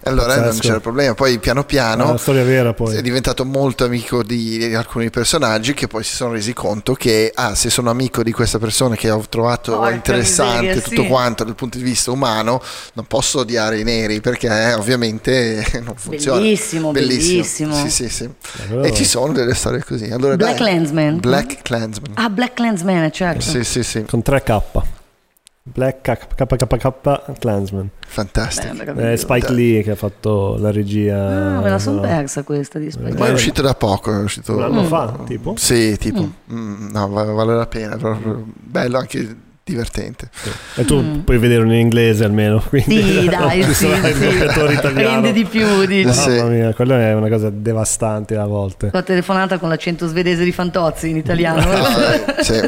Allora 0.05 0.35
non 0.35 0.45
Pazzesco. 0.45 0.61
c'era 0.67 0.81
problema. 0.81 1.15
Poi 1.15 1.39
piano 1.39 1.65
piano 1.65 2.17
storia 2.17 2.45
vera 2.45 2.73
poi. 2.73 2.97
è 2.97 3.03
diventato 3.03 3.45
molto 3.45 3.85
amico 3.85 4.23
di, 4.23 4.75
alcuni 4.75 5.11
personaggi 5.11 5.75
che 5.75 5.87
poi 5.87 6.05
si 6.05 6.15
sono 6.15 6.33
resi 6.33 6.53
conto 6.53 6.95
che 6.95 7.33
ah, 7.35 7.55
se 7.55 7.71
sono 7.71 7.91
amico 7.91 8.23
di 8.23 8.33
questa 8.33 8.59
persona 8.59 8.97
che 8.97 9.11
ho 9.11 9.23
trovato 9.29 9.77
Porca 9.77 9.95
interessante 9.95 10.61
miseria, 10.61 10.83
tutto 10.83 11.03
sì. 11.03 11.09
quanto 11.09 11.45
dal 11.45 11.55
punto 11.55 11.79
di 11.79 11.85
vista 11.85 12.11
umano, 12.11 12.63
non 12.95 13.07
posso 13.07 13.41
odiare 13.41 13.79
i 13.81 13.85
neri 13.85 14.21
perché 14.21 14.49
eh, 14.49 14.75
ovviamente 14.75 15.65
non 15.83 15.95
funziona. 15.97 16.41
Bellissimo, 16.41 16.91
bellissimo. 16.91 17.75
Sì, 17.75 17.91
sì, 17.91 18.09
sì. 18.09 18.31
però- 18.69 18.83
E 18.83 18.93
ci 18.93 19.05
sono 19.05 19.33
delle 19.33 19.55
storie 19.55 19.83
così. 19.85 20.11
Allora, 20.11 20.37
Black 20.37 20.59
dai. 20.59 20.69
Clansman. 20.69 21.21
Black 21.21 21.63
Clansman. 21.63 22.13
Ah, 22.15 22.29
Black 22.29 22.55
Clansman, 22.55 23.11
certo. 23.13 23.41
Sì, 23.41 23.65
sì, 23.65 23.83
sì. 23.83 24.05
Con 24.05 24.23
3K. 24.25 25.03
Black 25.67 26.03
KKK 26.37 27.39
Clansman. 27.39 27.89
Fantastico. 28.07 28.75
Beh, 28.75 28.81
È 28.83 28.85
meraviglioso. 28.85 29.17
Spike 29.17 29.53
Lee 29.53 29.83
che 29.83 29.93
ha 29.93 29.97
fatto 29.97 30.57
la 30.59 30.71
regia. 30.71 31.57
Ah, 31.57 31.61
me 31.63 31.71
la 31.71 31.79
sono 31.79 31.97
no. 31.97 32.03
persa 32.03 32.43
questa 32.43 32.79
di 32.79 32.91
Spike 32.91 33.13
Ma 33.17 33.25
è 33.25 33.29
Lee. 33.29 33.33
uscito 33.33 33.63
da 33.63 33.75
poco, 33.75 34.13
è 34.13 34.23
uscito 34.23 34.55
Un 34.57 34.63
anno 34.63 34.85
fa, 34.85 35.17
tipo. 35.27 35.55
Sì, 35.57 35.97
tipo, 35.97 36.21
mm, 36.53 36.91
no, 36.91 37.09
va- 37.09 37.25
vale 37.25 37.55
la 37.55 37.67
pena, 37.67 37.97
proprio 37.97 38.45
bello 38.47 38.99
anche 38.99 39.37
divertente. 39.65 40.29
E 40.75 40.85
tu 40.85 41.23
puoi 41.25 41.39
vederlo 41.39 41.73
in 41.73 41.79
inglese 41.79 42.25
almeno. 42.25 42.63
Quindi 42.69 42.97
Mm. 43.03 43.21
Sì, 43.21 43.29
dai, 43.31 43.63
sì, 43.73 43.73
sì. 43.73 43.87
doppiatore 43.89 44.75
italiano. 44.75 45.11
Rende 45.23 45.33
di 45.33 45.45
più, 45.47 45.87
dici. 45.87 46.13
Sì. 46.13 46.29
Mamma 46.29 46.49
mia, 46.51 46.75
quello 46.75 46.95
è 46.95 47.15
una 47.15 47.31
cosa 47.31 47.49
devastante 47.49 48.37
a 48.37 48.45
volte. 48.45 48.91
La 48.93 49.03
telefonata 49.03 49.57
con 49.57 49.71
l'accento 49.71 50.07
svedese 50.09 50.45
di 50.45 50.53
Fantozzi 50.53 51.09
in 51.09 51.17
italiano. 51.17 51.63
Ah, 51.71 52.35
sì. 52.45 52.61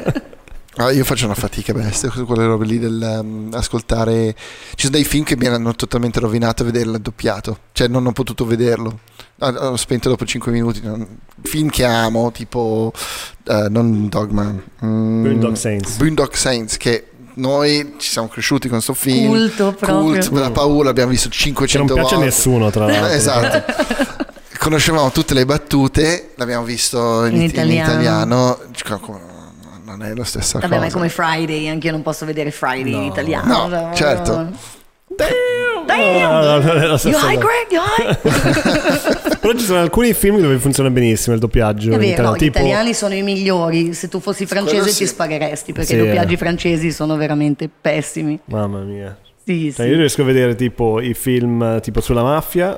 Ah, 0.79 0.91
io 0.93 1.05
faccio 1.05 1.25
una 1.25 1.35
fatica 1.35 1.73
bestia 1.73 2.11
su 2.11 2.27
quelle 2.27 2.45
robe 2.45 2.67
lì 2.67 2.79
del 2.79 3.19
um, 3.23 3.49
ascoltare. 3.53 4.35
Ci 4.75 4.87
sono 4.87 4.91
dei 4.93 5.05
film 5.05 5.25
che 5.25 5.35
mi 5.37 5.47
hanno 5.47 5.75
totalmente 5.75 6.21
rovinato 6.21 6.63
a 6.63 6.67
vederlo 6.67 6.99
doppiato, 6.99 7.59
cioè 7.73 7.89
non 7.89 8.05
ho 8.07 8.13
potuto 8.13 8.45
vederlo. 8.45 8.99
Ah, 9.39 9.71
Ho 9.71 9.77
spento 9.77 10.11
dopo 10.11 10.27
5 10.27 10.53
minuti. 10.53 10.81
non- 10.83 11.07
Film 11.43 11.71
che 11.71 11.85
amo, 11.85 12.31
tipo 12.33 12.93
eh, 13.47 13.67
non 13.71 14.09
Dogman, 14.09 14.63
mm, 14.85 15.23
Boondock 15.23 15.57
Saints. 15.57 15.97
Boondock 15.97 16.37
Saints, 16.37 16.77
che 16.77 17.09
noi 17.35 17.95
ci 17.99 18.11
siamo 18.11 18.29
cresciuti 18.29 18.69
con 18.69 18.77
questo 18.83 18.93
film. 18.95 19.29
Culto 19.29 19.73
proprio. 19.79 19.99
Cult, 20.29 20.29
la 20.33 20.51
paura, 20.51 20.91
abbiamo 20.91 21.11
visto 21.11 21.29
Che 21.31 21.37
500 21.37 21.87
non 21.95 21.95
piace 22.03 22.15
a 22.15 22.19
volte. 22.19 22.35
nessuno, 22.35 22.71
tra 22.71 22.87
l'altro. 22.87 23.07
Esatto. 23.09 24.25
Conoscevamo 24.59 25.11
tutte 25.11 25.33
le 25.35 25.45
battute, 25.47 26.33
l'abbiamo 26.37 26.65
visto 26.65 27.25
in, 27.27 27.35
In 27.37 27.41
in 27.43 27.47
italiano. 27.49 27.91
italiano. 27.93 28.59
Cioè, 29.97 30.07
Non 30.07 30.07
è 30.07 30.15
la 30.15 30.25
stessa 30.25 30.59
Vabbè, 30.59 30.75
ma 30.75 30.77
cosa. 30.77 30.89
è 30.89 30.93
come 30.93 31.09
Friday, 31.09 31.69
anche 31.69 31.87
io 31.87 31.93
non 31.93 32.03
posso 32.03 32.25
vedere 32.25 32.51
Friday 32.51 32.93
in 32.93 33.03
italiano. 33.03 33.67
No, 33.69 33.91
certo. 33.95 34.75
Damn! 35.17 35.85
No, 35.87 36.59
no, 36.59 36.99
You 37.05 37.17
high. 37.17 37.39
Greg? 37.39 37.71
You 37.71 37.81
high? 37.81 39.39
Però 39.39 39.53
ci 39.57 39.65
sono 39.65 39.79
alcuni 39.81 40.13
film 40.13 40.41
dove 40.41 40.59
funziona 40.59 40.91
benissimo 40.91 41.35
il 41.35 41.41
doppiaggio. 41.41 41.93
È 41.93 41.99
vero, 41.99 42.23
no, 42.23 42.35
gli 42.35 42.39
tipo, 42.39 42.59
italiani 42.59 42.93
sono 42.93 43.15
i 43.15 43.23
migliori. 43.23 43.95
Se 43.95 44.09
tu 44.09 44.19
fossi 44.19 44.47
francese 44.47 44.77
Quello 44.79 44.91
ti 44.91 44.95
sì. 44.95 45.07
spareresti 45.07 45.73
perché 45.73 45.89
Sì, 45.89 45.95
i 45.95 45.99
doppiaggi 46.05 46.35
eh. 46.35 46.37
francesi 46.37 46.91
sono 46.93 47.17
veramente 47.17 47.71
pessimi. 47.81 48.39
Mamma 48.47 48.81
mia. 48.81 49.17
Sì, 49.45 49.73
Cioè, 49.73 49.87
sì. 49.87 49.93
io 49.93 49.97
riesco 49.99 50.23
a 50.23 50.25
vedere 50.25 50.57
tipo 50.57 51.01
i 51.01 51.15
film 51.15 51.63
eh, 51.63 51.81
tipo 51.81 52.01
sulla 52.01 52.23
mafia 52.23 52.77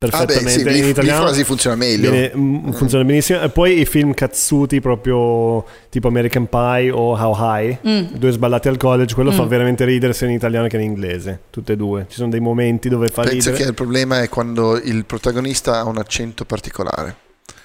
Ah, 0.00 0.06
beh, 0.06 0.26
perfettamente 0.26 0.72
sì, 0.74 0.78
in 0.78 0.84
italiano. 0.90 1.22
quasi 1.22 1.42
funziona 1.42 1.74
meglio. 1.74 2.12
Viene- 2.12 2.30
mm, 2.36 2.70
funziona 2.70 3.02
benissimo. 3.04 3.40
E 3.42 3.48
poi 3.48 3.80
i 3.80 3.84
film 3.84 4.14
cazzuti 4.14 4.80
proprio 4.80 5.64
tipo 5.90 6.06
American 6.06 6.46
Pie 6.48 6.92
o 6.92 7.16
How 7.20 7.34
High, 7.36 7.78
Mm. 7.84 8.04
due 8.14 8.30
sballati 8.30 8.68
al 8.68 8.76
college, 8.76 9.14
quello 9.14 9.32
fa 9.32 9.42
veramente 9.44 9.84
ridere 9.84 10.12
sia 10.12 10.28
in 10.28 10.34
italiano 10.34 10.68
che 10.68 10.76
in 10.76 10.82
inglese, 10.82 11.40
tutte 11.50 11.72
e 11.72 11.76
due. 11.76 12.06
Ci 12.08 12.14
sono 12.14 12.28
dei 12.30 12.38
momenti 12.38 12.88
dove 12.88 13.08
fa 13.08 13.22
Penso 13.22 13.48
ridere. 13.50 13.56
che 13.56 13.68
il 13.70 13.74
problema 13.74 14.22
è 14.22 14.28
quando 14.28 14.76
il 14.80 15.04
protagonista 15.04 15.80
ha 15.80 15.84
un 15.84 15.98
accento 15.98 16.44
particolare. 16.44 17.16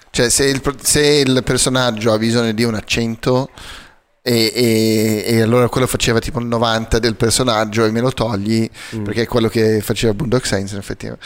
Cioè, 0.10 0.30
se 0.30 0.46
il, 0.46 0.60
se 0.82 1.02
il 1.06 1.42
personaggio 1.44 2.14
ha 2.14 2.18
bisogno 2.18 2.52
di 2.52 2.64
un 2.64 2.74
accento 2.74 3.50
e, 4.26 4.51
e- 4.55 5.24
e 5.26 5.41
allora 5.41 5.67
quello 5.67 5.86
faceva 5.86 6.19
tipo 6.19 6.39
il 6.39 6.45
90 6.45 6.97
del 6.99 7.15
personaggio 7.15 7.84
e 7.84 7.91
me 7.91 7.99
lo 7.99 8.11
togli 8.13 8.69
Mm. 8.95 9.03
perché 9.03 9.24
è 9.24 9.28
quello 9.28 9.49
che 9.49 9.82
faceva 9.82 10.13
Boondock 10.13 10.45
Saints 10.45 10.71
in 10.71 10.78
effetti 10.78 11.07
era- 11.07 11.17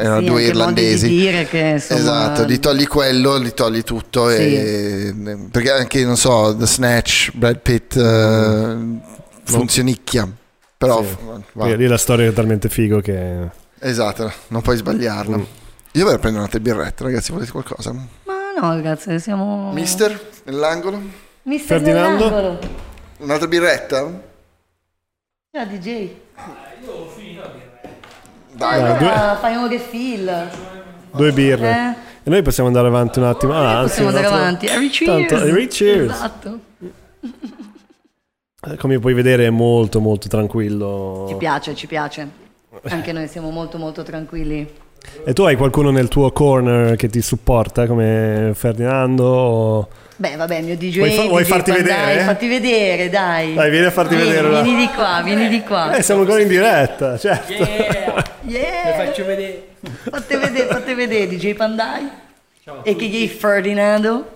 erano 0.00 0.18
Sì, 0.20 0.26
due 0.26 0.42
irlandesi 0.42 1.08
di 1.08 1.16
dire 1.20 1.46
che, 1.46 1.58
insomma, 1.76 2.00
esatto 2.00 2.44
gli 2.44 2.58
togli 2.58 2.86
quello 2.86 3.40
gli 3.40 3.52
togli 3.54 3.82
tutto 3.82 4.28
Sì. 4.28 4.36
e, 4.36 5.14
perché 5.50 5.70
anche 5.72 6.04
non 6.04 6.18
so 6.18 6.54
The 6.54 6.66
Snatch 6.66 7.30
Brad 7.34 7.60
Pitt 7.60 7.96
eh, 7.96 8.76
funzionicchia 9.44 10.28
però 10.76 11.02
Sì. 11.02 11.76
lì 11.76 11.86
la 11.86 11.96
storia 11.96 12.28
è 12.28 12.32
talmente 12.34 12.68
figo 12.68 13.00
che... 13.00 13.62
Esatto, 13.78 14.30
non 14.48 14.60
puoi 14.60 14.76
sbagliarla. 14.76 15.36
Mm. 15.38 15.42
Io 15.92 16.02
vorrei 16.04 16.18
prendere 16.18 16.38
un'altra 16.44 16.58
birretta, 16.60 17.04
ragazzi, 17.04 17.32
volete 17.32 17.52
qualcosa? 17.52 17.92
Ma 17.92 18.34
no, 18.60 18.74
ragazzi, 18.74 19.18
siamo... 19.18 19.72
Mister, 19.72 20.30
nell'angolo? 20.44 21.00
Mister 21.44 21.78
Ferdinando? 21.80 22.28
nell'angolo. 22.30 22.58
Un'altra 23.18 23.46
birretta? 23.48 24.22
Ciao 25.50 25.64
DJ. 25.66 26.08
Dai, 28.52 28.80
Dai, 28.80 28.98
due- 28.98 29.36
fai 29.40 29.56
un 29.56 29.68
refill. 29.68 30.48
Due 31.10 31.32
birre. 31.32 31.70
Eh? 31.70 32.02
E 32.24 32.30
noi 32.30 32.42
possiamo 32.42 32.68
andare 32.68 32.86
avanti 32.88 33.18
un 33.18 33.26
attimo. 33.26 33.52
Ah, 33.52 33.78
anzi, 33.80 33.88
Possiamo 34.02 34.08
andare 34.08 34.26
altro- 34.26 34.40
avanti. 34.40 34.66
Harry 34.68 34.88
Cheers. 34.88 35.28
Tanto, 35.28 35.44
Harry 35.44 35.66
Cheers. 35.66 36.12
Esatto. 36.12 36.60
Eh, 38.66 38.76
Come 38.78 38.98
puoi 38.98 39.12
vedere 39.12 39.44
è 39.44 39.50
molto 39.50 40.00
molto 40.00 40.26
tranquillo. 40.26 41.26
Ci 41.28 41.34
piace, 41.36 41.74
ci 41.74 41.86
piace. 41.86 42.26
Anche 42.84 43.12
noi 43.12 43.28
siamo 43.28 43.50
molto 43.50 43.76
molto 43.76 44.02
tranquilli. 44.02 44.66
E 45.24 45.32
tu 45.32 45.42
hai 45.42 45.56
qualcuno 45.56 45.90
nel 45.90 46.08
tuo 46.08 46.30
corner 46.32 46.96
che 46.96 47.08
ti 47.08 47.20
supporta 47.22 47.86
come 47.86 48.52
Ferdinando? 48.54 49.24
o- 49.24 49.88
Beh, 50.16 50.36
vabbè, 50.36 50.58
il 50.58 50.64
mio 50.64 50.76
DJ. 50.76 50.98
Vuoi 50.98 51.10
fa- 51.10 51.22
vuoi 51.26 51.42
DJ 51.42 51.48
farti 51.48 51.70
Pandai, 51.72 51.96
vedere? 52.06 52.20
Fatti 52.24 52.46
vedere, 52.46 53.10
dai. 53.10 53.54
Dai, 53.54 53.70
vieni 53.70 53.86
a 53.86 53.90
farti 53.90 54.14
Vieni, 54.14 54.30
vedere, 54.30 54.48
là. 54.50 54.60
Vieni 54.62 54.78
di 54.78 54.88
qua, 54.94 55.20
vieni 55.24 55.48
di 55.48 55.60
qua. 55.62 55.92
Eh, 55.96 56.02
siamo 56.02 56.20
ancora 56.20 56.40
in 56.40 56.48
diretta, 56.48 57.18
certo. 57.18 57.52
Yeah, 57.52 58.24
Yeah. 58.46 58.84
le 58.96 59.04
faccio 59.06 59.24
vedere. 59.24 59.62
Fate 60.10 60.36
vedere, 60.36 60.66
fate 60.66 60.94
vedere, 60.94 61.26
DJ 61.26 61.54
Pandai. 61.54 62.08
E 62.84 62.94
che 62.96 63.08
Ferdinando. 63.28 64.33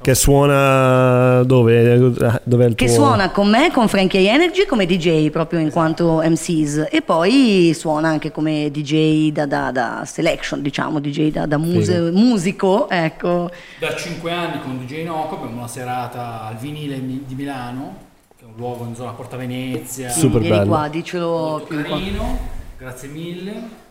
Che 0.00 0.14
suona 0.14 1.42
dove? 1.44 1.98
Dov'è 2.44 2.64
il 2.66 2.74
Che 2.74 2.86
tuo... 2.86 2.94
suona 2.94 3.30
con 3.30 3.48
me, 3.50 3.70
con 3.72 3.88
Frankie 3.88 4.28
Energy 4.30 4.64
come 4.64 4.86
DJ 4.86 5.30
proprio 5.30 5.58
in 5.58 5.70
quanto 5.70 6.22
MCs 6.24 6.86
e 6.90 7.02
poi 7.02 7.72
suona 7.74 8.08
anche 8.08 8.30
come 8.30 8.70
DJ 8.70 9.30
da, 9.32 9.46
da- 9.46 9.70
da 9.72 10.02
selection, 10.06 10.62
diciamo, 10.62 11.00
DJ 11.00 11.30
da, 11.32 11.46
da 11.46 11.58
muse- 11.58 12.10
musico, 12.12 12.88
ecco. 12.88 13.50
Da 13.80 13.94
5 13.96 14.30
anni 14.32 14.60
con 14.62 14.78
DJ 14.78 15.04
Noco 15.04 15.36
abbiamo 15.36 15.58
una 15.58 15.68
serata 15.68 16.42
al 16.44 16.56
vinile 16.56 17.00
di 17.04 17.34
Milano, 17.34 17.96
che 18.36 18.44
è 18.44 18.46
un 18.46 18.54
luogo 18.56 18.84
in 18.86 18.94
zona 18.94 19.10
Porta 19.10 19.36
Venezia. 19.36 20.08
Super 20.10 20.40
Vieni 20.40 20.58
bello. 20.58 20.68
qua, 20.70 20.88
dicelo 20.88 21.64
più 21.66 21.76
in 21.78 21.84
qua. 21.84 21.96
carino, 21.98 22.38
grazie 22.78 23.08
mille. 23.08 23.86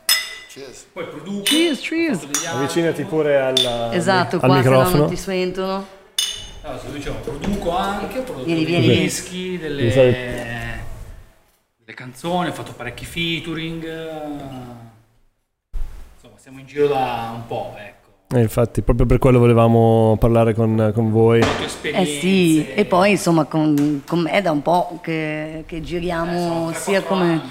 Poi 0.91 1.05
produco. 1.05 1.43
Cheers, 1.43 1.79
cheers. 1.81 2.27
Avvicinati 2.51 3.03
pure 3.03 3.39
al, 3.39 3.89
Esatto, 3.91 4.37
al 4.37 4.41
qua 4.41 4.49
se 4.49 4.55
no 4.55 4.57
microfono. 4.57 4.97
non 4.97 5.09
ti 5.09 5.15
sentono. 5.15 5.85
Allora, 6.67 6.81
se 6.81 6.91
dicevo, 6.91 7.15
produco 7.19 7.77
anche, 7.77 8.25
Vieni, 8.43 8.65
dei 8.65 8.81
vieni, 8.81 8.99
dischi, 8.99 9.51
Di 9.51 9.57
delle, 9.57 9.89
delle 11.77 11.93
canzoni, 11.95 12.49
ho 12.49 12.51
fatto 12.51 12.73
parecchi 12.73 13.05
featuring. 13.05 13.85
eh, 13.85 14.09
Insomma, 16.15 16.35
siamo 16.35 16.59
in 16.59 16.65
giro 16.65 16.87
da 16.87 17.31
un 17.33 17.45
po', 17.47 17.73
ecco. 17.77 18.35
Eh, 18.35 18.41
infatti, 18.41 18.81
proprio 18.81 19.05
per 19.05 19.17
quello 19.17 19.39
volevamo 19.39 20.17
parlare 20.19 20.53
con, 20.53 20.91
con 20.93 21.09
voi. 21.09 21.41
Eh 21.83 22.05
sì, 22.05 22.67
e 22.73 22.83
poi 22.83 23.11
insomma 23.11 23.45
con, 23.45 24.01
con 24.05 24.19
me 24.19 24.31
è 24.31 24.41
da 24.41 24.51
un 24.51 24.61
po' 24.61 24.99
che, 25.01 25.63
che 25.65 25.81
giriamo 25.81 26.73
sia 26.73 27.01
come 27.01 27.41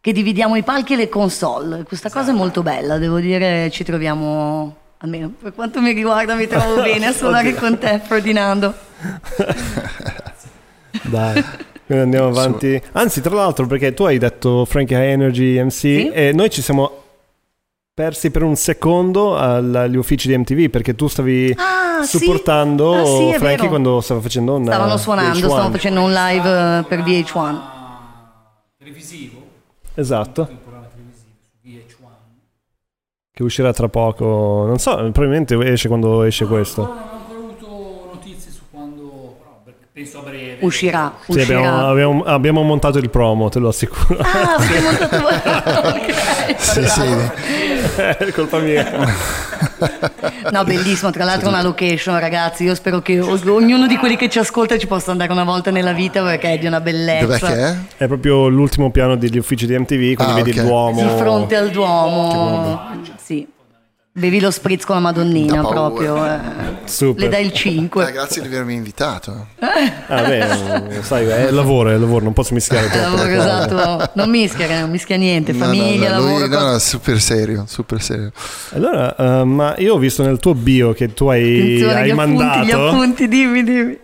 che 0.00 0.12
dividiamo 0.12 0.56
i 0.56 0.62
palchi 0.62 0.94
e 0.94 0.96
le 0.96 1.10
console. 1.10 1.82
Questa 1.82 2.08
cosa 2.08 2.30
è 2.30 2.34
molto 2.34 2.62
bella, 2.62 2.96
devo 2.96 3.18
dire, 3.18 3.68
ci 3.70 3.84
troviamo, 3.84 4.74
almeno 4.98 5.32
per 5.40 5.54
quanto 5.54 5.80
mi 5.80 5.92
riguarda, 5.92 6.34
mi 6.34 6.46
trovo 6.46 6.80
bene 6.82 7.06
a 7.06 7.12
suonare 7.12 7.54
con 7.54 7.78
te, 7.78 8.00
Ferdinando. 8.04 8.74
Dai. 11.02 11.42
Quindi 11.86 12.04
andiamo 12.04 12.28
avanti. 12.28 12.80
Anzi, 12.92 13.20
tra 13.20 13.34
l'altro, 13.34 13.66
perché 13.66 13.94
tu 13.94 14.04
hai 14.04 14.18
detto 14.18 14.64
Frankie 14.66 14.96
High 14.96 15.10
Energy 15.12 15.62
MC 15.62 15.72
Sì. 15.72 16.08
e 16.10 16.32
noi 16.34 16.50
ci 16.50 16.60
siamo 16.62 17.04
persi 17.94 18.30
per 18.30 18.42
un 18.42 18.54
secondo 18.56 19.36
agli 19.36 19.96
uffici 19.96 20.28
di 20.28 20.36
MTV 20.38 20.68
perché 20.70 20.94
tu 20.94 21.08
stavi 21.08 21.52
Ah, 21.56 22.04
sì? 22.04 22.18
supportando 22.18 22.94
Ah, 22.94 23.04
sì, 23.04 23.34
Frankie 23.38 23.56
vero. 23.56 23.68
quando 23.68 24.00
stava 24.00 24.20
facendo 24.20 24.54
un 24.54 24.64
Stavano 24.66 24.94
uh, 24.94 24.98
suonando, 24.98 25.38
VH1. 25.38 25.44
stavano 25.50 25.70
facendo 25.70 26.02
un 26.02 26.12
live 26.12 26.78
eh, 26.78 26.82
per 26.84 27.00
VH1. 27.00 27.38
Ah, 27.38 28.52
televisivo, 28.78 29.42
Esatto, 29.94 30.46
un 30.48 30.58
programma 30.62 30.86
televisivo 30.94 31.30
su 31.42 31.66
VH1. 31.66 32.06
Che 33.38 33.44
uscirà 33.44 33.72
tra 33.72 33.88
poco. 33.88 34.64
Non 34.66 34.78
so, 34.78 34.96
probabilmente 34.96 35.56
esce 35.70 35.86
quando 35.86 36.24
esce 36.24 36.44
questo. 36.44 36.80
Ancora 36.82 37.00
non 37.28 37.44
ho 37.44 37.48
ancora 37.50 37.70
avuto 37.70 38.10
notizie 38.14 38.50
su 38.50 38.62
quando, 38.68 39.36
però 39.38 39.60
beh, 39.64 39.74
penso 39.98 40.18
a 40.20 40.22
breve. 40.22 40.56
Uscirà, 40.60 41.12
Sì, 41.24 41.32
uscirà. 41.38 41.58
abbiamo, 41.58 41.88
abbiamo- 41.88 42.22
abbiamo 42.24 42.62
montato 42.62 42.98
il 42.98 43.10
promo, 43.10 43.48
te 43.48 43.58
lo 43.58 43.68
assicuro. 43.68 44.18
Ah, 44.20 44.54
avete 44.54 44.80
montato 44.86 45.20
voi? 45.20 45.34
Ok. 45.98 46.54
sì, 46.56 46.86
sì. 46.86 47.02
È 47.96 48.30
colpa 48.32 48.58
mia. 48.58 48.86
No, 50.52 50.62
bellissimo, 50.64 51.10
tra 51.10 51.24
l'altro 51.24 51.48
una 51.48 51.62
location, 51.62 52.18
ragazzi. 52.20 52.62
Io 52.64 52.74
spero 52.76 53.00
che 53.00 53.18
ognuno 53.20 53.86
di 53.88 53.96
quelli 53.96 54.16
che 54.16 54.28
ci 54.28 54.38
ascolta 54.38 54.78
ci 54.78 54.86
possa 54.86 55.10
andare 55.10 55.32
una 55.32 55.44
volta 55.44 55.70
nella 55.72 55.92
vita 55.92 56.22
perché 56.22 56.52
è 56.52 56.58
di 56.58 56.66
una 56.66 56.80
bellezza. 56.80 57.26
Dov'è 57.26 57.38
che 57.38 57.54
è? 57.66 57.76
È 58.04 58.06
proprio 58.06 58.46
l'ultimo 58.48 58.90
piano 58.90 59.16
degli 59.16 59.36
uffici 59.38 59.66
di 59.66 59.76
MTV, 59.76 60.14
quindi 60.14 60.24
Ah, 60.32 60.34
vedi 60.34 60.50
ok. 60.50 60.56
il 60.56 60.62
Duomo. 60.62 61.02
Di 61.02 61.08
fronte 61.18 61.56
al 61.56 61.70
Duomo. 61.70 62.80
Sì. 63.16 63.46
Bevi 64.18 64.40
lo 64.40 64.50
spritz 64.50 64.84
con 64.84 64.96
la 64.96 65.00
Madonnina 65.00 65.62
proprio. 65.64 66.24
eh. 66.26 66.38
Super. 66.84 67.22
Le 67.24 67.28
dai 67.28 67.44
il 67.46 67.52
Ah, 67.52 67.54
5. 67.54 68.12
grazie 68.12 68.42
di 68.42 68.48
avermi 68.48 68.74
invitato. 68.74 69.46
Ah, 70.08 70.22
beh, 70.22 71.02
sai, 71.02 71.26
è 71.26 71.46
il 71.48 71.54
lavoro, 71.54 71.90
è 71.90 71.94
il 71.94 72.00
lavoro, 72.00 72.24
non 72.24 72.32
posso 72.32 72.52
mischiare 72.54 72.88
troppo. 72.88 73.16
Lavoro, 73.16 73.28
esatto. 73.28 74.10
Non 74.14 74.28
mischia, 74.30 74.80
non 74.80 74.90
mischia 74.90 75.16
niente. 75.16 75.52
No, 75.52 75.58
no, 75.58 75.64
Famiglia, 75.66 76.14
no, 76.16 76.20
lui- 76.20 76.40
lavoro. 76.40 76.46
no, 76.64 76.70
no, 76.72 76.78
super 76.78 77.20
serio, 77.20 77.64
super 77.68 78.02
serio. 78.02 78.32
Allora, 78.72 79.14
eh, 79.14 79.44
ma 79.44 79.74
io 79.78 79.94
ho 79.94 79.98
visto 79.98 80.24
nel 80.24 80.38
tuo 80.40 80.54
bio 80.54 80.92
che 80.94 81.14
tu 81.14 81.26
hai, 81.28 81.80
hai 81.82 82.06
gli 82.06 82.10
appunti, 82.10 82.12
mandato 82.14 82.64
gli 82.66 82.70
appunti, 82.72 83.28
dimmi, 83.28 83.62
dimmi. 83.62 83.98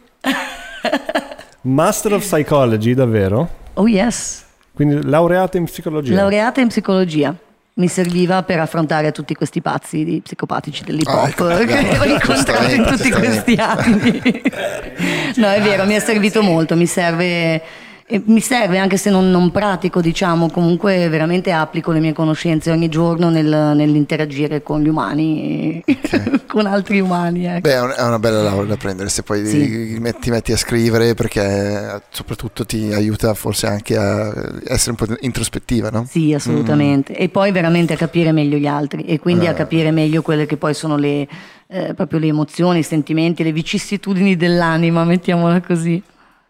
Master 1.62 2.12
of 2.14 2.22
Psychology, 2.24 2.94
davvero? 2.94 3.48
Oh 3.74 3.88
yes, 3.88 4.42
Quindi 4.74 5.00
laureata 5.08 5.56
in 5.56 5.64
psicologia. 5.64 6.14
laureata 6.14 6.60
in 6.60 6.68
psicologia. 6.68 7.34
Mi 7.76 7.88
serviva 7.88 8.44
per 8.44 8.60
affrontare 8.60 9.10
tutti 9.10 9.34
questi 9.34 9.60
pazzi 9.60 10.20
psicopatici 10.22 10.84
dell'hip 10.84 11.08
Ah, 11.08 11.22
hop 11.22 11.28
ecco, 11.28 11.64
che 11.64 11.98
ho 11.98 12.04
incontrato 12.04 12.70
in 12.70 12.84
tutti 12.84 13.10
questi 13.10 13.54
anni. 13.54 14.22
no, 15.36 15.48
è 15.50 15.60
vero, 15.60 15.84
mi 15.84 15.94
è 15.94 15.98
servito 15.98 16.40
molto, 16.40 16.76
mi 16.76 16.86
serve 16.86 17.60
E 18.06 18.22
mi 18.26 18.40
serve 18.40 18.76
anche 18.76 18.98
se 18.98 19.08
non, 19.08 19.30
non 19.30 19.50
pratico, 19.50 20.02
diciamo, 20.02 20.50
comunque 20.50 21.08
veramente 21.08 21.52
applico 21.52 21.90
le 21.90 22.00
mie 22.00 22.12
conoscenze 22.12 22.70
ogni 22.70 22.90
giorno 22.90 23.30
nel- 23.30 23.72
nell'interagire 23.74 24.62
con 24.62 24.82
gli 24.82 24.88
umani, 24.88 25.82
e 25.86 25.98
con 26.46 26.66
altri 26.66 27.00
umani. 27.00 27.46
Ecco. 27.46 27.60
Beh, 27.60 27.72
è 27.72 27.80
un- 27.80 27.94
è 27.96 28.02
una 28.02 28.18
bella 28.18 28.42
laurea 28.42 28.66
da 28.66 28.76
prendere 28.76 29.08
se 29.08 29.22
poi 29.22 29.46
Sì. 29.46 29.94
ti 29.94 29.98
metti- 30.00 30.20
ti 30.20 30.30
metti 30.30 30.52
a 30.52 30.56
scrivere 30.58 31.14
perché 31.14 32.02
soprattutto 32.10 32.66
ti 32.66 32.92
aiuta 32.92 33.32
forse 33.32 33.68
anche 33.68 33.96
a 33.96 34.32
essere 34.66 34.90
un 34.90 34.96
po' 34.96 35.14
introspettiva, 35.20 35.88
no? 35.88 36.04
Sì, 36.06 36.34
assolutamente. 36.34 37.16
E 37.16 37.30
poi 37.30 37.52
veramente 37.52 37.94
a 37.94 37.96
capire 37.96 38.32
meglio 38.32 38.58
gli 38.58 38.66
altri 38.66 39.04
e 39.04 39.18
quindi 39.18 39.46
a 39.46 39.52
Eh. 39.52 39.54
capire 39.54 39.90
meglio 39.92 40.20
quelle 40.20 40.44
che 40.44 40.58
poi 40.58 40.74
sono 40.74 40.96
le, 40.98 41.26
eh, 41.68 41.94
proprio 41.94 42.18
le 42.18 42.26
emozioni, 42.26 42.80
i 42.80 42.82
sentimenti, 42.82 43.42
le 43.42 43.52
vicissitudini 43.52 44.36
dell'anima, 44.36 45.04
mettiamola 45.04 45.62
così. 45.62 46.02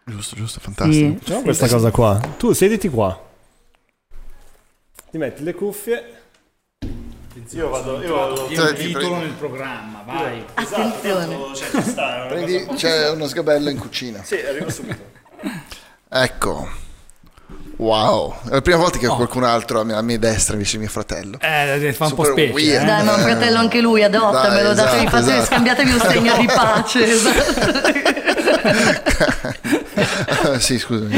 Giusto, 0.07 0.35
giusto, 0.35 0.59
fantastico. 0.59 1.17
Facciamo 1.19 1.41
questa 1.41 1.67
cosa 1.67 1.89
qua. 1.89 2.19
Tu 2.37 2.53
sediti 2.53 2.89
qua. 2.89 3.19
Ti 5.09 5.17
metti 5.17 5.43
le 5.43 5.53
cuffie. 5.55 6.13
Io 7.51 7.69
vado. 7.69 8.01
Io 8.03 8.13
vado. 8.15 8.47
Io 8.49 8.73
Ti 8.73 8.83
titolo 8.85 9.07
prego. 9.07 9.17
nel 9.17 9.31
programma, 9.33 10.03
vai. 10.05 10.45
Attenzione. 10.53 11.37
Cioè, 11.55 11.81
ci 11.81 11.89
sta, 11.89 12.15
è 12.17 12.19
una 12.19 12.25
Prendi- 12.27 12.65
c'è 12.75 13.09
uno 13.09 13.27
sgabello 13.27 13.69
in 13.69 13.79
cucina. 13.79 14.23
Sì, 14.23 14.35
arrivo 14.39 14.69
subito. 14.69 15.01
Ecco. 16.09 16.83
Wow, 17.77 18.35
è 18.45 18.49
la 18.51 18.61
prima 18.61 18.77
volta 18.77 18.97
che 18.99 19.07
ho 19.07 19.15
qualcun 19.15 19.43
altro 19.43 19.81
a 19.81 19.83
mia, 19.83 19.97
a 19.97 20.01
mia 20.01 20.17
destra 20.17 20.53
invece 20.53 20.73
di 20.73 20.83
mio 20.83 20.89
fratello. 20.89 21.37
Eh, 21.41 21.91
fa 21.93 22.05
un 22.05 22.13
po' 22.13 22.23
Super 22.23 22.47
specie. 22.47 22.51
weird. 22.53 22.83
eh. 22.83 22.85
Dai, 22.85 23.03
ma 23.03 23.17
fratello 23.17 23.57
anche 23.57 23.81
lui, 23.81 24.01
adottamelo, 24.03 24.71
esatto, 24.71 25.09
fate- 25.09 25.17
esatto. 25.31 25.45
scambiatevi 25.45 25.91
un 25.91 25.99
segno 25.99 26.37
di 26.37 26.45
pace. 26.45 27.05
esatto. 27.05 28.13
sì, 30.59 30.79
scusami. 30.79 31.09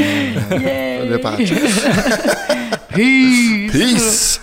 Le 0.48 1.18
pace. 1.20 1.54
Peace. 2.88 3.68
Peace. 3.70 4.40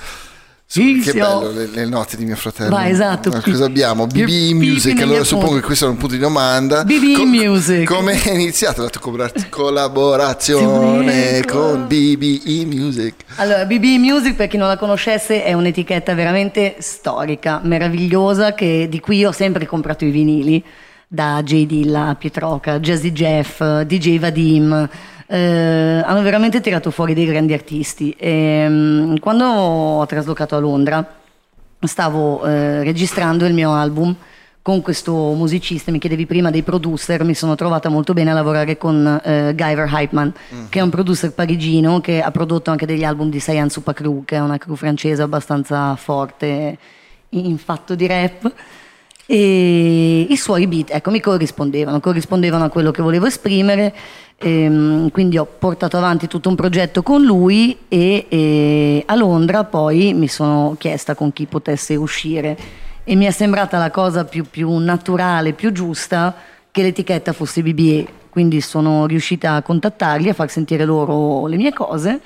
Peace, 0.74 1.12
che 1.12 1.20
bello 1.20 1.52
le, 1.52 1.68
le 1.68 1.86
note 1.86 2.18
di 2.18 2.26
mio 2.26 2.36
fratello. 2.36 2.78
Esatto. 2.80 3.30
Ma 3.30 3.42
Cosa 3.42 3.66
abbiamo? 3.66 4.08
BB 4.08 4.52
Music. 4.54 5.00
Allora 5.02 5.24
suppongo 5.24 5.56
che 5.56 5.62
questo 5.62 5.86
è 5.86 5.90
un 5.90 5.96
punto 5.96 6.16
di 6.16 6.22
domanda. 6.22 6.84
BB 6.84 7.20
Music. 7.26 7.86
Come 7.86 8.22
è 8.22 8.32
iniziata 8.32 8.82
la 8.82 8.90
tua 8.90 9.00
collabora- 9.00 9.32
collaborazione 9.50 11.44
con 11.46 11.86
BBE 11.88 12.66
Music? 12.66 13.14
Allora, 13.36 13.64
BB 13.66 13.84
Music, 14.00 14.36
per 14.36 14.48
chi 14.48 14.58
non 14.58 14.68
la 14.68 14.78
conoscesse, 14.78 15.44
è 15.44 15.54
un'etichetta 15.54 16.14
veramente 16.14 16.76
storica, 16.80 17.62
meravigliosa, 17.64 18.54
che- 18.54 18.88
di 18.90 19.00
cui 19.00 19.24
ho 19.24 19.32
sempre 19.32 19.66
comprato 19.66 20.04
i 20.04 20.10
vinili, 20.12 20.62
da 21.08 21.42
J. 21.44 21.66
Dilla, 21.66 22.16
Pietroca, 22.18 22.80
Jazzy 22.80 23.12
Jeff, 23.12 23.62
DJ 23.82 24.20
Vadim. 24.20 24.90
eh, 25.28 26.04
hanno 26.06 26.22
veramente 26.22 26.62
tirato 26.62 26.92
fuori 26.92 27.14
dei 27.14 27.26
grandi 27.26 27.54
artisti. 27.54 28.12
E, 28.12 28.66
mm, 28.68 29.16
quando 29.18 29.46
ho 29.46 30.06
traslocato 30.06 30.56
a 30.56 30.60
Londra, 30.60 31.06
stavo 31.82 32.46
eh, 32.46 32.84
registrando 32.84 33.46
il 33.46 33.54
mio 33.54 33.74
album 33.74 34.16
con 34.62 34.82
questo 34.82 35.14
musicista, 35.34 35.92
mi 35.92 36.00
chiedevi 36.00 36.26
prima 36.26 36.50
dei 36.50 36.64
producer, 36.64 37.24
mi 37.24 37.36
sono 37.36 37.54
trovata 37.54 37.88
molto 37.90 38.14
bene 38.14 38.32
a 38.32 38.34
lavorare 38.34 38.78
con 38.80 39.22
eh, 39.24 39.54
Guyver 39.56 39.88
Hypeman, 39.92 40.34
che 40.70 40.80
è 40.80 40.82
un 40.82 40.90
producer 40.90 41.32
parigino 41.34 42.02
che 42.02 42.20
ha 42.20 42.32
prodotto 42.32 42.72
anche 42.72 42.88
degli 42.88 43.04
album 43.04 43.30
di 43.30 43.40
Sayan 43.40 43.70
Supa 43.70 43.94
Crew, 43.94 44.26
che 44.26 44.38
è 44.38 44.40
una 44.40 44.58
crew 44.58 44.74
francese 44.74 45.22
abbastanza 45.22 45.96
forte 45.96 46.78
in 47.30 47.58
fatto 47.60 47.94
di 47.94 48.08
rap. 48.08 48.52
E 49.28 50.28
i 50.30 50.38
suoi 50.38 50.68
beat, 50.68 50.92
ecco, 50.92 51.10
mi 51.10 51.20
corrispondevano, 51.20 52.00
corrispondevano 52.00 52.66
a 52.66 52.70
quello 52.70 52.92
che 52.92 53.02
volevo 53.02 53.26
esprimere, 53.26 53.94
ehm, 54.38 55.10
quindi 55.10 55.38
ho 55.38 55.46
portato 55.46 55.98
avanti 55.98 56.28
tutto 56.28 56.50
un 56.50 56.56
progetto 56.56 57.02
con 57.02 57.24
lui 57.24 57.76
e, 57.88 58.26
e 58.30 59.04
a 59.06 59.16
Londra 59.16 59.64
poi 59.64 60.14
mi 60.14 60.28
sono 60.28 60.76
chiesta 60.78 61.16
con 61.16 61.34
chi 61.34 61.48
potesse 61.48 61.96
uscire 61.96 62.58
e 63.04 63.16
mi 63.16 63.26
è 63.26 63.32
sembrata 63.32 63.80
la 63.80 63.90
cosa 63.90 64.26
più, 64.26 64.46
più 64.50 64.78
naturale, 64.78 65.54
più 65.54 65.72
giusta 65.72 66.36
che 66.70 66.84
l'etichetta 66.84 67.34
fosse 67.34 67.64
BBE, 67.64 68.08
quindi 68.30 68.62
sono 68.62 69.06
riuscita 69.08 69.56
a 69.56 69.62
contattarli, 69.62 70.30
a 70.30 70.34
far 70.34 70.52
sentire 70.52 70.86
loro 70.86 71.48
le 71.48 71.56
mie 71.56 71.74
cose 71.74 72.20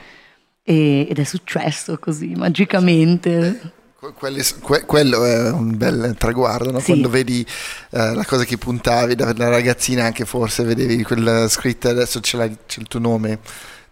e- 0.63 1.07
ed 1.09 1.17
è 1.19 1.23
successo 1.23 1.97
così, 1.97 2.33
magicamente. 2.35 3.77
Que- 3.99 4.13
quelli- 4.13 4.41
que- 4.61 4.85
quello 4.85 5.25
è 5.25 5.51
un 5.51 5.75
bel 5.75 6.15
traguardo, 6.17 6.71
no? 6.71 6.79
Sì. 6.79 6.85
quando 6.85 7.09
vedi 7.09 7.45
eh, 7.91 8.13
la 8.13 8.23
cosa 8.25 8.45
che 8.45 8.57
puntavi 8.57 9.13
da, 9.15 9.33
da 9.33 9.49
ragazzina, 9.49 10.05
anche 10.05 10.23
forse 10.23 10.63
vedevi 10.63 11.03
quella 11.03 11.49
scritta, 11.49 11.89
adesso 11.89 12.21
ce 12.21 12.37
l'hai, 12.37 12.57
c'è 12.65 12.79
il 12.79 12.87
tuo 12.87 12.99
nome 13.01 13.39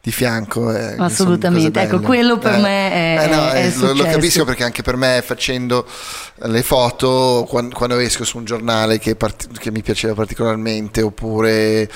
di 0.08 0.14
fianco. 0.14 0.74
eh, 0.74 0.96
Assolutamente. 0.98 1.82
Ecco, 1.82 2.00
quello 2.00 2.38
per 2.38 2.58
me 2.60 2.92
è- 2.92 3.24
Eh, 3.26 3.28
no, 3.28 3.50
è 3.50 3.66
eh, 3.66 3.76
lo, 3.76 3.94
lo 3.94 4.04
capisco 4.06 4.46
perché 4.46 4.64
anche 4.64 4.82
per 4.82 4.96
me 4.96 5.22
facendo 5.22 5.86
le 6.44 6.64
foto, 6.64 7.46
quan- 7.50 7.72
quando, 7.72 7.98
esco 7.98 8.24
su 8.24 8.38
un 8.38 8.46
giornale 8.46 9.00
che, 9.00 9.18
part- 9.18 9.58
che 9.60 9.70
mi 9.70 9.82
piaceva 9.82 10.14
particolarmente, 10.14 11.02
oppure 11.02 11.82
eh, 11.82 11.90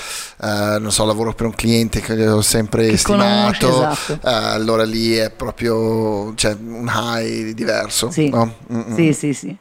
non 0.80 0.92
so, 0.92 1.06
lavoro 1.06 1.34
per 1.34 1.46
un 1.46 1.56
cliente 1.56 2.02
che 2.02 2.28
ho 2.28 2.42
sempre 2.42 2.90
Che 2.90 2.98
stimato, 2.98 3.70
conosci, 3.70 4.12
esatto. 4.12 4.28
eh, 4.28 4.34
allora 4.34 4.84
lì 4.84 5.16
è 5.16 5.30
proprio 5.32 6.34
cioè, 6.36 6.52
un 6.60 6.92
high 6.94 7.52
diverso. 7.54 8.12
Sì, 8.12 8.28
no? 8.30 8.56
Mm-mm. 8.74 8.94
sì, 8.96 9.14
sì, 9.14 9.34
sì. 9.34 9.58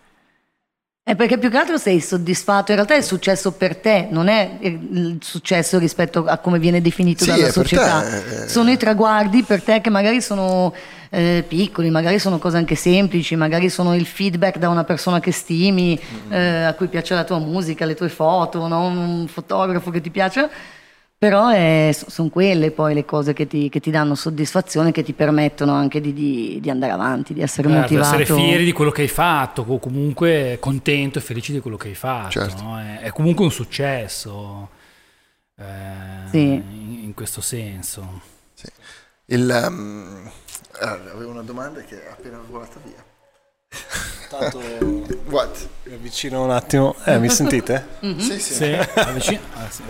È 1.10 1.16
perché 1.16 1.38
più 1.38 1.50
che 1.50 1.56
altro 1.56 1.76
sei 1.76 2.00
soddisfatto, 2.00 2.70
in 2.70 2.76
realtà 2.76 2.94
è 2.94 2.98
il 2.98 3.02
successo 3.02 3.50
per 3.50 3.74
te, 3.78 4.06
non 4.12 4.28
è 4.28 4.58
il 4.60 5.18
successo 5.20 5.76
rispetto 5.76 6.24
a 6.24 6.38
come 6.38 6.60
viene 6.60 6.80
definito 6.80 7.24
Sì, 7.24 7.30
dalla 7.30 7.50
società. 7.50 8.00
te, 8.02 8.44
eh. 8.44 8.48
Sono 8.48 8.70
i 8.70 8.76
traguardi 8.76 9.42
per 9.42 9.60
te 9.60 9.80
che 9.80 9.90
magari 9.90 10.20
sono 10.20 10.72
eh, 11.10 11.44
piccoli, 11.48 11.90
magari 11.90 12.20
sono 12.20 12.38
cose 12.38 12.58
anche 12.58 12.76
semplici, 12.76 13.34
magari 13.34 13.68
sono 13.70 13.96
il 13.96 14.06
feedback 14.06 14.58
da 14.58 14.68
una 14.68 14.84
persona 14.84 15.18
che 15.18 15.32
stimi, 15.32 15.98
Mm-hmm. 16.00 16.32
eh, 16.32 16.62
a 16.66 16.74
cui 16.74 16.86
piace 16.86 17.12
la 17.14 17.24
tua 17.24 17.40
musica, 17.40 17.84
le 17.86 17.96
tue 17.96 18.08
foto, 18.08 18.68
no? 18.68 18.86
un 18.86 19.26
fotografo 19.26 19.90
che 19.90 20.00
ti 20.00 20.10
piace. 20.10 20.48
Però 21.20 21.50
sono 21.92 22.30
quelle 22.30 22.70
poi 22.70 22.94
le 22.94 23.04
cose 23.04 23.34
che 23.34 23.46
ti, 23.46 23.68
che 23.68 23.78
ti 23.78 23.90
danno 23.90 24.14
soddisfazione, 24.14 24.90
che 24.90 25.02
ti 25.02 25.12
permettono 25.12 25.74
anche 25.74 26.00
di, 26.00 26.14
di- 26.14 26.58
di 26.62 26.70
andare 26.70 26.92
avanti, 26.92 27.34
di 27.34 27.42
essere 27.42 27.68
Certo, 27.68 27.82
motivato. 27.82 28.22
essere 28.22 28.24
fieri 28.40 28.64
di 28.64 28.72
quello 28.72 28.90
che 28.90 29.02
hai 29.02 29.08
fatto, 29.08 29.62
o 29.68 29.78
comunque 29.78 30.56
contento 30.58 31.18
e 31.18 31.20
felice 31.20 31.52
di 31.52 31.60
quello 31.60 31.76
che 31.76 31.88
hai 31.88 31.94
fatto. 31.94 32.30
Certo. 32.30 32.62
no? 32.62 32.78
È, 32.80 33.00
è 33.00 33.10
comunque 33.10 33.44
un 33.44 33.50
successo 33.50 34.70
eh, 35.56 35.64
Sì. 36.30 36.38
in, 36.38 37.00
in 37.04 37.12
questo 37.12 37.42
senso. 37.42 38.22
Il, 39.26 39.62
um, 39.68 40.26
eh, 40.80 40.86
avevo 40.86 41.32
una 41.32 41.42
domanda 41.42 41.80
che 41.82 42.02
è 42.02 42.10
appena 42.10 42.40
volata 42.48 42.80
via. 42.82 43.04
Tanto 44.28 44.60
What? 45.30 45.68
mi 45.84 45.94
avvicino 45.94 46.42
un 46.44 46.50
attimo. 46.50 46.94
Eh, 47.04 47.18
mi 47.18 47.28
sentite? 47.28 47.86
Sì, 48.18 48.38
sì. 48.38 48.54
Sì, 48.54 48.78
avvicino- 48.94 49.40
ah, 49.54 49.68
sì? 49.70 49.82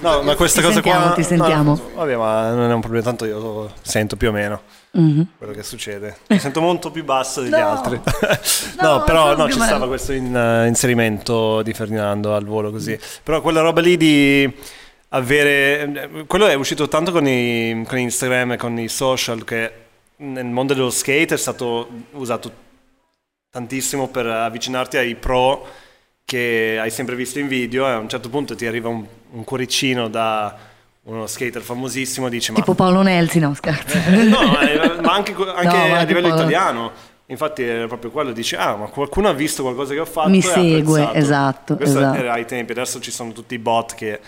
No, 0.00 0.22
ma 0.22 0.34
questa 0.36 0.60
Ti 0.60 0.66
cosa 0.66 0.80
sentiamo, 0.80 1.04
qua. 1.06 1.14
ti 1.14 1.22
sentiamo. 1.22 1.74
no, 1.74 1.90
vabbè, 1.94 2.16
ma 2.16 2.50
non 2.52 2.70
è 2.70 2.74
un 2.74 2.80
problema, 2.80 3.04
tanto 3.04 3.24
io 3.24 3.72
sento 3.82 4.16
più 4.16 4.28
o 4.28 4.32
meno 4.32 4.60
Mhm. 4.92 5.26
quello 5.38 5.52
che 5.52 5.62
succede. 5.62 6.16
Mi 6.28 6.38
sento 6.38 6.60
molto 6.60 6.90
più 6.90 7.04
basso 7.04 7.40
degli 7.42 7.50
No. 7.50 7.68
altri. 7.68 8.00
No, 8.80 8.88
no, 8.98 9.04
però 9.04 9.36
no, 9.36 9.44
più 9.46 9.54
ci 9.54 9.58
o 9.58 9.62
meno. 9.62 9.74
stava 9.76 9.86
questo 9.86 10.12
in- 10.12 10.34
eh, 10.36 10.66
inserimento 10.68 11.62
di 11.62 11.72
Ferdinando 11.72 12.34
al 12.34 12.44
volo 12.44 12.70
così. 12.70 12.98
Però 13.22 13.40
quella 13.40 13.60
roba 13.60 13.80
lì 13.80 13.96
di 13.96 14.52
avere 15.10 16.24
quello 16.26 16.46
è 16.46 16.54
uscito 16.54 16.88
tanto 16.88 17.10
con, 17.12 17.26
i- 17.26 17.84
con 17.86 17.98
Instagram 17.98 18.52
e 18.52 18.56
con 18.56 18.78
i 18.78 18.88
social 18.88 19.44
che 19.44 19.72
nel 20.16 20.46
mondo 20.46 20.74
dello 20.74 20.90
skate 20.90 21.34
è 21.34 21.38
stato 21.38 21.88
usato 22.12 22.62
tantissimo 23.58 24.08
per 24.08 24.26
avvicinarti 24.26 24.96
ai 24.96 25.14
pro 25.14 25.64
che 26.24 26.76
hai 26.80 26.90
sempre 26.90 27.14
visto 27.14 27.38
in 27.38 27.46
video 27.46 27.86
e 27.86 27.90
a 27.92 27.98
un 27.98 28.08
certo 28.08 28.28
punto 28.28 28.56
ti 28.56 28.66
arriva 28.66 28.88
un, 28.88 29.04
un 29.30 29.44
cuoricino 29.44 30.08
da 30.08 30.56
uno 31.02 31.24
skater 31.28 31.62
famosissimo 31.62 32.26
e 32.26 32.30
dici 32.30 32.50
ma 32.50 32.58
Tipo 32.58 32.74
Paolo 32.74 33.02
Nelsi, 33.02 33.38
no 33.38 33.54
scherzo. 33.54 33.96
no, 34.10 34.40
ma, 34.46 35.00
ma 35.02 35.12
anche, 35.14 35.34
anche 35.54 35.76
No, 35.76 35.86
ma 35.88 35.98
a 35.98 36.02
livello 36.02 36.26
tipo- 36.28 36.40
italiano. 36.40 36.90
Infatti 37.26 37.62
era 37.62 37.86
proprio 37.86 38.10
quello, 38.10 38.32
dici, 38.32 38.56
ah, 38.56 38.74
ma 38.74 38.86
qualcuno 38.86 39.28
ha 39.28 39.32
visto 39.32 39.62
qualcosa 39.62 39.94
che 39.94 40.00
ho 40.00 40.04
fatto 40.04 40.28
Mi 40.30 40.42
segue, 40.42 41.00
apprezzato." 41.02 41.16
esatto, 41.18 41.76
Questo 41.76 41.98
esatto. 42.00 42.18
era 42.18 42.32
ai 42.32 42.44
tempi, 42.46 42.72
adesso 42.72 43.00
ci 43.00 43.10
sono 43.12 43.30
tutti 43.32 43.54
i 43.54 43.58
bot 43.58 43.94
che 43.94 44.20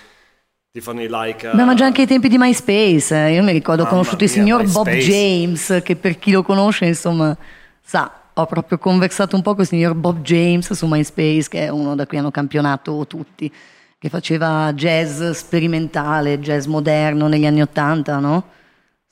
ti 0.71 0.81
fanno 0.81 1.03
i 1.03 1.09
like. 1.11 1.49
a- 1.49 1.53
Beh, 1.53 1.65
ma 1.65 1.75
già 1.75 1.85
anche 1.87 2.03
ai 2.03 2.07
tempi 2.07 2.29
di 2.29 2.39
MySpace, 2.39 3.15
eh. 3.27 3.33
io 3.33 3.43
mi 3.43 3.51
ricordo, 3.53 3.83
ho 3.83 3.87
conosciuto 3.87 4.23
il 4.23 4.31
mia, 4.31 4.39
signor 4.39 4.71
Bob 4.71 4.87
MySpace. 4.87 5.11
James, 5.11 5.81
che 5.83 5.97
per 5.97 6.19
chi 6.19 6.31
lo 6.31 6.43
conosce, 6.45 6.85
insomma, 6.87 7.37
sa, 7.83 8.11
ho 8.39 8.47
proprio 8.47 8.77
conversato 8.79 9.35
un 9.35 9.43
po' 9.43 9.53
con 9.53 9.63
il 9.63 9.67
signor 9.69 9.95
Bob 9.95 10.21
James 10.21 10.71
su 10.73 10.87
MySpace, 10.87 11.49
che 11.49 11.65
è 11.65 11.69
uno 11.69 11.95
da 11.95 12.07
cui 12.07 12.19
hanno 12.19 12.31
campionato 12.31 13.07
tutti, 13.07 13.51
che 13.99 14.09
faceva 14.11 14.73
jazz 14.75 15.23
sperimentale, 15.31 16.39
jazz 16.41 16.67
moderno 16.67 17.29
negli 17.29 17.47
anni 17.47 17.63
80, 17.63 18.19
no? 18.19 18.45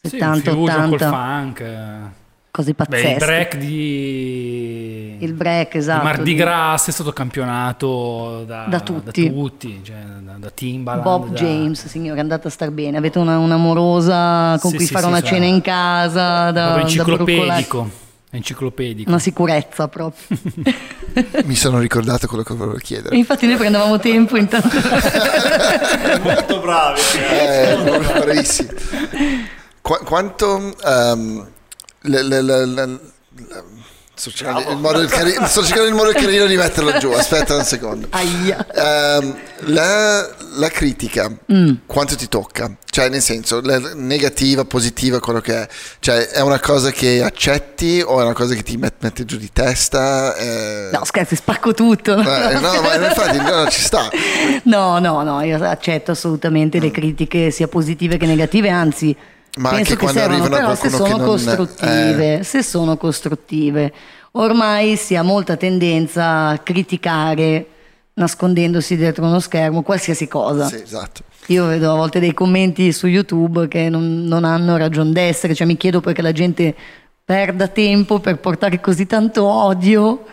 Sì, 0.02 0.16
un 0.16 0.20
70, 0.20 0.50
fusion 0.52 0.82
col 0.90 0.92
80. 0.94 1.10
funk. 1.10 1.60
eh. 1.60 2.22
cose 2.50 2.72
Beh, 2.72 2.84
pazzesche. 2.84 3.08
il 3.12 3.16
break 3.16 3.56
di... 3.56 5.16
Il 5.20 5.32
break, 5.32 5.72
di 5.72 5.78
esatto. 5.78 6.04
Mardi 6.04 6.22
di 6.24 6.34
Gras 6.34 6.86
è 6.88 6.90
stato 6.90 7.12
campionato 7.12 8.44
da, 8.46 8.66
Da 8.68 8.80
tutti. 8.80 9.32
tutti, 9.32 9.80
cioè, 9.82 9.96
da, 10.20 10.32
da 10.38 10.50
Timbaland. 10.50 11.02
Bob 11.02 11.28
da- 11.30 11.34
James, 11.40 11.86
signore, 11.86 12.20
andata 12.20 12.48
a 12.48 12.50
star 12.50 12.70
bene. 12.70 12.98
Avete 12.98 13.18
una, 13.18 13.38
un'amorosa 13.38 14.58
con 14.60 14.70
Sì, 14.70 14.76
cui 14.76 14.84
sì, 14.84 14.92
fare 14.92 15.04
sì, 15.04 15.10
una 15.10 15.20
sì. 15.20 15.24
cena 15.26 15.44
in 15.46 15.60
casa, 15.62 16.50
da, 16.50 16.72
Proprio 16.72 16.74
da 16.74 16.80
enciclopedico. 16.82 17.90
È 18.00 18.03
enciclopedico. 18.36 19.08
Una 19.10 19.18
sicurezza 19.18 19.88
proprio. 19.88 20.38
Mi 21.44 21.54
sono 21.54 21.78
ricordato 21.78 22.26
quello 22.26 22.42
che 22.42 22.54
volevo 22.54 22.76
E 22.76 22.80
chiedere. 22.80 23.16
infatti 23.16 23.46
noi 23.46 23.56
prendevamo 23.56 23.98
tempo 23.98 24.36
intanto. 24.36 24.68
Molto 26.22 26.60
bravi. 26.60 27.00
Eh, 27.30 27.76
bravissimi. 28.22 28.68
Qua- 29.80 29.98
quanto... 30.00 30.74
le- 32.02 32.22
le- 32.22 32.42
le- 32.42 32.42
le- 32.42 32.66
le- 32.66 33.00
sto, 34.14 34.30
cercando 34.30 34.70
il 34.70 34.76
modo 34.78 35.04
cari- 35.06 35.36
sto 35.46 35.62
cercando 35.64 35.88
il 35.88 35.94
modo 35.94 36.10
carino 36.12 36.46
di 36.46 36.56
metterlo 36.56 36.96
giù, 36.98 37.10
aspetta 37.10 37.54
un 37.56 37.64
secondo. 37.64 38.06
Aia. 38.10 38.66
Ehm, 38.74 39.36
la, 39.66 40.28
la 40.56 40.68
critica, 40.68 41.30
quanto 41.86 42.16
ti 42.16 42.28
tocca? 42.28 42.70
Cioè, 42.88 43.08
nel 43.08 43.20
senso, 43.22 43.60
la- 43.62 43.92
negativa, 43.94 44.64
positiva, 44.64 45.18
quello 45.20 45.40
che 45.40 45.62
è. 45.62 45.68
Cioè, 45.98 46.28
è 46.28 46.40
una 46.40 46.60
cosa 46.60 46.90
che 46.92 47.22
accetti 47.24 48.02
o 48.04 48.20
è 48.20 48.24
una 48.24 48.34
cosa 48.34 48.54
che 48.54 48.62
ti 48.62 48.76
met- 48.76 48.94
mette 49.00 49.24
giù 49.24 49.36
di 49.36 49.50
testa? 49.52 50.34
Eh, 50.36 50.88
No, 50.92 51.04
scherzi, 51.04 51.34
spacco 51.36 51.72
tutto. 51.74 52.12
eh, 52.18 52.58
no, 52.60 52.80
ma 52.82 52.94
infatti 52.94 53.38
no, 53.38 53.66
ci 53.68 53.80
sta. 53.80 54.08
No, 54.64 54.98
no, 54.98 55.22
no, 55.22 55.42
io 55.42 55.62
accetto 55.62 56.12
assolutamente 56.12 56.78
le 56.78 56.90
critiche 56.90 57.50
sia 57.50 57.66
positive 57.68 58.16
che 58.16 58.26
negative, 58.26 58.68
anzi 58.70 59.14
Ma 59.56 59.70
penso 59.70 59.92
anche 59.92 60.06
che 60.06 60.20
arrivano 60.20 60.48
però 60.56 60.74
se 60.74 60.90
sono 60.90 61.04
che 61.04 61.10
non- 61.10 61.24
costruttive, 61.26 62.42
se 62.42 62.62
sono 62.62 62.96
costruttive. 62.96 63.92
Ormai 64.32 64.96
si 64.96 65.14
ha 65.14 65.22
molta 65.22 65.56
tendenza 65.56 66.48
a 66.48 66.58
criticare 66.58 67.66
nascondendosi 68.14 68.96
dietro 68.96 69.24
uno 69.24 69.40
schermo 69.40 69.82
qualsiasi 69.82 70.26
cosa. 70.28 70.66
Sì, 70.66 70.76
esatto. 70.76 71.22
Io 71.46 71.66
vedo 71.66 71.92
a 71.92 71.96
volte 71.96 72.20
dei 72.20 72.32
commenti 72.32 72.90
su 72.92 73.06
YouTube 73.06 73.68
che 73.68 73.88
non, 73.88 74.24
non 74.24 74.44
hanno 74.44 74.76
ragione 74.76 75.12
d'essere, 75.12 75.54
cioè 75.54 75.66
mi 75.66 75.76
chiedo 75.76 76.00
perché 76.00 76.22
la 76.22 76.32
gente 76.32 76.74
perda 77.24 77.68
tempo 77.68 78.18
per 78.20 78.38
portare 78.38 78.80
così 78.80 79.06
tanto 79.06 79.44
odio, 79.44 80.24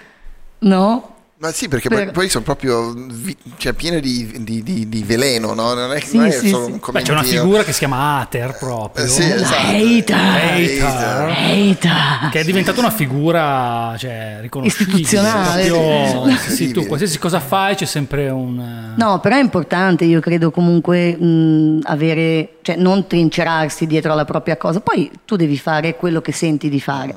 no? 0.59 1.10
Ma 1.41 1.51
sì, 1.51 1.67
perché 1.67 1.89
Per- 1.89 2.11
poi 2.11 2.29
sono 2.29 2.43
proprio 2.43 2.93
vi- 2.93 3.35
cioè, 3.57 3.73
piene 3.73 3.99
di, 3.99 4.31
di- 4.43 4.61
di- 4.61 4.87
di 4.87 5.01
veleno, 5.03 5.55
no? 5.55 5.73
Non 5.73 5.91
è, 5.91 5.99
Sì, 5.99 6.17
non 6.17 6.27
è 6.27 6.31
sì, 6.31 6.49
solo 6.49 6.65
sì. 6.65 6.71
un 6.73 6.77
Beh, 6.77 7.01
c'è 7.01 7.11
una 7.11 7.21
commentino. 7.21 7.41
figura 7.41 7.63
che 7.63 7.71
si 7.73 7.79
chiama 7.79 8.19
Ater 8.19 8.57
proprio. 8.59 9.05
Eh, 9.05 9.07
sì, 9.07 9.23
esatto. 9.23 9.55
Hater. 9.55 10.15
Hater. 10.15 11.35
Hater. 11.35 12.29
Che 12.29 12.39
è 12.41 12.43
diventata 12.43 12.79
una 12.79 12.91
figura 12.91 13.95
cioè, 13.97 14.37
riconosciuta. 14.39 14.83
Istituzionale. 14.91 15.65
Proprio- 15.67 16.37
Sì. 16.37 16.71
tu 16.71 16.85
qualsiasi 16.85 17.17
cosa 17.17 17.39
fai 17.39 17.73
c'è 17.73 17.85
sempre 17.85 18.29
un... 18.29 18.59
eh, 18.59 18.93
No, 19.01 19.19
però 19.19 19.35
è 19.35 19.41
importante, 19.41 20.05
io 20.05 20.19
credo 20.19 20.51
comunque 20.51 21.15
mh, 21.17 21.79
avere, 21.85 22.57
cioè 22.61 22.75
non 22.75 23.07
trincerarsi 23.07 23.87
dietro 23.87 24.11
alla 24.11 24.25
propria 24.25 24.57
cosa. 24.57 24.79
Poi 24.79 25.09
tu 25.25 25.35
devi 25.37 25.57
fare 25.57 25.95
quello 25.95 26.21
che 26.21 26.33
senti 26.33 26.69
di 26.69 26.79
fare. 26.79 27.15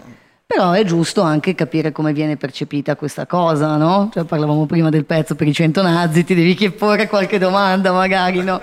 Però 0.55 0.71
è 0.71 0.85
giusto 0.85 1.23
anche 1.23 1.57
capire 1.57 1.91
come 1.91 2.13
viene 2.13 2.37
percepita 2.37 2.95
questa 2.95 3.27
cosa, 3.27 3.77
no? 3.77 4.09
Cioè 4.15 4.23
parlavamo 4.23 4.67
prima 4.67 4.89
del 4.89 5.05
pezzo 5.05 5.35
per 5.35 5.49
i 5.49 5.53
cento 5.53 5.83
nazi, 5.83 6.23
ti 6.23 6.33
devi 6.33 6.71
porre 6.71 7.09
qualche 7.09 7.39
domanda 7.39 7.91
magari, 7.91 8.41
no? 8.41 8.61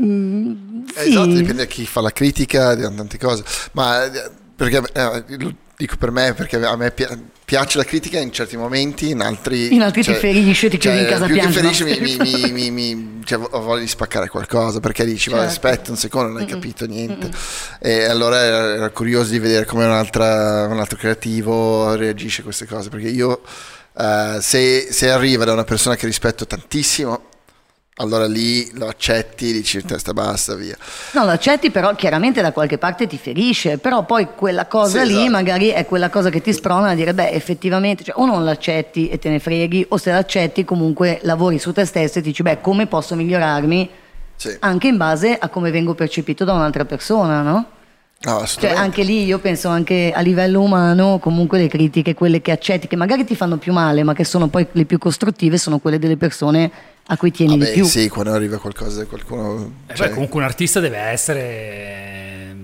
Mm, 0.00 0.84
Eh, 0.94 1.00
sì. 1.02 1.08
Esatto, 1.08 1.26
dipende 1.26 1.54
da 1.54 1.64
chi 1.64 1.84
fa 1.84 2.00
la 2.00 2.12
critica, 2.12 2.76
di 2.76 2.82
tante 2.82 3.18
cose. 3.18 3.42
Ma 3.72 4.04
eh, 4.04 4.30
perché 4.54 4.82
eh, 4.92 5.24
dico 5.76 5.96
per 5.96 6.10
me 6.10 6.34
perché 6.34 6.56
a 6.56 6.76
me 6.76 6.90
pi- 6.90 7.06
piace 7.44 7.78
la 7.78 7.84
critica 7.84 8.18
in 8.18 8.32
certi 8.32 8.56
momenti, 8.56 9.10
in 9.10 9.20
altri 9.20 9.74
In 9.74 9.82
altri 9.82 10.02
ti 10.02 10.14
ferisce, 10.14 10.70
ti 10.70 10.78
chiudi 10.78 10.98
in 11.00 11.06
casa 11.06 11.26
più 11.26 11.34
piangere, 11.34 11.72
ferisce 11.72 12.16
no? 12.16 12.24
mi, 12.24 12.52
mi- 12.52 12.70
mi- 12.70 12.94
mi- 12.94 13.20
cioè, 13.24 13.38
ho 13.38 13.60
voglia 13.60 13.80
di 13.82 13.88
spaccare 13.88 14.28
qualcosa 14.28 14.80
perché 14.80 15.04
dici, 15.04 15.28
"Va, 15.30 15.36
Certo. 15.38 15.50
aspetta 15.50 15.90
un 15.90 15.96
secondo, 15.96 16.28
non 16.32 16.40
hai 16.40 16.46
capito 16.46 16.86
niente. 16.86 17.30
E 17.80 18.04
allora 18.04 18.40
era 18.40 18.90
curioso 18.90 19.30
di 19.32 19.38
vedere 19.38 19.64
come 19.66 19.84
un'altra- 19.84 20.66
un 20.66 20.78
altro 20.78 20.96
creativo 20.96 21.94
reagisce 21.94 22.40
a 22.40 22.44
queste 22.44 22.66
cose 22.66 22.88
perché 22.88 23.08
io 23.08 23.42
eh, 23.96 24.38
se, 24.40 24.88
se 24.90 25.10
arriva 25.10 25.44
da 25.44 25.52
una 25.52 25.64
persona 25.64 25.96
che 25.96 26.06
rispetto 26.06 26.46
tantissimo 26.46 27.26
allora 27.96 28.26
lì 28.26 28.70
lo 28.76 28.88
accetti, 28.88 29.52
dici 29.52 29.80
testa 29.84 30.12
basta, 30.12 30.54
via. 30.56 30.76
No, 31.12 31.24
lo 31.24 31.30
accetti, 31.30 31.70
però 31.70 31.94
chiaramente 31.94 32.42
da 32.42 32.52
qualche 32.52 32.76
parte 32.76 33.06
ti 33.06 33.16
ferisce, 33.16 33.78
però 33.78 34.04
poi 34.04 34.28
quella 34.34 34.66
cosa 34.66 35.02
Sì, 35.02 35.06
lì 35.08 35.14
esatto. 35.18 35.30
magari 35.30 35.68
è 35.68 35.86
quella 35.86 36.10
cosa 36.10 36.28
che 36.30 36.40
ti 36.40 36.52
sprona 36.52 36.90
a 36.90 36.94
dire, 36.94 37.14
beh, 37.14 37.30
effettivamente, 37.30 38.02
cioè, 38.02 38.14
o 38.18 38.26
non 38.26 38.42
l'accetti 38.44 39.08
e 39.08 39.18
te 39.18 39.28
ne 39.28 39.38
freghi, 39.38 39.86
o 39.90 39.96
se 39.96 40.10
l'accetti 40.10 40.64
comunque 40.64 41.20
lavori 41.22 41.58
su 41.60 41.72
te 41.72 41.84
stesso 41.84 42.18
e 42.18 42.22
dici, 42.22 42.42
beh, 42.42 42.60
come 42.60 42.86
posso 42.86 43.14
migliorarmi 43.14 43.90
Sì. 44.36 44.56
anche 44.60 44.88
in 44.88 44.96
base 44.96 45.36
a 45.38 45.48
come 45.48 45.70
vengo 45.70 45.94
percepito 45.94 46.44
da 46.44 46.52
un'altra 46.52 46.84
persona, 46.84 47.42
no? 47.42 47.66
Cioè, 48.24 48.70
anche 48.70 49.02
lì 49.02 49.24
io 49.24 49.38
penso 49.38 49.68
anche 49.68 50.12
a 50.14 50.20
livello 50.20 50.62
umano, 50.62 51.18
comunque 51.18 51.58
le 51.58 51.68
critiche, 51.68 52.14
quelle 52.14 52.40
che 52.40 52.52
accetti, 52.52 52.86
che 52.86 52.96
magari 52.96 53.24
ti 53.24 53.36
fanno 53.36 53.58
più 53.58 53.72
male, 53.72 54.02
ma 54.02 54.14
che 54.14 54.24
sono 54.24 54.48
poi 54.48 54.66
le 54.72 54.84
più 54.86 54.98
costruttive, 54.98 55.58
sono 55.58 55.78
quelle 55.78 55.98
delle 55.98 56.16
persone 56.16 56.70
a 57.06 57.16
cui 57.18 57.30
tieni 57.30 57.58
Vabbè, 57.58 57.70
di 57.70 57.80
più. 57.80 57.84
sì, 57.84 58.08
quando 58.08 58.32
arriva 58.32 58.56
qualcosa 58.56 59.00
da 59.00 59.06
qualcuno... 59.06 59.72
Eh, 59.86 59.94
cioè, 59.94 60.08
beh, 60.08 60.14
comunque 60.14 60.38
un 60.38 60.44
artista 60.46 60.80
deve 60.80 60.96
essere 60.96 62.54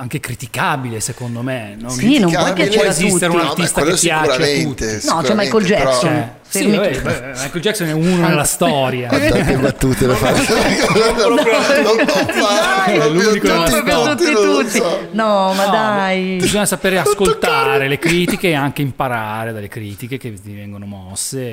anche 0.00 0.18
criticabile, 0.18 0.98
secondo 1.00 1.42
me. 1.42 1.76
Non 1.78 1.90
Sì, 1.90 2.18
non 2.18 2.30
piacere 2.54 2.76
può 2.78 2.82
a 2.84 2.86
esistere 2.88 3.26
tutti. 3.26 3.36
un 3.36 3.42
No, 3.42 3.48
artista 3.50 3.80
beh, 3.82 3.86
che 3.92 3.98
piace 3.98 4.10
a 4.10 4.64
tutti. 4.64 4.84
No, 4.84 5.20
c'è 5.22 5.34
Michael 5.34 5.64
sicuramente, 5.64 5.74
però- 5.74 5.90
Jackson. 5.90 6.30
Cioè, 6.50 6.62
sì, 6.62 6.68
vabbè, 6.68 7.32
Michael 7.36 7.60
Jackson 7.62 7.86
è 7.88 7.92
uno 7.92 8.26
nella 8.26 8.44
storia. 8.44 9.08
Ha 9.10 9.18
tante 9.18 9.56
battute 9.60 10.06
da 10.08 10.14
fare. 10.16 10.38
non, 10.38 11.26
non 11.26 11.38
farlo, 11.44 13.02
È 13.02 13.08
l'unico 13.08 13.46
storia. 13.66 14.14
tutti, 14.16 14.32
lo 14.32 14.62
tutti. 14.62 14.82
No, 15.12 15.52
ma 15.52 15.64
No, 15.66 15.70
dai. 15.70 16.36
Bisogna 16.40 16.66
sapere 16.66 16.98
ascoltare 16.98 17.86
le 17.86 17.98
critiche 17.98 18.48
e 18.48 18.54
anche 18.54 18.82
imparare 18.82 19.52
dalle 19.52 19.68
critiche 19.68 20.16
che 20.18 20.32
ti 20.42 20.54
vengono 20.54 20.86
mosse. 20.86 21.52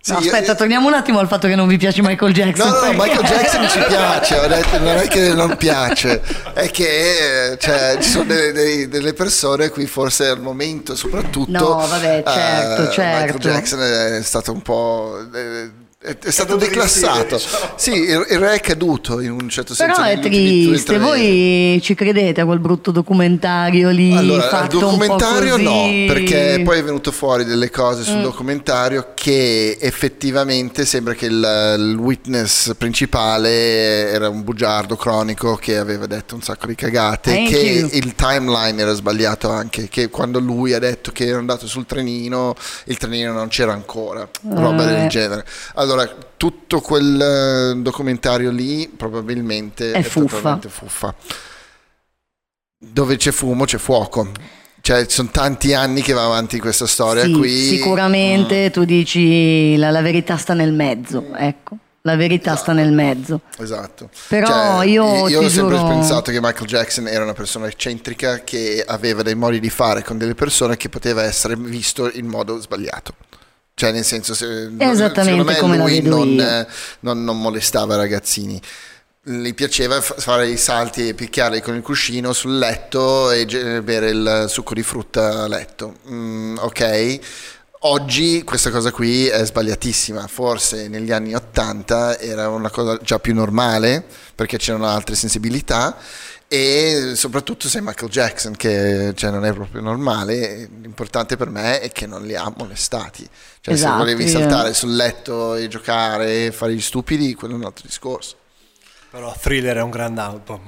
Sì, 0.00 0.12
No, 0.12 0.18
aspetta, 0.18 0.52
io- 0.52 0.54
torniamo 0.56 0.86
un 0.86 0.94
attimo 0.94 1.18
al 1.18 1.26
fatto 1.26 1.48
che 1.48 1.54
non 1.56 1.66
vi 1.68 1.76
piace 1.76 2.00
Michael 2.02 2.32
Jackson. 2.32 2.68
No, 2.68 2.74
no, 2.74 2.80
perché- 2.80 2.96
Michael 2.96 3.24
Jackson 3.26 3.68
ci 3.68 3.78
piace, 3.88 4.48
detto, 4.48 4.78
non 4.78 4.96
è 4.96 5.08
che 5.08 5.34
non 5.34 5.56
piace, 5.56 6.22
è 6.54 6.70
che 6.70 7.56
cioè, 7.60 7.98
ci 8.00 8.08
sono 8.08 8.24
delle, 8.24 8.52
dei- 8.52 8.88
delle 8.88 9.12
persone 9.12 9.66
a 9.66 9.70
cui 9.70 9.86
forse 9.86 10.26
al 10.28 10.40
momento 10.40 10.94
soprattutto... 10.96 11.50
No, 11.50 11.86
vabbè, 11.86 12.22
certo, 12.26 12.82
eh, 12.88 12.92
certo. 12.92 13.20
Michael 13.34 13.38
Jackson 13.54 13.82
è 13.82 14.22
stato 14.22 14.52
un 14.52 14.62
po'... 14.62 15.18
eh, 15.34 15.70
è, 16.00 16.16
è 16.16 16.30
stato 16.30 16.54
declassato. 16.54 17.40
Sì, 17.74 17.90
il, 17.92 18.24
il 18.30 18.38
re 18.38 18.54
è 18.54 18.60
caduto 18.60 19.18
in 19.20 19.32
un 19.32 19.48
certo 19.48 19.74
Però 19.76 19.94
senso. 19.96 20.08
è 20.08 20.14
ultimi 20.14 20.62
due, 20.62 20.72
triste, 20.74 20.98
voi 20.98 21.80
ci 21.82 21.94
credete 21.96 22.40
a 22.40 22.44
quel 22.44 22.60
brutto 22.60 22.92
documentario 22.92 23.90
lì 23.90 24.14
Allora, 24.16 24.44
al 24.44 24.48
fatto 24.48 24.78
documentario 24.78 25.56
un 25.56 25.64
po' 25.64 25.70
no, 25.70 26.06
perché 26.06 26.62
poi 26.64 26.78
è 26.78 26.84
venuto 26.84 27.10
fuori 27.10 27.44
delle 27.44 27.68
cose 27.70 27.86
Mm. 28.02 28.04
sul 28.04 28.20
documentario 28.22 29.08
che 29.14 29.76
effettivamente 29.80 30.84
sembra 30.84 31.14
che 31.14 31.26
il, 31.26 31.74
il 31.78 31.96
witness 31.98 32.74
principale 32.76 34.08
era 34.08 34.28
un 34.28 34.44
bugiardo 34.44 34.94
cronico 34.94 35.56
che 35.56 35.78
aveva 35.78 36.06
detto 36.06 36.36
un 36.36 36.42
sacco 36.42 36.66
di 36.68 36.76
cagate, 36.76 37.32
Thank 37.32 37.48
che 37.48 37.56
you. 37.56 37.88
il 37.92 38.14
timeline 38.14 38.80
era 38.80 38.92
sbagliato 38.94 39.50
anche, 39.50 39.88
che 39.88 40.10
quando 40.10 40.38
lui 40.38 40.74
ha 40.74 40.78
detto 40.78 41.10
che 41.10 41.26
era 41.26 41.38
andato 41.38 41.66
sul 41.66 41.86
trenino, 41.86 42.54
il 42.84 42.96
trenino 42.98 43.32
non 43.32 43.48
c'era 43.48 43.72
ancora, 43.72 44.28
roba 44.48 44.84
Eh. 44.84 44.94
del 44.94 45.08
genere. 45.08 45.44
Allora, 45.74 45.86
tutto 46.36 46.80
quel 46.80 47.20
eh, 47.76 47.80
documentario 47.82 48.50
lì 48.50 48.88
probabilmente 48.88 49.92
È 49.92 50.02
fuffa. 50.02 50.36
totalmente 50.36 50.68
fuffa. 50.68 51.14
Dove 52.80 53.16
c'è 53.16 53.30
fumo 53.32 53.64
c'è 53.64 53.78
fuoco. 53.78 54.30
Cioè, 54.80 55.04
ci 55.06 55.14
sono 55.16 55.28
tanti 55.32 55.74
anni 55.74 56.00
che 56.00 56.12
va 56.12 56.24
avanti 56.24 56.58
questa 56.60 56.86
storia 56.86 57.24
Sì, 57.24 57.32
qui. 57.32 57.50
Mm. 57.50 57.68
sicuramente 57.76 58.70
tu 58.70 58.84
dici 58.84 59.76
la, 59.76 59.90
la 59.90 60.00
verità 60.00 60.36
sta 60.36 60.54
nel 60.54 60.72
mezzo, 60.72 61.34
ecco. 61.34 61.76
La 62.02 62.14
verità 62.16 62.54
sta 62.56 62.72
nel 62.72 62.92
mezzo. 62.92 63.40
Esatto. 63.58 64.08
Però 64.28 64.46
Cioè, 64.46 64.86
io 64.86 65.28
io 65.28 65.40
ho 65.42 65.48
sempre 65.48 65.76
giuro- 65.76 65.88
pensato 65.88 66.30
che 66.30 66.40
Michael 66.40 66.66
Jackson 66.66 67.08
era 67.08 67.24
una 67.24 67.34
persona 67.34 67.66
eccentrica 67.66 68.44
che 68.44 68.82
aveva 68.86 69.22
dei 69.22 69.34
modi 69.34 69.58
di 69.60 69.68
fare 69.68 70.02
con 70.04 70.16
delle 70.16 70.34
persone 70.36 70.76
che 70.76 70.88
poteva 70.88 71.24
essere 71.24 71.56
visto 71.56 72.08
in 72.14 72.26
modo 72.26 72.58
sbagliato. 72.60 73.12
Cioè, 73.78 73.92
nel 73.92 74.04
senso, 74.04 74.34
se, 74.34 74.68
secondo 75.22 75.44
me 75.44 75.56
come 75.60 75.76
lui 75.76 76.00
non, 76.02 76.40
eh, 76.40 76.66
non- 77.00 77.22
non 77.22 77.40
molestava 77.40 77.94
i 77.94 77.98
ragazzini. 77.98 78.60
Gli 79.22 79.54
piaceva 79.54 80.00
fa- 80.00 80.14
fare 80.18 80.48
i 80.48 80.56
salti 80.56 81.06
e 81.06 81.14
picchiarli 81.14 81.60
con 81.60 81.76
il 81.76 81.82
cuscino 81.82 82.32
sul 82.32 82.58
letto 82.58 83.30
e 83.30 83.46
bere 83.82 84.10
il 84.10 84.46
succo 84.48 84.74
di 84.74 84.82
frutta 84.82 85.44
a 85.44 85.46
letto. 85.46 85.98
Mm, 86.10 86.56
ok. 86.58 87.18
Oggi 87.82 88.42
questa 88.42 88.70
cosa 88.70 88.90
qui 88.90 89.28
è 89.28 89.44
sbagliatissima, 89.44 90.26
forse 90.26 90.88
negli 90.88 91.12
anni 91.12 91.34
80 91.34 92.18
era 92.18 92.48
una 92.48 92.70
cosa 92.70 92.98
già 93.00 93.20
più 93.20 93.32
normale 93.32 94.04
perché 94.34 94.56
c'erano 94.56 94.88
altre 94.88 95.14
sensibilità 95.14 95.96
e 96.48 97.12
soprattutto 97.14 97.68
sei 97.68 97.82
Michael 97.82 98.10
Jackson 98.10 98.56
che 98.56 99.12
cioè, 99.14 99.30
non 99.30 99.44
è 99.44 99.52
proprio 99.52 99.82
normale. 99.82 100.68
L'importante 100.80 101.36
per 101.36 101.50
me 101.50 101.80
è 101.80 101.92
che 101.92 102.06
non 102.06 102.22
li 102.22 102.34
ha 102.34 102.52
molestati 102.56 103.28
cioè 103.60 103.74
Esatto, 103.74 103.92
se 103.92 103.98
volevi 103.98 104.24
io- 104.24 104.30
saltare 104.30 104.72
sul 104.72 104.96
letto 104.96 105.54
e 105.54 105.68
giocare 105.68 106.46
e 106.46 106.52
fare 106.52 106.74
gli 106.74 106.80
stupidi 106.80 107.34
quello 107.34 107.54
è 107.54 107.56
un 107.58 107.64
altro 107.64 107.84
discorso. 107.86 108.36
Però 109.10 109.34
Thriller 109.38 109.76
è 109.76 109.82
un 109.82 109.90
gran 109.90 110.18
album. 110.18 110.60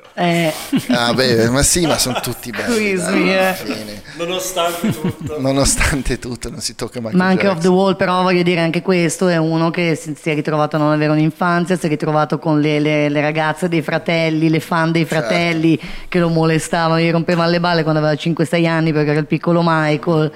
Proprio. 0.00 0.24
Eh, 0.24 0.52
ah 0.88 1.12
beh 1.14 1.48
ma 1.50 1.62
sì 1.62 1.86
ma 1.86 1.96
sono 1.98 2.20
tutti 2.20 2.50
belli 2.50 2.94
dai, 2.94 3.32
eh. 3.34 4.02
Nonostante 4.16 4.90
tutto. 4.90 5.40
nonostante 5.40 6.18
tutto 6.18 6.50
non 6.50 6.60
si 6.60 6.74
tocca 6.74 6.98
Michael 7.00 7.16
ma 7.16 7.24
anche 7.26 7.42
Jackson 7.44 7.56
Off 7.56 7.62
the 7.62 7.68
Wall, 7.68 7.96
però 7.96 8.22
voglio 8.22 8.42
dire, 8.42 8.60
anche 8.60 8.82
questo 8.82 9.28
è 9.28 9.36
uno 9.36 9.70
che 9.70 9.94
si, 9.94 10.14
è 10.30 10.34
ritrovato 10.34 10.76
a 10.76 10.78
non 10.78 10.92
avere 10.92 11.12
un'infanzia, 11.12 11.76
si 11.78 11.86
è 11.86 11.88
ritrovato 11.88 12.38
con 12.38 12.60
le, 12.60 12.80
le- 12.80 13.08
le 13.08 13.20
ragazze 13.20 13.68
dei 13.68 13.82
fratelli, 13.82 14.48
le 14.50 14.60
fan 14.60 14.92
dei 14.92 15.06
Certo. 15.06 15.26
fratelli 15.26 15.78
che 16.08 16.18
lo 16.18 16.28
molestavano, 16.28 17.00
gli 17.00 17.10
rompevano 17.10 17.50
le 17.50 17.60
balle 17.60 17.82
quando 17.82 18.00
aveva 18.00 18.14
5-6 18.20 18.66
anni 18.66 18.92
perché 18.92 19.10
era 19.10 19.20
il 19.20 19.26
piccolo 19.26 19.60
Michael. 19.64 20.32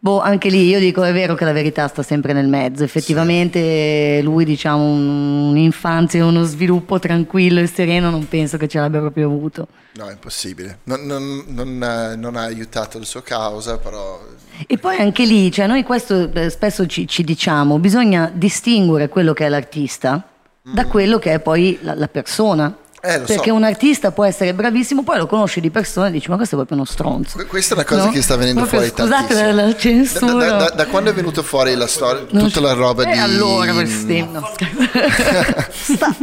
Boh, 0.00 0.20
anche 0.20 0.48
lì 0.48 0.68
io 0.68 0.78
dico 0.78 1.02
è 1.02 1.12
vero 1.12 1.34
che 1.34 1.44
la 1.44 1.52
verità 1.52 1.88
sta 1.88 2.02
sempre 2.04 2.32
nel 2.32 2.46
mezzo. 2.46 2.84
Effettivamente 2.84 4.20
lui, 4.22 4.44
diciamo, 4.44 4.84
un- 4.84 5.48
un'infanzia 5.50 6.20
e 6.20 6.22
uno 6.22 6.44
sviluppo 6.44 6.98
tranquillo 6.98 7.60
e 7.60 7.66
sereno 7.66 8.08
non 8.10 8.28
penso 8.28 8.56
che 8.56 8.68
ce 8.68 8.78
l'abbia 8.78 9.00
proprio 9.00 9.26
avuto. 9.26 9.66
no 9.94 10.06
è 10.08 10.12
impossibile 10.12 10.78
non, 10.84 11.04
non- 11.06 11.44
non, 11.48 11.82
eh, 11.82 12.14
non 12.14 12.36
ha 12.36 12.42
aiutato 12.42 12.98
la 13.00 13.04
sua 13.04 13.22
causa 13.22 13.78
però 13.78 14.20
E 14.68 14.78
poi 14.78 14.96
anche 14.98 15.24
lì, 15.24 15.50
cioè 15.50 15.66
noi 15.66 15.82
questo 15.82 16.30
eh, 16.32 16.50
spesso 16.50 16.86
ci, 16.86 17.06
ci 17.08 17.24
diciamo, 17.24 17.78
bisogna 17.80 18.30
distinguere 18.32 19.08
quello 19.08 19.32
che 19.32 19.46
è 19.46 19.48
l'artista 19.48 20.22
da 20.62 20.86
quello 20.86 21.18
che 21.18 21.32
è 21.34 21.40
poi 21.40 21.78
la, 21.82 21.94
la 21.94 22.08
persona. 22.08 22.76
Mm. 22.98 23.10
Eh, 23.10 23.18
lo 23.20 23.26
so. 23.26 23.32
Perché 23.34 23.50
un 23.50 23.62
artista 23.62 24.10
può 24.10 24.24
essere 24.24 24.52
bravissimo, 24.54 25.04
poi 25.04 25.18
lo 25.18 25.26
conosci 25.28 25.60
di 25.60 25.70
persona 25.70 26.08
e 26.08 26.10
dici 26.10 26.28
ma 26.30 26.36
questo 26.36 26.54
è 26.54 26.58
proprio 26.58 26.78
uno 26.78 26.86
stronzo. 26.86 27.36
Que- 27.36 27.46
Questa 27.46 27.74
è 27.74 27.76
una 27.76 27.86
cosa 27.86 28.04
No? 28.06 28.10
che 28.10 28.22
sta 28.22 28.36
venendo 28.36 28.60
Proprio, 28.66 28.80
fuori 28.90 28.94
scusate 29.08 29.34
tantissimo. 29.34 29.46
la- 29.46 29.62
la 29.62 29.68
Da, 29.72 29.76
censura. 29.78 30.46
da- 30.46 30.56
da- 30.56 30.70
da 30.70 30.86
quando 30.86 31.10
è 31.10 31.14
venuta 31.14 31.42
fuori 31.42 31.74
la 31.76 31.86
storia, 31.86 32.26
Non 32.30 32.44
tutta 32.48 32.60
la 32.60 32.72
roba 32.72 33.04
Eh, 33.04 33.12
di... 33.12 33.18
allora, 33.18 33.72
questi- 33.72 34.22
no, 34.30 34.50
scherzo. 34.52 35.92
Sta. 35.94 36.16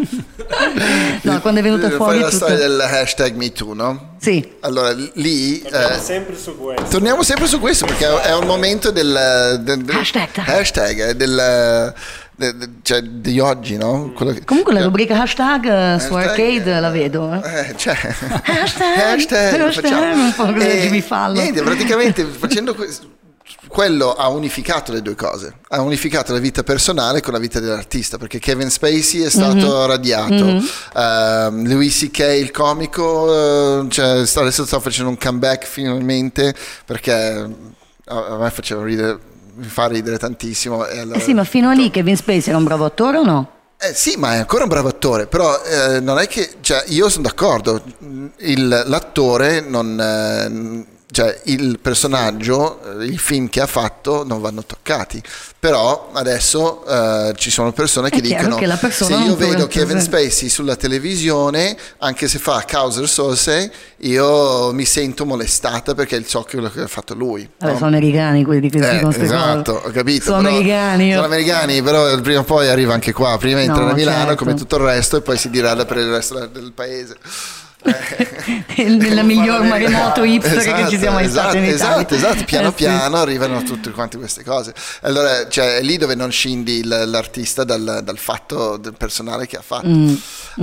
No, 1.23 1.41
quando 1.41 1.59
è 1.59 1.63
venuta 1.63 1.89
fuori 1.91 2.19
la 2.19 2.25
tutto. 2.25 2.35
storia 2.37 2.57
del 2.57 2.79
hashtag 2.79 3.35
MeToo, 3.35 3.73
no? 3.73 4.13
Sì, 4.19 4.47
Allora, 4.61 4.91
lì... 5.13 5.61
eh, 5.61 5.99
sempre 6.01 6.37
su 6.37 6.57
questo. 6.57 6.85
torniamo 6.89 7.23
sempre 7.23 7.47
su 7.47 7.59
questo 7.59 7.85
perché 7.85 8.21
è 8.21 8.33
un 8.35 8.45
momento 8.45 8.91
del... 8.91 9.59
del- 9.63 9.83
del- 9.83 9.95
Hashtag. 9.95 10.29
hashtag, 10.45 11.09
eh, 11.09 11.15
del... 11.15 11.93
cioè, 12.81 13.01
di 13.01 13.39
oggi, 13.39 13.77
no? 13.77 14.11
Che- 14.13 14.43
comunque 14.43 14.73
la 14.73 14.83
rubrica 14.83 15.21
hashtag 15.21 15.65
eh, 15.65 15.99
su 15.99 16.13
Hashtag, 16.13 16.29
arcade 16.29 16.79
la 16.79 16.89
vedo. 16.89 17.33
eh. 17.33 17.59
Eh, 17.69 17.77
cioè, 17.77 17.93
Hashtag, 17.95 18.97
hashtag, 18.97 19.61
hashtag, 19.61 20.15
un 20.15 20.33
po' 20.35 20.45
così 20.51 20.67
E 20.67 20.81
Jimmy 20.81 21.01
Fallon. 21.01 21.41
Niente, 21.41 21.61
praticamente 21.63 22.23
facendo 22.25 22.75
questo, 22.75 23.13
quello 23.67 24.13
ha 24.13 24.27
unificato 24.29 24.91
le 24.91 25.01
due 25.01 25.15
cose. 25.15 25.55
Ha 25.69 25.81
unificato 25.81 26.33
la 26.33 26.39
vita 26.39 26.63
personale 26.63 27.21
con 27.21 27.33
la 27.33 27.39
vita 27.39 27.59
dell'artista, 27.59 28.17
perché 28.17 28.39
Kevin 28.39 28.69
Spacey 28.69 29.21
è 29.21 29.29
stato 29.29 29.55
Mhm. 29.81 29.85
radiato. 29.87 30.63
Ehm, 30.95 31.67
Louis 31.67 31.97
C.K. 31.97 32.19
il 32.39 32.51
comico, 32.51 33.81
eh, 33.83 33.89
cioè, 33.89 34.23
adesso 34.35 34.65
sta 34.65 34.79
facendo 34.79 35.09
un 35.09 35.17
comeback 35.17 35.65
finalmente, 35.65 36.53
perché 36.85 37.13
a 37.13 37.49
a 38.07 38.37
me 38.37 38.49
faceva 38.51 38.83
ridere, 38.83 39.17
mi 39.55 39.65
fa 39.67 39.87
ridere 39.87 40.17
tantissimo. 40.17 40.85
E 40.85 40.99
allora- 40.99 41.17
Eh 41.17 41.21
sì, 41.21 41.33
ma 41.33 41.43
fino 41.43 41.69
a 41.69 41.73
lì 41.73 41.89
Kevin 41.89 42.15
Spacey 42.15 42.49
era 42.49 42.57
un 42.57 42.63
bravo 42.63 42.85
attore 42.85 43.17
o 43.17 43.23
no? 43.23 43.49
eh, 43.77 43.93
sì, 43.93 44.15
ma 44.17 44.33
è 44.33 44.37
ancora 44.37 44.63
un 44.63 44.69
bravo 44.69 44.87
attore, 44.87 45.27
però 45.27 45.61
eh, 45.63 45.99
non 45.99 46.17
è 46.17 46.27
che, 46.27 46.55
cioè, 46.61 46.83
io 46.87 47.09
sono 47.09 47.23
d'accordo, 47.23 47.83
il- 48.37 48.83
l'attore 48.87 49.59
non, 49.59 49.99
eh, 49.99 50.85
cioè, 51.15 51.39
il 51.45 51.79
personaggio, 51.79 52.99
eh, 52.99 53.05
il 53.05 53.17
film 53.19 53.47
che 53.47 53.61
ha 53.61 53.67
fatto 53.67 54.25
non 54.25 54.41
vanno 54.41 54.65
toccati, 54.65 55.23
però 55.57 56.09
adesso 56.11 56.85
eh, 56.85 57.33
ci 57.37 57.49
sono 57.49 57.71
persone 57.71 58.09
che 58.09 58.17
È 58.17 58.21
dicono 58.21 58.57
che 58.57 58.67
se 58.91 59.13
io 59.13 59.37
vedo 59.37 59.65
Kevin 59.67 59.95
rappresentare." 59.95 60.01
Spacey 60.29 60.49
sulla 60.49 60.75
televisione, 60.75 61.77
anche 61.99 62.27
se 62.27 62.37
fa 62.37 62.61
cause 62.67 62.99
risorse, 62.99 63.71
io 63.99 64.73
mi 64.73 64.83
sento 64.83 65.25
molestata 65.25 65.93
perché 65.95 66.21
so 66.27 66.45
quello 66.49 66.69
che 66.69 66.81
ha 66.81 66.87
fatto 66.87 67.13
lui. 67.13 67.49
Vabbè, 67.59 67.71
no? 67.71 67.77
sono 67.77 67.89
americani 67.91 68.43
quelli 68.43 68.69
che 68.69 68.77
Eh, 68.79 68.91
dicono 68.95 69.15
esatto, 69.15 69.73
cose. 69.75 69.87
ho 69.87 69.91
capito. 69.91 70.25
Sono 70.25 70.49
americani. 70.49 71.13
Sono 71.13 71.25
americani, 71.27 71.81
però 71.81 72.19
prima 72.19 72.41
o 72.41 72.43
poi 72.43 72.67
arriva 72.67 72.93
anche 72.93 73.13
qua. 73.13 73.37
Prima 73.37 73.61
entra 73.61 73.83
No, 73.85 73.91
a 73.91 73.93
Milano 73.93 74.25
certo. 74.27 74.43
come 74.43 74.53
tutto 74.55 74.75
il 74.75 74.83
resto 74.83 75.15
e 75.15 75.21
poi 75.21 75.37
si 75.37 75.49
dirada 75.49 75.85
per 75.85 75.95
il 75.95 76.09
resto 76.11 76.45
del 76.47 76.73
paese. 76.73 77.15
Nella 78.77 79.21
miglior 79.23 79.61
maremoto 79.63 80.23
hipster 80.23 80.57
che 80.57 80.69
Esatto, 80.69 80.89
ci 80.89 80.97
sia 80.97 81.11
mai 81.11 81.25
esatto, 81.25 81.49
stato 81.49 81.57
in 81.57 81.63
Italia. 81.63 81.95
Esatto, 81.95 82.15
esatto, 82.15 82.43
piano 82.45 82.67
Eh, 82.67 82.71
sì. 82.71 82.75
piano 82.75 83.17
arrivano 83.17 83.63
tutte 83.63 83.91
quante 83.91 84.17
queste 84.17 84.43
cose. 84.43 84.73
Allora, 85.01 85.47
cioè, 85.47 85.77
è 85.77 85.81
lì 85.81 85.97
dove 85.97 86.15
non 86.15 86.31
scindi 86.31 86.83
l'artista 86.83 87.63
dal, 87.63 88.01
dal 88.03 88.17
fatto 88.17 88.77
del 88.77 88.93
personale 88.97 89.47
che 89.47 89.57
ha 89.57 89.61
fatto. 89.65 89.87
Mm, 89.87 90.15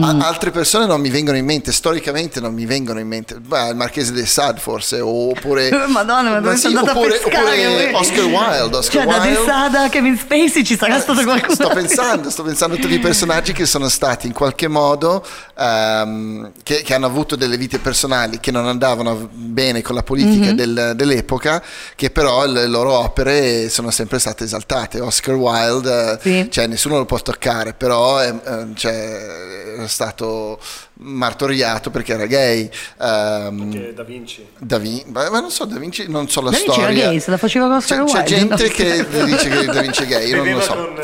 A- 0.02 0.16
altre 0.26 0.50
persone 0.50 0.86
non 0.86 1.00
mi 1.00 1.10
vengono 1.10 1.36
in 1.36 1.44
mente, 1.44 1.72
storicamente 1.72 2.40
non 2.40 2.52
mi 2.54 2.66
vengono 2.66 2.98
in 2.98 3.06
mente. 3.08 3.36
Beh, 3.40 3.68
il 3.70 3.76
Marchese 3.76 4.12
de 4.12 4.26
Sade 4.26 4.60
forse, 4.60 5.00
oppure... 5.00 5.70
Madonna, 5.88 6.30
ma 6.30 6.40
dove 6.40 6.54
sì, 6.56 6.62
sei 6.62 6.74
andato 6.76 6.98
oppure, 6.98 7.16
a 7.16 7.20
pescare? 7.20 7.66
oppure? 7.66 7.92
Oscar 7.94 8.24
Wilde. 8.24 8.76
Oscar 8.76 9.04
Cioè, 9.04 9.12
da 9.12 9.20
Wilde. 9.20 9.38
De 9.40 9.44
Sada 9.46 9.82
a 9.84 9.88
Kevin 9.88 10.18
Spacey 10.18 10.64
ci 10.64 10.76
sarà 10.76 10.98
stato 11.00 11.22
qualcuno. 11.22 11.54
Sto 11.54 11.68
pensando, 11.68 12.30
sto 12.30 12.42
pensando 12.42 12.76
a 12.76 12.78
tutti 12.78 12.94
i 12.94 12.98
personaggi 12.98 13.52
che 13.52 13.66
sono 13.66 13.88
stati 13.88 14.26
in 14.26 14.32
qualche 14.32 14.68
modo, 14.68 15.24
ehm, 15.58 16.52
che, 16.62 16.82
che 16.82 16.94
hanno 16.94 17.06
avuto 17.12 17.36
delle 17.36 17.56
vite 17.56 17.78
personali 17.78 18.40
che 18.40 18.50
non 18.50 18.66
andavano 18.66 19.28
bene 19.30 19.82
con 19.82 19.94
la 19.94 20.02
politica 20.02 20.46
Mhm. 20.50 20.56
del- 20.56 20.92
dell'epoca, 20.96 21.62
che 21.94 22.10
però 22.10 22.46
le 22.46 22.66
loro 22.66 22.92
opere 22.98 23.68
sono 23.68 23.90
sempre 23.90 24.18
state 24.18 24.44
esaltate. 24.44 25.00
Oscar 25.00 25.34
Wilde, 25.34 26.12
eh, 26.12 26.18
Sì. 26.20 26.50
cioè 26.50 26.66
nessuno 26.66 26.96
lo 26.98 27.04
può 27.04 27.18
toccare, 27.18 27.74
però 27.74 28.16
è, 28.18 28.32
eh, 28.34 28.66
cioè, 28.74 29.76
è 29.82 29.86
stato 29.88 30.58
martoriato 31.04 31.90
perché 31.90 32.12
era 32.12 32.26
gay. 32.26 32.70
ehm, 33.00 33.70
Che 33.72 33.92
Da 33.94 34.02
Vinci. 34.04 34.46
Da 34.58 34.78
Vin- 34.78 35.04
ma 35.10 35.28
non 35.40 35.50
so, 35.50 35.64
Da 35.64 35.78
Vinci, 35.78 36.06
non 36.08 36.28
so 36.28 36.40
la 36.40 36.50
Da 36.50 36.56
Vinci 36.56 36.72
storia. 36.72 36.96
era 36.98 37.08
gay, 37.10 37.20
se 37.20 37.30
la 37.30 37.36
faceva 37.38 37.66
con 37.68 37.78
C'è, 37.80 38.00
Oscar 38.00 38.24
c'è 38.24 38.34
Wilde, 38.36 38.56
gente 38.56 38.64
no? 38.66 38.70
che 39.06 39.24
dice 39.24 39.48
che 39.48 39.64
Da 39.66 39.80
Vinci 39.80 40.02
è 40.02 40.06
gay, 40.06 40.28
io 40.28 40.36
non 40.44 40.52
lo 40.52 40.60
so. 40.60 40.74
con- 40.74 40.94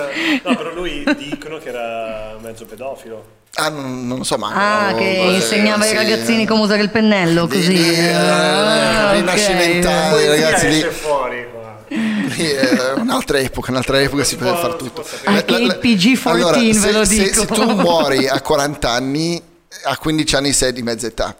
No, 0.44 0.56
però 0.56 0.72
lui 0.74 1.04
dicono 1.18 1.58
che 1.58 1.68
era 1.68 2.36
mezzo 2.40 2.64
pedofilo. 2.64 3.36
Ah, 3.60 3.70
non, 3.70 4.06
non 4.06 4.18
lo 4.18 4.24
so, 4.24 4.36
ma 4.38 4.52
Ah, 4.88 4.94
che 4.94 5.18
eh, 5.20 5.34
insegnava 5.34 5.82
ai 5.82 5.90
sì. 5.90 5.96
ragazzini 5.96 6.46
come 6.46 6.62
usare 6.62 6.80
il 6.82 6.90
pennello, 6.90 7.48
così. 7.48 7.66
di- 7.68 7.94
eh, 7.94 8.12
Ah, 8.12 9.06
ok. 9.08 9.14
rinascimentale. 9.16 10.14
Poi 10.14 10.26
ragazzi, 10.28 10.68
lì- 10.68 10.80
fuori. 10.90 11.46
Lì 11.90 12.44
è 12.44 12.92
un'altra 12.96 13.38
epoca, 13.38 13.70
un'altra 13.70 14.00
epoca 14.00 14.22
si 14.22 14.36
poteva 14.36 14.56
può- 14.58 14.62
fare 14.68 14.76
si 14.78 14.78
tutto. 14.78 15.04
Anche 15.24 15.52
La- 15.52 15.58
la- 15.58 15.64
il 15.64 15.78
PG-14 15.80 16.28
allora, 16.28 16.58
ve 16.58 16.74
se, 16.74 16.92
lo 16.92 17.04
se- 17.04 17.14
dico. 17.14 17.40
se 17.40 17.46
tu 17.46 17.64
muori 17.74 18.28
a 18.28 18.40
40 18.40 18.90
anni, 18.90 19.42
a 19.84 19.96
15 19.96 20.36
anni 20.36 20.52
sei 20.52 20.72
di 20.72 20.82
mezza 20.82 21.06
età. 21.06 21.34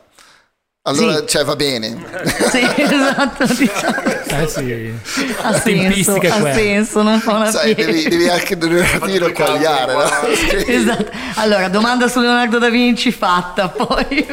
Allora, 0.89 1.19
Sì. 1.19 1.27
cioè, 1.27 1.45
va 1.45 1.57
bene. 1.57 1.97
Sì, 2.51 2.67
esatto, 2.77 3.45
diciamo. 3.55 4.03
Eh 4.31 4.47
sì. 4.49 4.95
ha 5.43 5.53
senso, 5.61 6.13
ha 6.15 6.19
quella. 6.19 6.53
senso, 6.55 7.03
non 7.03 7.21
fa 7.21 7.33
una 7.35 7.51
Sai, 7.51 7.75
devi, 7.75 8.09
devi 8.09 8.29
anche 8.29 8.55
attimino 8.55 9.31
quagliare. 9.33 9.93
no? 9.93 10.03
Esatto. 10.67 11.11
Allora, 11.37 11.69
domanda 11.69 12.09
su 12.09 12.21
Leonardo 12.21 12.59
da 12.59 12.69
Vinci 12.71 13.11
fatta, 13.13 13.69
poi 13.69 14.27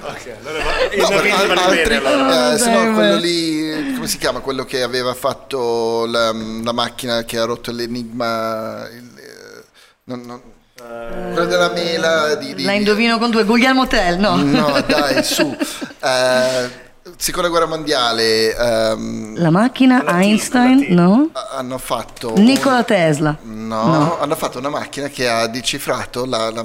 Ok, 0.00 0.32
allora 0.40 0.64
va- 0.64 1.54
No, 1.54 1.60
altri, 1.60 1.82
bene 1.84 2.06
allora. 2.06 2.52
eh, 2.54 2.58
se 2.58 2.70
no 2.70 2.78
Dai, 2.84 2.94
quello 2.94 3.16
lì, 3.16 3.92
come 3.94 4.06
si 4.06 4.18
chiama? 4.18 4.40
Quello 4.40 4.64
che 4.64 4.82
aveva 4.82 5.12
fatto 5.14 6.06
la, 6.06 6.32
la 6.32 6.72
macchina 6.72 7.24
che 7.24 7.38
ha 7.38 7.44
rotto 7.44 7.70
l'enigma. 7.72 8.86
il- 8.90 9.12
eh, 9.18 9.64
non- 10.04 10.22
non- 10.24 10.40
quello 10.82 11.46
della 11.46 11.70
mela 11.70 12.34
di, 12.36 12.54
di- 12.54 12.62
la 12.64 12.72
indovino 12.72 13.18
con 13.18 13.30
due 13.30 13.44
Guglielmo 13.44 13.86
Tell, 13.86 14.18
no? 14.18 14.36
No, 14.36 14.80
dai, 14.86 15.22
su. 15.24 15.56
Eh, 16.00 16.86
seconda 17.16 17.48
guerra 17.48 17.66
mondiale 17.66 18.54
ehm, 18.54 19.38
La 19.40 19.50
macchina 19.50 20.02
Latino, 20.02 20.18
Einstein, 20.18 20.78
latino. 20.80 21.02
no? 21.02 21.30
hanno 21.56 21.78
fatto 21.78 22.34
Nikola 22.36 22.84
Tesla. 22.84 23.36
No, 23.42 24.18
hanno 24.20 24.36
fatto 24.36 24.58
una 24.58 24.68
macchina 24.68 25.08
che 25.08 25.28
ha 25.28 25.46
decifrato 25.48 26.24
la- 26.26 26.50
la 26.50 26.64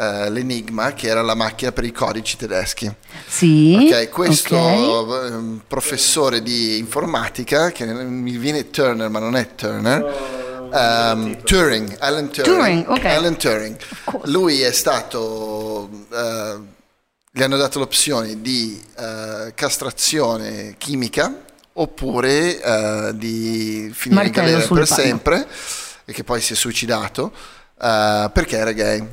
eh, 0.00 0.30
l'enigma 0.30 0.92
che 0.92 1.08
era 1.08 1.22
la 1.22 1.34
macchina 1.34 1.72
per 1.72 1.84
i 1.84 1.92
codici 1.92 2.36
tedeschi. 2.36 2.92
Sì. 3.26 3.88
Ok, 3.90 4.08
questo 4.10 4.56
ok. 4.56 5.24
ehm, 5.30 5.60
professore 5.66 6.42
di 6.42 6.78
informatica, 6.78 7.70
che 7.70 7.84
mi 7.84 8.36
viene 8.38 8.70
Turner, 8.70 9.08
ma 9.08 9.18
non 9.18 9.36
è 9.36 9.54
Turner. 9.54 10.46
Ehm, 10.72 11.42
Turing, 11.42 11.96
Alan 11.98 12.30
Turing, 12.30 12.56
Turing, 12.56 12.88
ok. 12.88 13.04
Alan 13.04 13.36
Turing. 13.36 13.76
Lui 14.24 14.60
è 14.60 14.72
stato, 14.72 15.88
eh, 16.12 16.56
gli 17.30 17.42
hanno 17.42 17.56
dato 17.56 17.78
l'opzione 17.78 18.40
di 18.40 18.82
eh, 18.96 19.52
castrazione 19.54 20.74
chimica 20.78 21.44
oppure 21.74 22.60
eh, 22.60 23.12
di 23.14 23.90
finire 23.94 24.26
in 24.26 24.32
galera 24.32 24.66
per 24.66 24.86
sempre 24.86 25.46
e 26.04 26.12
che 26.12 26.24
poi 26.24 26.40
si 26.40 26.54
è 26.54 26.56
suicidato 26.56 27.32
perché 27.78 28.56
era 28.56 28.72
gay, 28.72 29.06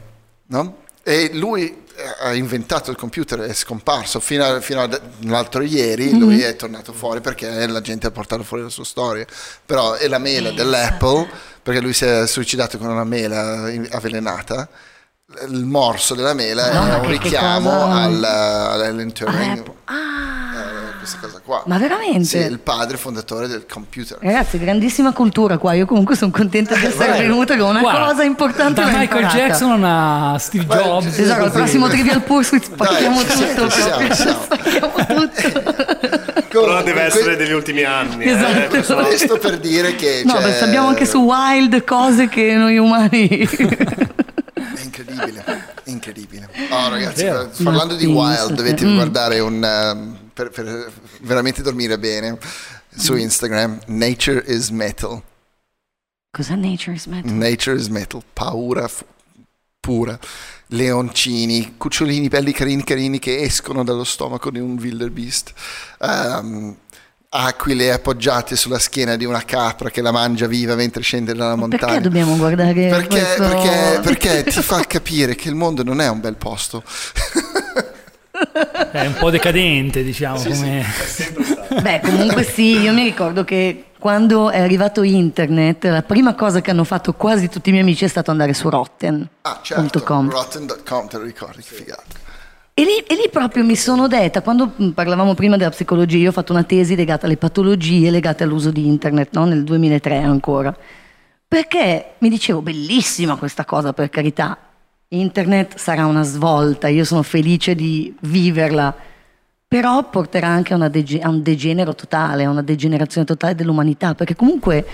no? 0.48 0.78
E 1.04 1.30
lui 1.34 1.85
ha 2.22 2.34
inventato 2.34 2.92
il 2.92 2.98
computer, 2.98 3.40
è 3.40 3.54
scomparso 3.54 4.20
fino, 4.20 4.44
a- 4.44 4.60
fino 4.62 4.82
all'altro 4.82 5.62
ieri, 5.64 6.18
lui 6.18 6.42
è 6.42 6.56
tornato 6.56 6.92
fuori 6.94 7.22
perché 7.22 7.68
la 7.68 7.82
gente 7.82 8.08
ha 8.08 8.12
portato 8.12 8.44
fuori 8.44 8.64
la 8.64 8.70
sua 8.70 8.84
storia. 8.86 9.26
Però 9.66 9.94
è 9.94 10.08
la 10.08 10.18
mela 10.20 10.52
dell'Apple, 10.52 11.28
perché 11.64 11.80
lui 11.82 11.94
si 11.94 12.06
è 12.06 12.28
suicidato 12.28 12.78
con 12.78 12.88
una 12.90 13.04
mela 13.06 13.64
avvelenata. 13.92 14.68
Il 15.50 15.66
morso 15.66 16.14
della 16.14 16.36
mela 16.36 16.72
No, 16.72 16.88
è 16.88 17.00
un 17.00 17.08
richiamo 17.08 17.70
cosa? 17.72 17.94
al, 17.94 18.24
all'Alan 18.24 19.12
Turing, 19.12 19.72
Ah, 19.86 19.94
ah. 19.94 20.60
eh, 20.60 20.85
questa 21.06 21.18
cosa 21.20 21.42
qua. 21.46 21.64
Ma 21.68 21.78
veramente? 21.78 22.26
Sì, 22.26 22.38
il 22.38 22.60
padre 22.60 22.98
fondatore 22.98 23.48
del 23.48 23.66
computer. 23.72 24.18
Ragazzi, 24.22 24.58
grandissima 24.58 25.14
cultura 25.14 25.58
qua. 25.58 25.74
Io 25.74 25.86
comunque 25.86 26.16
sono 26.16 26.32
contenta 26.32 26.76
di 26.76 26.86
essere 26.86 27.18
venuta 27.20 27.56
con 27.58 27.70
una 27.70 27.80
Guarda, 27.80 28.06
cosa 28.12 28.24
importante. 28.24 28.82
Da 28.82 28.88
Michael 28.88 29.04
imparata. 29.24 29.36
Jackson 29.38 29.84
a 29.84 30.38
Steve 30.40 30.66
Jobs. 30.66 31.18
Esatto, 31.18 31.44
al 31.44 31.48
Così. 31.50 31.58
prossimo 31.62 31.88
Trivial 31.88 32.22
Pursuit 32.24 32.64
spacchiamo 32.64 33.24
Dai, 33.24 33.38
tutto. 33.56 33.70
siamo, 33.70 34.14
siamo, 34.14 34.42
Spacchiamo 34.44 34.94
tutto. 35.30 35.74
Però 36.50 36.82
deve 36.84 37.02
essere 37.02 37.36
degli 37.36 37.52
ultimi 37.52 37.84
anni. 37.84 38.24
eh, 38.26 38.32
Esatto. 38.32 38.68
questo- 38.70 38.96
Questo 38.96 39.38
per 39.38 39.60
dire 39.60 39.96
che 39.96 40.24
No, 40.26 40.34
perché 40.36 40.64
abbiamo 40.64 40.88
anche 40.88 41.06
su 41.06 41.20
Wild 41.20 41.84
cose 41.84 42.28
che 42.30 42.56
noi 42.56 42.78
umani. 42.78 43.28
È 44.56 44.82
incredibile, 44.84 45.44
incredibile. 45.86 46.50
Oh, 46.70 46.90
ragazzi, 46.90 47.26
parlando 47.64 47.96
di 47.96 48.06
Wild, 48.06 48.54
dovete 48.54 48.86
Mm. 48.86 48.96
guardare 48.96 49.40
un 49.40 49.54
um, 49.94 50.18
per, 50.36 50.50
per 50.50 50.92
veramente 51.22 51.62
dormire 51.62 51.98
bene 51.98 52.38
su 52.94 53.16
Instagram. 53.16 53.80
Nature 53.88 54.44
is 54.46 54.70
metal. 54.70 55.22
Cos'è 56.30 56.56
Nature 56.56 56.98
is 56.98 57.06
Metal? 57.06 57.32
Nature 57.32 57.78
is 57.78 57.88
metal, 57.88 58.22
paura 58.34 58.90
fu- 58.90 59.06
pura. 59.80 60.20
Leoncini, 60.68 61.76
cucciolini 61.78 62.28
belli 62.28 62.52
carini 62.52 62.84
carini 62.84 63.20
che 63.20 63.42
escono 63.42 63.86
dallo 63.86 64.04
stomaco 64.04 64.52
di 64.52 64.60
un 64.60 64.78
wildebeest. 64.78 65.54
Um, 66.00 66.76
aquile 67.30 67.94
appoggiate 67.94 68.58
sulla 68.58 68.80
schiena 68.80 69.16
di 69.16 69.24
una 69.24 69.44
capra 69.46 69.90
che 69.90 70.02
la 70.02 70.12
mangia 70.12 70.48
viva 70.48 70.76
mentre 70.76 71.02
scende 71.04 71.34
dalla 71.34 71.56
montagna. 71.56 71.86
Perché 71.86 72.02
dobbiamo 72.02 72.36
guardare 72.36 72.74
Perché, 72.74 73.08
questo? 73.08 73.42
perché, 73.42 74.00
perché 74.02 74.44
ti 74.52 74.62
fa 74.62 74.84
capire 74.86 75.36
che 75.36 75.48
il 75.48 75.56
mondo 75.56 75.84
non 75.84 76.02
è 76.02 76.10
un 76.10 76.20
bel 76.20 76.36
posto. 76.36 76.84
È 78.92 79.06
un 79.06 79.16
po' 79.18 79.30
decadente, 79.30 80.04
diciamo. 80.04 80.42
come... 80.42 80.86
Beh, 81.82 82.02
comunque 82.02 82.44
sì, 82.44 82.80
io 82.80 82.94
mi 82.94 83.04
ricordo 83.04 83.44
che 83.44 83.86
quando 84.00 84.52
è 84.52 84.60
arrivato 84.60 85.02
internet, 85.02 85.86
la 85.86 86.04
prima 86.04 86.36
cosa 86.36 86.62
che 86.62 86.70
hanno 86.72 86.84
fatto 86.84 87.14
quasi 87.14 87.50
tutti 87.50 87.70
i 87.70 87.72
miei 87.72 87.84
amici 87.84 88.06
è 88.06 88.08
stato 88.08 88.30
andare 88.30 88.54
su 88.54 88.70
Rotten. 88.70 89.28
Ah, 89.42 89.60
certo, 89.64 90.04
.com. 90.04 90.30
rotten.com, 90.30 91.08
te 91.08 91.18
lo 91.18 91.24
ricordi, 91.24 91.64
che 91.64 91.76
figata. 91.76 92.04
E 92.78 92.84
lì, 92.84 92.98
e 93.08 93.16
lì 93.16 93.30
proprio 93.32 93.64
mi 93.64 93.76
sono 93.76 94.08
detta, 94.08 94.42
quando 94.42 94.74
mh, 94.76 94.90
parlavamo 94.90 95.34
prima 95.34 95.56
della 95.56 95.70
psicologia, 95.70 96.18
io 96.18 96.30
ho 96.30 96.34
fatto 96.34 96.52
una 96.52 96.64
tesi 96.64 96.96
legata 96.96 97.26
alle 97.26 97.38
patologie 97.38 98.12
legate 98.12 98.44
all'uso 98.44 98.70
di 98.70 98.86
internet, 98.86 99.30
no? 99.32 99.46
nel 99.46 99.64
2003 99.64 100.18
ancora, 100.18 100.78
perché 101.48 102.16
mi 102.18 102.30
dicevo, 102.30 102.62
bellissima 102.62 103.38
questa 103.38 103.64
cosa 103.64 103.94
per 103.94 104.10
carità, 104.10 104.58
internet 105.10 105.78
sarà 105.78 106.06
una 106.06 106.24
svolta, 106.24 106.88
io 106.88 107.04
sono 107.06 107.24
felice 107.24 107.76
di 107.76 108.14
viverla, 108.22 108.94
però 109.68 110.10
porterà 110.10 110.48
anche 110.48 110.74
a, 110.74 110.88
dege- 110.90 111.20
a 111.22 111.30
un 111.30 111.42
degenero 111.42 111.96
totale, 111.96 112.44
a 112.46 112.50
una 112.50 112.62
degenerazione 112.62 113.26
totale 113.26 113.56
dell'umanità, 113.56 114.16
perché 114.16 114.36
comunque 114.36 114.86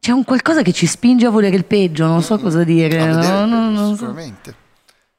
c'è 0.00 0.12
un 0.12 0.24
qualcosa 0.24 0.62
che 0.62 0.72
ci 0.72 0.86
spinge 0.86 1.26
a 1.26 1.30
volere 1.30 1.56
il 1.56 1.64
peggio, 1.64 2.06
non 2.06 2.22
so 2.22 2.38
cosa 2.38 2.64
dire, 2.64 3.00
A 3.00 3.06
no? 3.06 3.14
vedere, 3.16 3.44
Non- 3.46 3.72
non 3.72 3.92
sicuramente. 3.94 4.54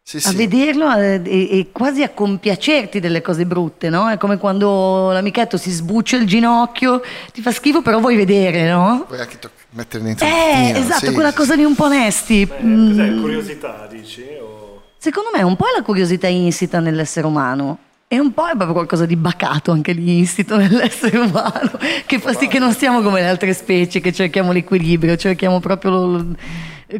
Sì, 0.03 0.17
a 0.17 0.19
sì. 0.21 0.35
vederlo 0.35 0.85
a- 0.87 0.99
e, 0.99 1.21
e 1.23 1.69
quasi 1.71 2.01
a 2.01 2.09
compiacerti 2.09 2.99
delle 2.99 3.21
cose 3.21 3.45
brutte, 3.45 3.89
no? 3.89 4.09
È 4.09 4.17
come 4.17 4.37
quando 4.37 5.11
l'amichetto 5.11 5.57
si 5.57 5.69
sbuccia 5.69 6.17
il 6.17 6.25
ginocchio, 6.25 7.01
ti 7.31 7.41
fa 7.41 7.51
schifo, 7.51 7.81
però 7.83 7.99
vuoi 7.99 8.15
vedere, 8.15 8.67
no? 8.69 9.05
Puoi 9.07 9.19
anche 9.19 9.37
toc- 9.37 9.60
mettere 9.71 10.03
dentro 10.03 10.25
un 10.25 10.31
Eh, 10.31 10.73
esatto, 10.77 11.07
sì. 11.07 11.13
quella 11.13 11.33
cosa 11.33 11.55
di 11.55 11.63
un 11.63 11.75
po' 11.75 11.85
onesti. 11.85 12.41
Eh, 12.41 12.63
Mm, 12.63 12.87
Cos'è? 12.89 13.15
Curiosità, 13.21 13.87
dici? 13.89 14.23
O... 14.41 14.81
Secondo 14.97 15.29
me 15.35 15.41
un 15.43 15.55
po' 15.55 15.65
è 15.65 15.77
la 15.77 15.83
curiosità 15.83 16.27
insita 16.27 16.79
nell'essere 16.79 17.25
umano. 17.27 17.77
E 18.07 18.19
un 18.19 18.33
po' 18.33 18.45
è 18.47 18.51
proprio 18.55 18.73
qualcosa 18.73 19.05
di 19.05 19.15
bacato 19.15 19.71
anche 19.71 19.93
lì 19.93 20.17
insito 20.17 20.57
nell'essere 20.57 21.17
umano, 21.17 21.71
che 22.05 22.19
fa 22.19 22.33
sì 22.33 22.47
che 22.49 22.59
non 22.59 22.73
siamo 22.73 23.01
come 23.01 23.21
le 23.21 23.27
altre 23.29 23.53
specie, 23.53 24.01
che 24.01 24.11
cerchiamo 24.11 24.51
l'equilibrio, 24.51 25.15
cerchiamo 25.15 25.61
proprio 25.61 25.91
lo- 25.91 26.05
lo- 26.17 26.35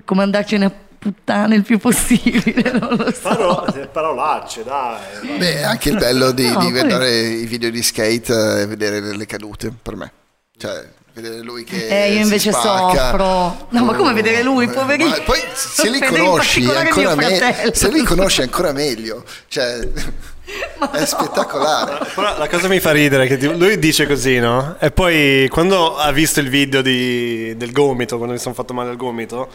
come 0.05 0.23
andarcene 0.23 0.65
a 0.65 0.71
puttane 0.97 1.55
il 1.55 1.63
più 1.63 1.79
possibile, 1.79 2.71
non 2.79 2.95
lo 2.95 3.11
so. 3.11 3.19
Paro- 3.23 3.65
eh, 3.73 3.87
parolacce, 3.87 4.63
dai. 4.63 5.37
Beh, 5.37 5.63
anche 5.65 5.89
il 5.89 5.97
bello 5.97 6.31
di, 6.31 6.43
No, 6.47 6.59
di 6.59 6.71
poi- 6.71 6.71
vedere 6.71 7.19
i 7.19 7.45
video 7.45 7.69
di 7.69 7.81
skate 7.83 8.31
eh, 8.59 8.61
e 8.61 8.65
vedere 8.67 9.13
le 9.13 9.25
cadute, 9.25 9.69
per 9.81 9.97
me. 9.97 10.11
Cioè, 10.57 10.87
vedere 11.13 11.41
lui 11.41 11.63
che 11.63 11.87
Eh, 11.87 12.13
io 12.13 12.21
invece 12.21 12.51
spacca. 12.51 13.09
soffro. 13.11 13.67
No, 13.69 13.83
ma 13.85 13.93
come 13.93 14.13
vedere 14.13 14.43
lui, 14.43 14.67
poverino? 14.67 15.09
Ma 15.09 15.21
poi 15.21 15.39
se 15.53 15.89
li 15.89 15.99
conosci 16.05 16.65
ancora 16.65 17.15
meglio. 17.15 17.73
Se 17.73 17.89
li 17.89 18.03
conosci 18.03 18.41
ancora 18.41 18.71
meglio. 18.71 19.23
Cioè, 19.47 19.79
è 20.91 21.05
spettacolare. 21.05 22.05
Però 22.13 22.37
la 22.37 22.47
cosa 22.49 22.67
mi 22.67 22.79
fa 22.79 22.91
ridere 22.91 23.25
è 23.25 23.37
che 23.37 23.45
lui 23.47 23.77
dice 23.79 24.07
così, 24.07 24.39
no? 24.39 24.75
E 24.79 24.91
poi 24.91 25.47
quando 25.49 25.97
ha 25.97 26.11
visto 26.11 26.39
il 26.39 26.49
video 26.49 26.81
di- 26.81 27.55
del 27.57 27.71
gomito, 27.71 28.15
quando 28.17 28.33
mi 28.33 28.39
sono 28.39 28.53
fatto 28.53 28.73
male 28.73 28.89
al 28.89 28.97
gomito, 28.97 29.49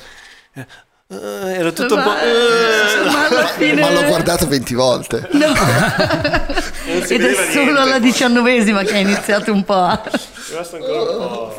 eh, 1.08 1.54
era 1.58 1.70
tutto 1.72 1.94
un 1.94 2.02
po'... 2.02 2.08
Ma- 2.08 2.22
eh, 2.22 3.10
ma 3.10 3.26
alla 3.28 3.46
fine... 3.46 3.80
Ma 3.80 3.90
l'ho 3.90 4.04
guardato 4.04 4.46
20 4.46 4.74
volte. 4.74 5.28
No. 5.32 5.52
Ed 6.86 7.24
è 7.24 7.34
solo 7.34 7.64
niente, 7.64 7.80
alla 7.80 7.90
poi. 7.92 8.00
diciannovesima 8.00 8.82
che 8.82 8.94
ha 8.94 8.98
iniziato 8.98 9.52
un 9.52 9.64
po' 9.64 9.74
a... 9.74 10.02
È 10.02 10.78
po'... 10.78 11.54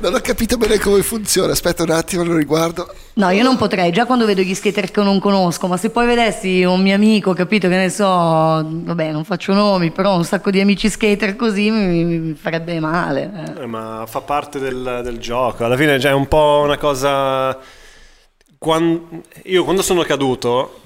Non 0.00 0.14
ho 0.14 0.20
capito 0.20 0.56
bene 0.56 0.78
come 0.78 1.02
funziona. 1.02 1.52
Aspetta 1.52 1.82
un 1.82 1.90
attimo, 1.90 2.24
lo 2.24 2.36
riguardo. 2.36 2.92
No, 3.14 3.30
io 3.30 3.42
non 3.42 3.56
potrei, 3.56 3.92
già 3.92 4.04
quando 4.04 4.26
vedo 4.26 4.42
gli 4.42 4.54
skater 4.54 4.90
che 4.90 5.02
non 5.02 5.18
conosco, 5.20 5.66
ma 5.68 5.76
se 5.76 5.90
poi 5.90 6.06
vedessi 6.06 6.62
un 6.64 6.80
mio 6.82 6.94
amico, 6.94 7.32
capito, 7.34 7.68
che 7.68 7.76
ne 7.76 7.88
so, 7.90 8.04
vabbè, 8.04 9.10
non 9.12 9.24
faccio 9.24 9.52
nomi, 9.54 9.90
però 9.90 10.16
un 10.16 10.24
sacco 10.24 10.50
di 10.50 10.60
amici 10.60 10.90
skater 10.90 11.36
così 11.36 11.70
mi, 11.70 12.04
mi 12.04 12.34
farebbe 12.34 12.78
male. 12.80 13.54
eh. 13.56 13.62
Eh, 13.62 13.66
ma 13.66 14.04
fa 14.06 14.20
parte 14.20 14.58
del, 14.58 15.00
del 15.02 15.18
gioco. 15.18 15.64
Alla 15.64 15.76
fine 15.76 15.98
c'è 15.98 16.12
un 16.12 16.26
po' 16.28 16.62
una 16.64 16.76
cosa. 16.78 17.56
Quan- 18.58 19.22
Io 19.44 19.64
quando 19.64 19.82
sono 19.82 20.02
caduto 20.02 20.80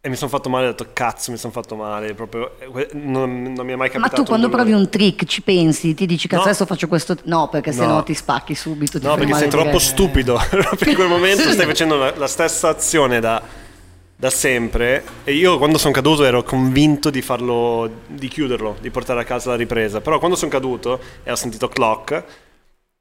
e 0.00 0.08
mi 0.08 0.14
sono 0.16 0.30
fatto 0.30 0.48
male, 0.48 0.66
ho 0.66 0.70
detto 0.70 0.86
cazzo, 0.92 1.30
mi 1.32 1.36
sono 1.36 1.52
fatto 1.52 1.74
male. 1.74 2.14
Proprio... 2.14 2.52
eh, 2.76 2.88
Non, 2.92 3.42
non 3.54 3.66
mi 3.66 3.72
è 3.72 3.76
mai 3.76 3.88
Ma 3.88 3.88
capitato. 3.88 4.22
tu 4.22 4.24
quando 4.28 4.48
provi 4.48 4.72
un 4.72 4.88
trick 4.88 5.24
ci 5.24 5.42
pensi, 5.42 5.94
ti 5.94 6.06
dici 6.06 6.28
cazzo 6.28 6.42
No. 6.42 6.48
adesso 6.48 6.66
faccio 6.66 6.88
questo... 6.88 7.16
No, 7.24 7.48
perché 7.48 7.72
se 7.72 7.84
No. 7.86 8.02
ti 8.02 8.14
spacchi 8.14 8.54
subito. 8.54 8.98
Ti 8.98 9.06
No, 9.06 9.16
perché 9.16 9.34
sei 9.34 9.48
troppo 9.48 9.66
dire- 9.70 9.80
stupido. 9.80 10.38
In 10.86 10.94
quel 10.94 11.08
momento 11.08 11.42
stai 11.50 11.66
facendo 11.66 11.96
la, 11.96 12.14
la 12.16 12.26
stessa 12.28 12.68
azione 12.68 13.18
da, 13.20 13.42
da 14.16 14.30
sempre. 14.30 15.04
E 15.24 15.34
io 15.34 15.58
quando 15.58 15.78
sono 15.78 15.92
caduto 15.92 16.24
ero 16.24 16.42
convinto 16.42 17.10
di 17.10 17.20
farlo, 17.22 17.90
di 18.06 18.28
chiuderlo, 18.28 18.76
di 18.80 18.90
portare 18.90 19.20
a 19.20 19.24
casa 19.24 19.50
la 19.50 19.56
ripresa. 19.56 20.00
Però 20.00 20.18
quando 20.18 20.36
sono 20.36 20.50
caduto 20.50 21.00
e 21.24 21.30
ho 21.30 21.36
sentito 21.36 21.68
clock, 21.68 22.24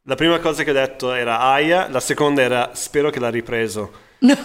la 0.07 0.15
prima 0.15 0.39
cosa 0.39 0.63
che 0.63 0.69
ho 0.71 0.73
detto 0.73 1.13
era 1.13 1.39
aia, 1.41 1.87
la 1.89 1.99
seconda 1.99 2.41
era 2.41 2.69
spero 2.73 3.09
che 3.09 3.19
l'ha 3.19 3.29
ripreso. 3.29 3.91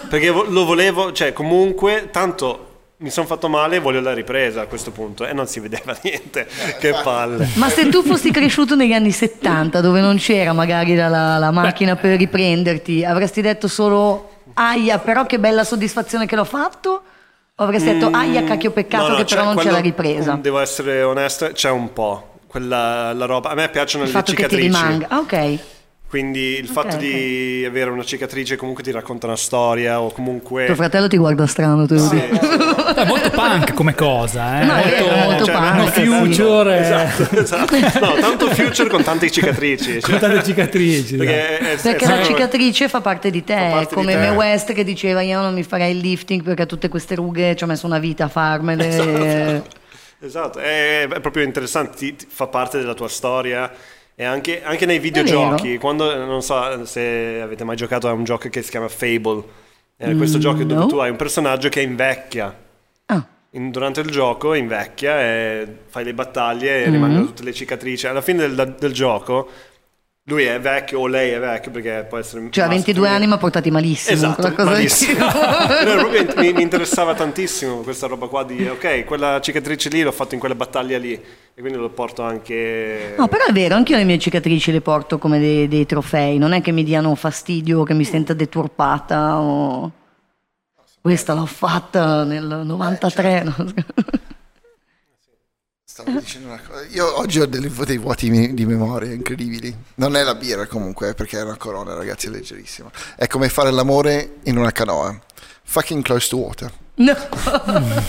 Perché 0.09 0.29
vo- 0.29 0.43
lo 0.43 0.65
volevo, 0.65 1.11
cioè 1.13 1.31
comunque, 1.33 2.09
tanto 2.11 2.67
mi 2.97 3.09
sono 3.09 3.25
fatto 3.25 3.49
male, 3.49 3.79
voglio 3.79 3.99
la 4.01 4.13
ripresa 4.13 4.61
a 4.61 4.65
questo 4.65 4.91
punto. 4.91 5.25
E 5.25 5.33
non 5.33 5.47
si 5.47 5.59
vedeva 5.59 5.95
niente. 6.03 6.47
che 6.79 6.93
palle. 7.01 7.47
Ma 7.55 7.69
se 7.69 7.87
tu 7.89 8.03
fossi 8.03 8.29
cresciuto 8.31 8.75
negli 8.75 8.91
anni 8.93 9.11
70, 9.11 9.79
dove 9.81 9.99
non 10.01 10.17
c'era 10.17 10.51
magari 10.53 10.95
la, 10.95 11.07
la- 11.07 11.37
la 11.37 11.51
macchina 11.51 11.95
per 11.95 12.17
riprenderti, 12.17 13.03
avresti 13.05 13.41
detto 13.41 13.67
solo 13.69 14.29
aia, 14.55 14.99
però 14.99 15.25
che 15.25 15.39
bella 15.39 15.63
soddisfazione 15.63 16.25
che 16.25 16.35
l'ho 16.35 16.43
fatto? 16.45 17.01
O 17.55 17.63
avresti 17.63 17.93
detto 17.93 18.09
aia, 18.11 18.43
cacchio 18.43 18.71
peccato 18.71 19.03
Mm, 19.05 19.07
No, 19.07 19.11
no, 19.13 19.23
che 19.23 19.25
però 19.25 19.41
c'è 19.47 19.53
non 19.53 19.63
c'è 19.63 19.71
la 19.71 19.79
ripresa? 19.79 20.37
Devo 20.41 20.59
essere 20.59 21.03
onesto, 21.03 21.51
c'è 21.53 21.69
un 21.69 21.93
po'. 21.93 22.32
Quella 22.53 23.13
la 23.13 23.25
roba. 23.25 23.49
A 23.49 23.55
me 23.55 23.67
piacciono 23.69 24.03
Il 24.03 24.11
le 24.11 24.15
fatto 24.15 24.31
che 24.31 24.43
ti 24.47 24.55
cicatrici. 24.57 24.67
rimanga. 24.67 25.07
Ah, 25.09 25.17
ok. 25.17 25.57
Quindi 26.07 26.59
il 26.59 26.65
Ok, 26.67 26.71
fatto 26.71 26.95
ok. 26.97 26.97
di 26.97 27.65
avere 27.67 27.89
una 27.89 28.03
cicatrice 28.03 28.55
comunque 28.55 28.83
ti 28.83 28.91
racconta 28.91 29.25
una 29.25 29.35
storia 29.35 29.99
o 29.99 30.11
comunque. 30.11 30.67
Tuo 30.67 30.75
fratello 30.75 31.07
ti 31.07 31.17
guarda 31.17 31.47
strano, 31.47 31.87
te 31.87 31.95
lo 31.95 32.07
dico. 32.07 32.93
È 32.93 33.05
molto 33.07 33.31
punk 33.31 33.73
come 33.73 33.95
cosa, 33.95 34.61
eh? 34.61 34.65
No, 34.65 34.73
vero, 34.75 35.07
è 35.07 35.23
molto 35.25 35.45
cioè, 35.45 35.55
punk, 35.55 35.73
no 35.73 35.87
sì. 35.91 36.05
future, 36.05 36.77
eh, 36.77 36.81
Esatto, 36.81 37.35
esatto. 37.35 38.05
No, 38.05 38.13
tanto 38.19 38.47
future 38.51 38.87
con 38.87 39.01
tante 39.01 39.31
cicatrici. 39.31 39.99
con 40.01 40.19
tante 40.19 40.43
cicatrici. 40.43 41.15
Perché, 41.15 41.57
è- 41.57 41.71
è- 41.73 41.81
Perché 41.81 42.05
è- 42.05 42.07
la 42.07 42.23
cicatrice 42.23 42.87
fa 42.87 43.01
parte 43.01 43.31
di 43.31 43.43
te, 43.43 43.55
parte 43.71 43.87
di 43.89 43.95
come 43.95 44.13
te. 44.13 44.19
me 44.19 44.29
West 44.29 44.71
che 44.73 44.83
diceva 44.83 45.21
io 45.23 45.41
non 45.41 45.55
mi 45.55 45.63
farei 45.63 45.93
il 45.93 45.97
lifting 45.97 46.43
perché 46.43 46.67
tutte 46.67 46.89
queste 46.89 47.15
rughe 47.15 47.55
ci 47.55 47.63
ho 47.63 47.67
messo 47.67 47.87
una 47.87 47.97
vita 47.97 48.25
a 48.25 48.29
farmele. 48.29 48.87
Esatto, 48.87 49.81
è, 50.59 51.07
è 51.07 51.19
proprio 51.21 51.43
interessante, 51.43 51.97
ti- 51.97 52.15
ti- 52.15 52.25
fa 52.29 52.47
parte 52.47 52.79
della 52.79 52.93
tua 52.93 53.07
storia. 53.09 53.71
E 54.15 54.23
anche, 54.23 54.63
anche 54.63 54.85
nei 54.85 54.99
videogiochi, 54.99 55.77
quando 55.79 56.15
non 56.25 56.41
so 56.43 56.85
se 56.85 57.39
avete 57.41 57.63
mai 57.63 57.75
giocato 57.75 58.07
a 58.07 58.11
un 58.13 58.23
gioco 58.23 58.47
che 58.49 58.61
si 58.61 58.69
chiama 58.69 58.87
Fable, 58.87 59.43
Eh, 59.97 60.15
questo 60.15 60.37
Mm, 60.37 60.41
gioco 60.41 60.61
è 60.61 60.65
dove 60.65 60.81
no. 60.81 60.85
tu 60.85 60.97
hai 60.97 61.09
un 61.09 61.15
personaggio 61.15 61.69
che 61.69 61.81
invecchia. 61.81 62.55
Ah, 63.07 63.25
In- 63.51 63.71
durante 63.71 64.01
il 64.01 64.09
gioco 64.09 64.53
invecchia 64.53 65.19
e 65.21 65.67
fai 65.87 66.03
le 66.03 66.13
battaglie 66.13 66.71
Mm-hmm. 66.71 66.87
e 66.87 66.89
rimangono 66.89 67.25
tutte 67.25 67.43
le 67.43 67.53
cicatrici. 67.53 68.07
Alla 68.07 68.21
fine 68.21 68.47
del, 68.47 68.75
del 68.79 68.91
gioco 68.93 69.49
lui 70.25 70.43
è 70.43 70.57
vecchio 70.57 71.01
o 71.01 71.07
lei 71.07 71.31
è 71.31 71.39
vecchio 71.39 71.69
perché 71.71 72.05
può 72.07 72.17
essere... 72.17 72.47
cioè 72.49 72.63
a 72.63 72.67
maschio, 72.67 72.93
22 72.93 72.93
femminile. 72.93 73.15
anni 73.15 73.27
ma 73.27 73.37
portati 73.37 73.71
malissimo. 73.71 74.15
Esatto, 74.15 74.63
malissimo. 74.63 75.27
proprio 75.83 76.33
mi, 76.37 76.53
mi 76.53 76.61
interessava 76.61 77.13
tantissimo 77.13 77.81
questa 77.81 78.07
roba 78.07 78.27
qua 78.27 78.45
di 78.45 78.65
ok, 78.65 79.03
quella 79.03 79.41
cicatrice 79.41 79.89
lì 79.89 80.01
l'ho 80.01 80.13
fatto 80.13 80.33
in 80.33 80.39
quella 80.39 80.55
battaglia 80.55 80.97
lì 80.97 81.11
e 81.11 81.59
quindi 81.61 81.77
lo 81.77 81.89
porto 81.89 82.21
anche... 82.21 83.15
No, 83.17 83.27
però 83.27 83.43
è 83.45 83.51
vero, 83.51 83.75
anch'io 83.75 83.97
le 83.97 84.05
mie 84.05 84.17
cicatrici 84.17 84.71
le 84.71 84.79
porto 84.79 85.17
come 85.17 85.39
dei, 85.39 85.67
dei 85.67 85.85
trofei, 85.85 86.37
non 86.37 86.53
è 86.53 86.61
che 86.61 86.71
mi 86.71 86.85
diano 86.85 87.13
fastidio, 87.15 87.83
che 87.83 87.93
mi 87.93 88.05
senta 88.05 88.33
deturpata 88.33 89.39
o... 89.39 89.91
Questa 91.01 91.33
l'ho 91.33 91.45
fatta 91.45 92.23
nel 92.23 92.61
93. 92.63 93.43
no? 93.43 93.73
Stavo 95.93 96.09
dicendo 96.19 96.47
una 96.47 96.59
cosa. 96.67 96.83
Io 96.89 97.19
oggi 97.19 97.39
ho 97.39 97.45
delle- 97.45 97.69
dei 97.69 97.99
vuoti 97.99 98.27
mi- 98.31 98.55
di 98.55 98.65
memoria 98.65 99.11
incredibili. 99.11 99.71
Non 99.95 100.15
è 100.15 100.23
la 100.23 100.33
birra 100.33 100.65
comunque, 100.65 101.09
eh, 101.09 101.13
perché 101.13 101.37
è 101.37 101.43
una 101.43 101.55
corona, 101.55 101.93
ragazzi, 101.93 102.25
è 102.25 102.29
leggerissima. 102.31 102.89
È 103.15 103.27
come 103.27 103.47
fare 103.47 103.69
l'amore 103.69 104.37
in 104.45 104.57
una 104.57 104.71
canoa. 104.71 105.15
Fucking 105.63 106.01
close 106.03 106.27
to 106.29 106.37
water. 106.37 106.71
No. 106.95 107.13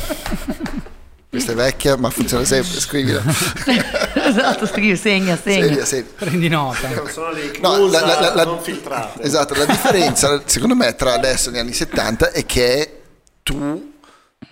Questa 1.28 1.53
è 1.53 1.55
vecchia, 1.55 1.99
ma 1.99 2.09
funziona 2.09 2.47
sempre. 2.47 2.80
Scrivila. 2.80 3.20
esatto, 4.16 4.66
scrivi, 4.66 4.97
segna, 4.97 5.37
segna. 5.37 5.66
Seria, 5.66 5.85
seria. 5.85 6.11
Prendi 6.16 6.49
nota. 6.49 6.89
Sono 7.11 7.32
le 7.32 7.53
No, 7.61 7.87
la- 7.87 8.01
la- 8.18 8.35
la- 8.35 8.45
non 8.45 8.62
filtrate. 8.62 9.20
Esatto, 9.22 9.53
la 9.53 9.66
differenza 9.66 10.41
secondo 10.47 10.74
me 10.74 10.95
tra 10.95 11.12
adesso 11.12 11.51
e 11.51 11.53
gli 11.53 11.59
anni 11.59 11.74
70 11.74 12.30
è 12.30 12.47
che 12.47 13.03
tu 13.43 13.93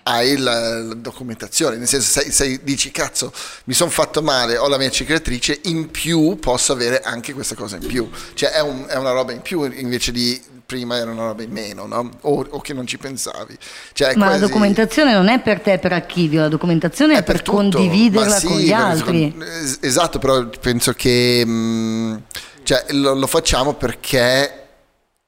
hai 0.05 0.36
la, 0.36 0.80
la 0.80 0.94
documentazione, 0.94 1.76
nel 1.76 1.86
senso 1.88 2.20
sei, 2.20 2.30
sei- 2.32 2.61
dici 2.62 2.90
cazzo 2.90 3.32
mi 3.64 3.74
sono 3.74 3.90
fatto 3.90 4.20
male, 4.22 4.57
ho 4.59 4.68
la 4.68 4.78
mia 4.78 4.90
cicatrice, 4.90 5.61
in 5.64 5.90
più 5.90 6.36
posso 6.40 6.72
avere 6.72 7.00
anche 7.00 7.32
questa 7.32 7.55
cosa 7.55 7.76
in 7.76 7.86
più, 7.86 8.09
cioè 8.34 8.50
è, 8.50 8.61
un- 8.61 8.84
è 8.88 8.96
una 8.96 9.12
roba 9.12 9.32
in 9.32 9.40
più 9.42 9.62
invece 9.64 10.11
di 10.12 10.40
prima 10.64 10.96
era 10.96 11.11
una 11.11 11.26
roba 11.26 11.42
in 11.42 11.50
meno, 11.50 11.84
no? 11.86 12.09
o, 12.22 12.46
o 12.48 12.61
che 12.62 12.72
non 12.72 12.86
ci 12.86 12.96
pensavi. 12.96 13.59
Cioè, 13.92 14.09
è 14.09 14.14
Ma 14.16 14.24
la 14.24 14.30
quasi- 14.30 14.46
documentazione 14.46 15.12
non 15.12 15.28
è 15.28 15.38
per 15.40 15.61
te 15.61 15.78
per 15.78 15.92
archivio, 15.92 16.40
la 16.40 16.48
documentazione 16.48 17.18
è, 17.18 17.22
per, 17.22 17.42
tutto. 17.42 17.59
condividerla 17.59 18.38
sì, 18.38 18.46
con 18.46 18.57
gli 18.59 18.68
per- 18.70 18.80
altri. 18.80 19.36
esatto, 19.80 20.18
però 20.18 20.48
penso 20.48 20.94
che 20.94 21.44
mh, 21.44 22.22
cioè, 22.62 22.86
lo, 22.92 23.12
lo 23.14 23.26
facciamo 23.26 23.74
perché 23.74 24.66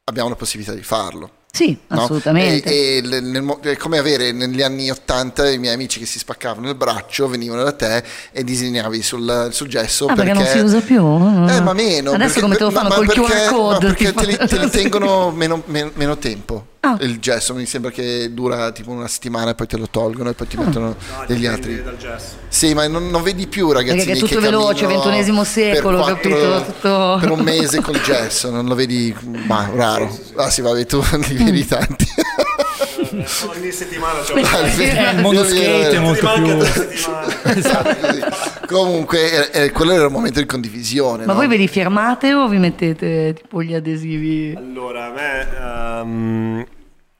abbiamo 0.04 0.30
la 0.30 0.36
possibilità 0.36 0.72
di 0.74 0.82
farlo. 0.82 1.30
Sì, 1.54 1.78
no? 1.86 2.02
assolutamente. 2.02 2.68
E, 2.68 2.96
e 2.96 3.00
le- 3.02 3.20
nel 3.20 3.44
è 3.60 3.76
come 3.76 3.98
avere 3.98 4.32
negli 4.32 4.60
anni 4.60 4.90
80 4.90 5.50
i 5.50 5.58
miei 5.58 5.72
amici 5.72 6.00
che 6.00 6.04
si 6.06 6.18
spaccavano 6.18 6.68
il 6.68 6.74
braccio, 6.74 7.28
venivano 7.28 7.62
da 7.62 7.70
te 7.72 8.02
e 8.32 8.42
disegnavi 8.42 9.00
sul, 9.02 9.50
sul 9.52 9.68
gesso. 9.68 10.06
Ah, 10.06 10.14
perché 10.14 10.32
non 10.32 10.44
si 10.46 10.58
usa 10.58 10.80
più? 10.80 10.96
Eh, 11.00 11.60
ma 11.60 11.72
meno. 11.72 12.10
Adesso 12.10 12.16
perché- 12.26 12.40
come 12.40 12.56
te 12.56 12.64
lo 12.64 12.70
fanno 12.72 12.88
ma 12.88 12.94
col 12.96 13.06
perché- 13.06 13.22
QR 13.22 13.48
code? 13.52 13.86
perché 13.86 14.12
te 14.12 14.26
li, 14.26 14.36
te 14.36 14.58
li 14.58 14.68
tengono 14.70 15.30
meno, 15.30 15.62
meno- 15.66 15.90
meno 15.94 16.18
tempo. 16.18 16.66
Ah. 16.84 16.96
Il 17.00 17.18
gesso 17.18 17.54
mi 17.54 17.64
sembra 17.64 17.90
che 17.90 18.28
dura 18.34 18.70
tipo 18.72 18.90
una 18.90 19.08
settimana 19.08 19.52
e 19.52 19.54
poi 19.54 19.66
te 19.66 19.76
lo 19.78 19.88
tolgono 19.90 20.28
e 20.30 20.34
poi 20.34 20.46
ti 20.46 20.56
mettono 20.58 20.88
No, 20.88 21.24
degli 21.26 21.46
altri. 21.46 21.82
dal 21.82 21.96
gesso. 21.96 22.36
Sì, 22.48 22.74
ma 22.74 22.86
non, 22.86 23.08
non 23.08 23.22
vedi 23.22 23.46
più 23.46 23.72
ragazzini 23.72 24.04
Perché 24.04 24.12
è 24.12 24.18
tutto 24.18 24.34
che 24.34 24.40
veloce, 24.40 24.86
ventunesimo 24.86 25.44
secolo, 25.44 26.04
per 26.04 26.12
quattro- 26.12 26.30
capito? 26.30 26.64
Tutto- 26.72 27.16
Per 27.20 27.30
un 27.30 27.40
mese 27.40 27.80
col 27.80 28.00
gesso, 28.02 28.50
non 28.50 28.66
lo 28.66 28.74
vedi, 28.74 29.14
ma 29.46 29.70
raro. 29.74 30.14
Ah 30.36 30.50
sì, 30.50 30.60
vabbè, 30.60 30.84
tu 30.86 31.02
li 31.28 31.42
vedi 31.44 31.64
tanti. 31.66 32.04
Eh, 32.84 33.26
Ogni 33.46 33.72
settimana 33.72 34.20
c'è 34.20 34.38
il 34.38 35.16
un 35.16 35.20
mondo 35.22 35.44
skate 35.44 35.90
è 35.90 35.98
molto 35.98 36.24
manca 36.26 36.54
più... 36.54 37.02
Così. 37.42 38.22
Comunque, 38.66 39.50
eh, 39.50 39.70
quello 39.70 39.92
era 39.92 40.04
il 40.04 40.10
momento 40.10 40.40
di 40.40 40.46
condivisione. 40.46 41.24
Ma 41.26 41.32
no? 41.32 41.38
voi 41.38 41.48
ve 41.48 41.56
li 41.56 41.68
firmate 41.68 42.34
o 42.34 42.48
vi 42.48 42.58
mettete 42.58 43.34
tipo 43.34 43.62
gli 43.62 43.74
adesivi? 43.74 44.54
Allora, 44.56 45.06
a 45.06 45.10
me... 45.10 45.48
ehm, 45.58 46.66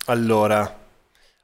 allora, 0.07 0.79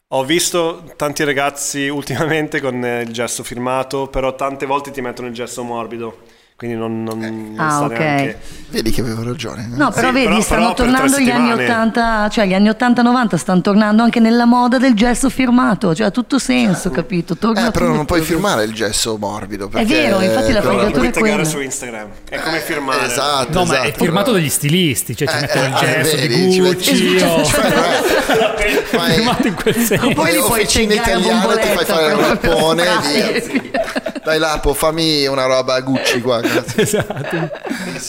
ho 0.09 0.25
visto 0.25 0.93
tanti 0.97 1.25
ragazzi 1.25 1.89
ultimamente 1.89 2.61
con 2.61 2.75
il 2.85 3.13
gesso 3.13 3.43
firmato, 3.43 4.09
però 4.09 4.35
tante 4.35 4.67
volte 4.67 4.91
ti 4.91 5.01
mettono 5.01 5.29
il 5.29 5.35
gesso 5.35 5.63
morbido, 5.63 6.19
quindi 6.61 6.77
non, 6.77 7.03
non, 7.03 7.19
non 7.19 7.55
Ah, 7.57 7.85
ok. 7.85 7.99
neanche... 7.99 8.39
Vedi 8.69 8.91
che 8.93 9.01
avevo 9.01 9.25
ragione. 9.25 9.67
no? 9.67 9.77
No, 9.85 9.91
però 9.91 10.09
Sì, 10.09 10.13
vedi, 10.13 10.27
però- 10.27 10.41
stanno 10.43 10.61
però 10.61 10.75
per 10.75 10.85
tornando 10.85 11.19
gli 11.19 11.31
anni 11.31 11.49
settimane. 11.49 11.65
80, 11.65 12.29
cioè 12.29 12.47
gli 12.47 12.53
anni 12.55 12.69
80-90 12.69 13.35
stanno 13.37 13.61
tornando 13.63 14.03
anche 14.05 14.21
nella 14.21 14.45
moda 14.45 14.77
del 14.79 14.95
gesso 14.95 15.29
firmato, 15.31 15.93
cioè 15.95 16.07
ha 16.07 16.11
tutto 16.11 16.39
senso, 16.39 16.91
capito? 16.91 17.35
Torna 17.37 17.69
Eh, 17.69 17.71
però 17.73 17.87
non 17.89 18.05
puoi 18.05 18.21
firmare 18.21 18.63
il 18.65 18.73
gesso 18.75 19.17
morbido. 19.19 19.67
È 19.67 19.71
perché- 19.71 19.87
vero, 20.03 20.21
infatti 20.21 20.53
la 20.53 20.61
però- 20.61 20.75
fregatura 20.79 21.09
è 21.09 21.13
quella. 21.13 21.45
su 21.45 21.61
Instagram, 21.61 22.09
è 22.29 22.39
come 22.41 22.59
firmare. 22.61 23.07
Esatto, 23.07 23.59
No, 23.59 23.65
ma 23.65 23.81
è 23.81 23.87
esatto. 23.87 24.05
firmato 24.05 24.33
dagli 24.33 24.49
stilisti, 24.51 25.17
cioè 25.17 25.27
ci 25.29 25.37
Eh, 25.37 25.41
mettono 25.41 25.65
il 25.67 25.73
eh, 25.75 25.79
gesso 26.03 26.17
vedi, 26.17 26.45
di 26.47 26.53
ci 26.53 26.61
Gucci 26.61 26.93
metti- 27.15 27.25
o... 27.25 27.45
Fai- 27.45 29.13
firmato 29.15 29.47
in 29.49 29.55
quel 29.55 29.75
senso. 29.75 30.11
Poi 30.13 30.33
li 30.33 30.39
puoi 30.39 30.67
taggare 30.67 30.95
a 30.99 31.03
fai 31.03 31.21
bomboletta 31.23 31.85
fare 31.87 32.13
il 32.13 32.19
proprio, 32.19 32.51
rappone 32.53 32.85
spray. 33.03 33.61
via. 33.71 34.00
Dai 34.23 34.39
Lapo, 34.39 34.75
fammi 34.75 35.27
una 35.27 35.47
roba 35.47 35.81
Gucci 35.81 36.21
qua. 36.21 36.41
grazie. 36.43 36.83
Esatto. 36.83 37.51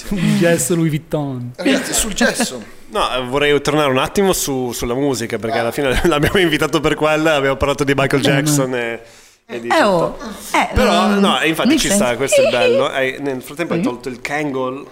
Un 0.09 0.38
gesso 0.38 0.76
Louis 0.76 0.89
Vuitton. 0.89 1.53
Ragazzi, 1.55 1.93
sul 1.93 2.14
gesso. 2.14 2.62
No, 2.89 3.16
eh, 3.16 3.22
vorrei 3.26 3.59
tornare 3.62 3.89
un 3.89 3.97
attimo 3.97 4.34
su- 4.34 4.72
sulla 4.74 4.93
musica, 4.93 5.38
perché 5.38 5.59
alla 5.59 5.72
fine 5.72 5.99
l'abbiamo 6.07 6.39
invitato 6.39 6.80
per 6.82 6.95
quella, 6.95 7.36
abbiamo 7.36 7.55
parlato 7.55 7.84
di 7.86 7.93
Michael 7.95 8.22
Jackson 8.22 8.76
e, 8.76 9.01
e 9.45 9.59
di 9.62 9.70
Eh, 9.70 9.84
oh, 9.84 10.18
eh, 10.53 10.70
Però, 10.74 11.07
mm, 11.07 11.20
no, 11.20 11.39
infatti 11.43 11.80
ci 11.80 11.89
sta, 11.89 12.16
questo 12.18 12.41
è 12.41 12.45
il 12.45 12.49
bello. 12.55 12.88
Hai- 12.88 13.18
nel 13.22 13.41
frattempo 13.41 13.74
hai 13.74 13.82
tolto 13.82 14.09
il 14.09 14.20
Kangol. 14.20 14.86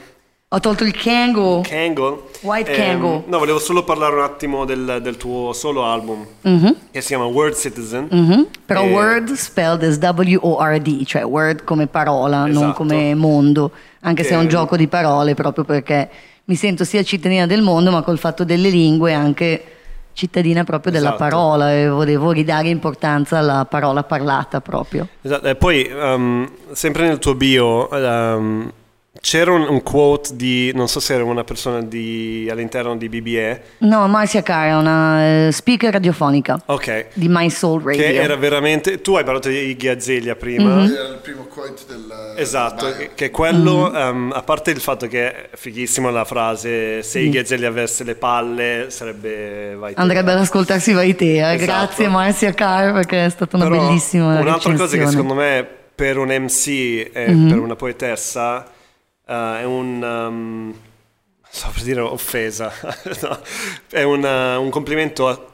Ho 0.52 0.60
tolto 0.60 0.84
il 0.84 0.96
Kangol. 0.96 1.62
Kangol. 1.62 2.24
White 2.42 2.72
Ehm, 2.72 2.76
Kangol. 2.76 3.24
No, 3.28 3.38
volevo 3.38 3.60
solo 3.60 3.84
parlare 3.84 4.16
un 4.16 4.24
attimo 4.24 4.66
del, 4.66 4.98
del 5.00 5.16
tuo 5.16 5.54
solo 5.54 5.84
album, 5.86 6.26
che 6.92 7.02
si 7.02 7.08
chiama 7.10 7.26
Word 7.26 7.54
Citizen. 7.56 8.08
Mhm. 8.10 8.48
Però 8.66 8.82
E- 8.82 8.90
word 8.92 9.32
spelled 9.34 9.84
as 9.84 10.00
W-O-R-D, 10.00 11.06
cioè 11.06 11.24
word 11.24 11.64
come 11.64 11.86
parola, 11.86 12.40
non 12.48 12.50
Esatto. 12.50 12.74
come 12.74 13.14
mondo, 13.14 13.70
anche 14.00 14.24
se 14.24 14.32
è 14.32 14.38
un 14.38 14.44
Che- 14.44 14.48
gioco 14.48 14.76
di 14.76 14.88
parole 14.88 15.36
proprio 15.36 15.64
perché 15.66 16.10
mi 16.46 16.56
sento 16.56 16.84
sia 16.84 17.04
cittadina 17.04 17.46
del 17.46 17.62
mondo 17.62 17.92
ma 17.92 18.02
col 18.02 18.18
fatto 18.18 18.44
delle 18.44 18.70
lingue 18.70 19.14
anche 19.14 19.64
cittadina 20.14 20.64
proprio 20.64 20.92
della 20.92 21.10
Esatto. 21.14 21.24
parola 21.30 21.72
e 21.76 21.88
volevo 21.90 22.32
ridare 22.32 22.70
importanza 22.70 23.38
alla 23.38 23.68
parola 23.70 24.02
parlata 24.02 24.62
proprio. 24.62 25.08
Esatto, 25.22 25.48
E 25.48 25.54
poi, 25.56 25.84
ehm, 25.84 26.50
sempre 26.72 27.08
nel 27.08 27.20
tuo 27.20 27.36
bio, 27.36 27.88
ehm, 27.92 28.72
c'era 29.22 29.52
un, 29.52 29.62
un 29.68 29.84
quote 29.84 30.36
di, 30.36 30.72
non 30.74 30.88
so 30.88 31.00
se 31.00 31.14
era 31.14 31.24
una 31.24 31.44
persona 31.44 31.82
di, 31.82 32.48
all'interno 32.50 32.96
di 32.96 33.10
BBE, 33.10 33.62
No, 33.80 34.08
Marcia 34.08 34.42
Cara 34.42 34.70
è 34.70 34.76
una 34.76 35.48
eh, 35.48 35.52
speaker 35.52 35.92
radiofonica 35.94 36.62
ok, 36.66 37.08
di 37.14 37.28
My 37.30 37.50
Soul 37.50 37.82
Radio. 37.84 38.02
che 38.02 38.14
era 38.16 38.36
veramente, 38.36 39.02
tu 39.02 39.16
hai 39.16 39.24
parlato 39.24 39.50
di 39.50 39.58
Iggy 39.70 39.88
Azalea 39.88 40.36
prima, 40.36 40.76
Mhm. 40.76 40.94
Era 40.94 41.08
il 41.10 41.20
primo 41.22 41.44
quote 41.46 41.82
del 41.88 42.34
Esatto, 42.38 42.86
del 42.86 43.10
che, 43.16 43.30
quello, 43.32 43.90
Mm. 43.92 43.96
ehm, 43.96 44.32
a 44.36 44.42
parte 44.42 44.72
il 44.72 44.80
fatto 44.80 45.08
che 45.08 45.32
è 45.32 45.50
fighissima 45.56 46.10
la 46.12 46.24
frase, 46.26 47.04
se 47.04 47.20
Iggy 47.20 47.40
Azalea 47.40 47.70
avesse 47.70 48.04
le 48.04 48.16
palle 48.16 48.86
sarebbe 48.90 49.76
vai 49.76 49.94
te. 49.94 50.00
Andrebbe 50.02 50.32
ad 50.32 50.40
ascoltarsi 50.40 50.94
Vaitea. 50.94 51.54
Esatto. 51.54 51.66
Grazie 51.72 52.08
Marcia 52.08 52.54
Car 52.54 52.94
perché 52.94 53.26
è 53.26 53.30
stata 53.30 53.56
una 53.58 53.68
Però 53.68 53.88
bellissima 53.88 54.40
Un'altra 54.40 54.72
cosa 54.72 54.72
che 54.72 54.78
recensione. 55.04 55.10
secondo 55.12 55.34
me 55.34 55.68
per 55.96 56.18
un 56.18 56.30
MC 56.30 57.10
e 57.14 57.32
Mhm. 57.32 57.50
per 57.50 57.60
una 57.60 57.76
poetessa 57.76 58.66
eh, 59.30 59.60
è 59.60 59.64
un... 59.64 60.02
um, 60.04 60.74
so 61.50 61.70
per 61.74 61.84
dire 61.84 62.02
offesa, 62.02 62.72
no, 63.22 63.40
è 63.90 64.04
una- 64.04 64.60
un 64.60 64.70
complimento 64.70 65.28
a- 65.28 65.46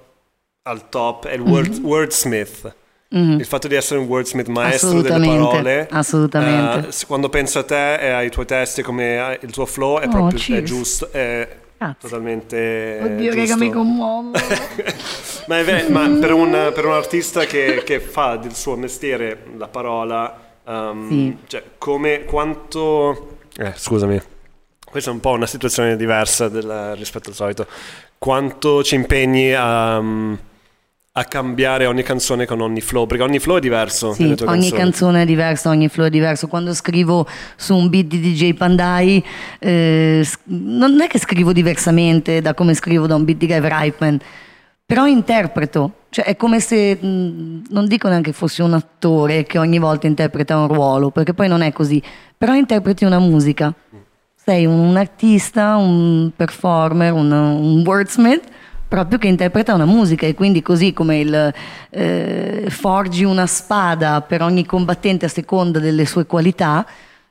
al 0.63 0.89
top, 0.89 1.28
è 1.28 1.34
il 1.34 1.41
word- 1.41 1.80
wordsmith. 1.82 2.76
Il 3.07 3.45
fatto 3.45 3.69
di 3.69 3.76
essere 3.76 3.99
un 4.01 4.07
wordsmith, 4.07 4.47
maestro 4.47 4.89
delle. 5.01 5.07
Assolutamente, 5.07 5.47
parole. 5.47 5.88
assolutamente. 5.89 6.88
eh, 6.88 6.91
s- 6.91 7.05
quando 7.05 7.30
penso 7.30 7.59
a 7.59 7.63
te 7.63 7.95
e 7.95 8.09
ai 8.09 8.30
tuoi 8.30 8.45
testi, 8.45 8.82
come 8.82 9.36
eh, 9.36 9.39
il 9.43 9.51
tuo 9.51 9.65
flow 9.65 9.99
è 9.99 10.07
Oh, 10.07 10.09
proprio 10.09 10.38
è 10.38 10.41
cheers. 10.41 10.63
giusto, 10.69 11.09
è 11.13 11.47
Grazie. 11.78 11.95
totalmente 12.09 12.99
Oddio, 13.01 13.32
giusto. 13.32 13.39
raga, 13.39 13.55
mi 13.57 13.71
commuovo. 13.71 14.32
Ma, 15.47 15.59
è 15.59 15.63
ver- 15.63 15.89
ma 15.89 16.09
per, 16.19 16.34
un, 16.34 16.71
per 16.73 16.86
un 16.86 16.91
artista 16.93 17.45
che, 17.45 17.84
che 17.86 17.99
fa 18.01 18.36
del 18.36 18.53
suo 18.55 18.76
mestiere 18.76 19.43
la 19.55 19.67
parola, 19.69 20.38
um, 20.65 21.07
Sì. 21.07 21.38
cioè, 21.47 21.63
come, 21.78 22.26
quanto... 22.26 23.35
Eh, 23.58 23.74
scusami, 23.76 24.22
questa 24.86 25.10
è 25.10 25.14
un 25.14 25.20
po' 25.20 25.32
una 25.32 25.45
situazione 25.45 25.95
diversa 25.95 26.49
del- 26.49 26.93
rispetto 26.97 27.30
al 27.30 27.36
solito. 27.36 27.68
Quanto 28.18 28.84
ci 28.84 28.95
impegni 28.95 29.53
a, 29.53 29.97
a 29.97 31.24
cambiare 31.28 31.86
ogni 31.86 32.03
canzone 32.03 32.45
con 32.45 32.60
ogni 32.62 32.82
flow? 32.82 33.06
Perché 33.06 33.24
ogni 33.24 33.39
flow 33.39 33.58
è 33.58 33.60
diverso. 33.60 34.14
Sì, 34.14 34.24
ogni 34.24 34.36
canzoni. 34.36 34.72
canzone 34.72 35.22
è 35.22 35.26
diversa, 35.26 35.70
ogni 35.70 35.88
flow 35.88 36.08
è 36.08 36.10
diverso. 36.10 36.47
Quando 36.47 36.74
scrivo 36.74 37.28
su 37.56 37.76
un 37.76 37.89
beat 37.89 38.06
di 38.06 38.20
DJ 38.20 38.53
Pandai, 38.53 39.24
eh, 39.60 40.28
non 40.45 41.01
è 41.01 41.08
che 41.08 41.20
scrivo 41.20 41.53
diversamente 41.53 42.41
da 42.41 42.53
come 42.53 42.74
scrivo 42.74 43.08
da 43.08 43.16
un 43.16 43.26
beat 43.26 43.38
di 43.38 43.47
Gav 43.47 43.64
Reitman, 43.66 44.20
però 44.86 45.06
interpreto, 45.08 45.91
cioè 46.16 46.24
è 46.24 46.38
come 46.38 46.61
se, 46.61 46.95
mh, 46.95 47.63
non 47.72 47.88
dico 47.88 48.07
neanche 48.07 48.32
fossi 48.32 48.61
un 48.61 48.72
attore 48.72 49.43
che 49.43 49.57
ogni 49.57 49.80
volta 49.80 50.07
interpreta 50.07 50.57
un 50.57 50.70
ruolo, 50.70 51.09
perché 51.09 51.34
poi 51.34 51.49
non 51.49 51.59
è 51.61 51.74
così, 51.74 52.01
però 52.38 52.53
interpreti 52.53 53.03
una 53.03 53.20
musica, 53.20 53.74
sei 54.34 54.66
un, 54.66 54.80
un 54.80 54.95
artista, 54.95 55.76
un 55.76 56.32
performer, 56.34 57.11
un, 57.11 57.30
un 57.30 57.84
wordsmith, 57.86 58.43
proprio 58.88 59.18
che 59.20 59.28
interpreta 59.28 59.74
una 59.74 59.84
musica 59.84 60.26
e 60.26 60.36
quindi 60.36 60.61
così 60.61 60.93
come 60.93 61.20
il, 61.20 61.53
eh, 61.89 62.66
forgi 62.70 63.26
una 63.26 63.45
spada 63.45 64.22
per 64.22 64.41
ogni 64.41 64.66
combattente 64.66 65.26
a 65.26 65.28
seconda 65.28 65.80
delle 65.80 66.05
sue 66.05 66.26
qualità, 66.26 66.86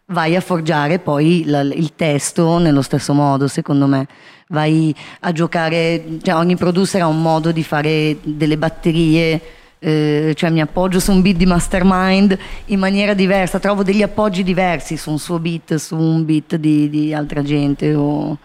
vai 0.08 0.36
a 0.36 0.42
forgiare 0.42 0.98
poi 0.98 1.44
la- 1.46 1.62
il 1.62 1.94
testo 1.96 2.58
nello 2.58 2.82
stesso 2.82 3.14
modo, 3.14 3.48
secondo 3.48 3.86
me. 3.86 4.06
Vai 4.54 4.94
a 5.20 5.32
giocare, 5.32 6.18
cioè 6.22 6.36
ogni 6.36 6.54
producer 6.56 7.02
ha 7.02 7.08
un 7.08 7.20
modo 7.20 7.50
di 7.50 7.64
fare 7.64 8.16
delle 8.22 8.56
batterie, 8.56 9.40
eh, 9.80 10.32
cioè 10.36 10.48
mi 10.50 10.60
appoggio 10.60 11.00
su 11.00 11.10
un 11.10 11.20
beat 11.22 11.34
di 11.36 11.44
Mastermind 11.44 12.38
in 12.66 12.78
maniera 12.78 13.14
diversa, 13.14 13.58
trovo 13.58 13.82
degli 13.82 14.00
appoggi 14.00 14.44
diversi 14.44 14.96
su 14.96 15.10
un 15.10 15.18
suo 15.18 15.40
beat, 15.40 15.74
su 15.74 15.96
un 15.96 16.24
beat 16.24 16.54
di, 16.54 16.88
di 16.88 17.12
altra 17.12 17.42
gente. 17.42 17.92
o- 17.94 18.38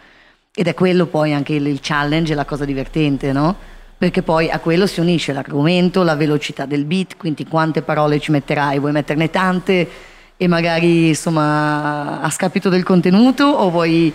Ed 0.53 0.65
è 0.67 0.73
quello 0.73 1.05
poi 1.05 1.31
anche 1.31 1.53
il, 1.53 1.67
il 1.67 1.77
challenge 1.79 2.33
la 2.33 2.43
cosa 2.45 2.65
divertente, 2.65 3.31
no? 3.31 3.55
Perché 3.95 4.23
poi 4.23 4.49
a 4.49 4.57
quello 4.59 4.87
si 4.87 4.99
unisce 4.99 5.31
l'argomento, 5.31 6.01
la 6.01 6.15
velocità 6.15 6.65
del 6.65 6.85
beat, 6.85 7.17
quindi 7.17 7.45
quante 7.45 7.83
parole 7.83 8.19
ci 8.19 8.31
metterai, 8.31 8.79
vuoi 8.79 8.93
metterne 8.93 9.29
tante 9.29 9.87
e 10.35 10.47
magari 10.47 11.09
insomma 11.09 12.19
a 12.19 12.29
scapito 12.31 12.69
del 12.69 12.83
contenuto 12.83 13.43
o 13.43 13.69
vuoi... 13.69 14.11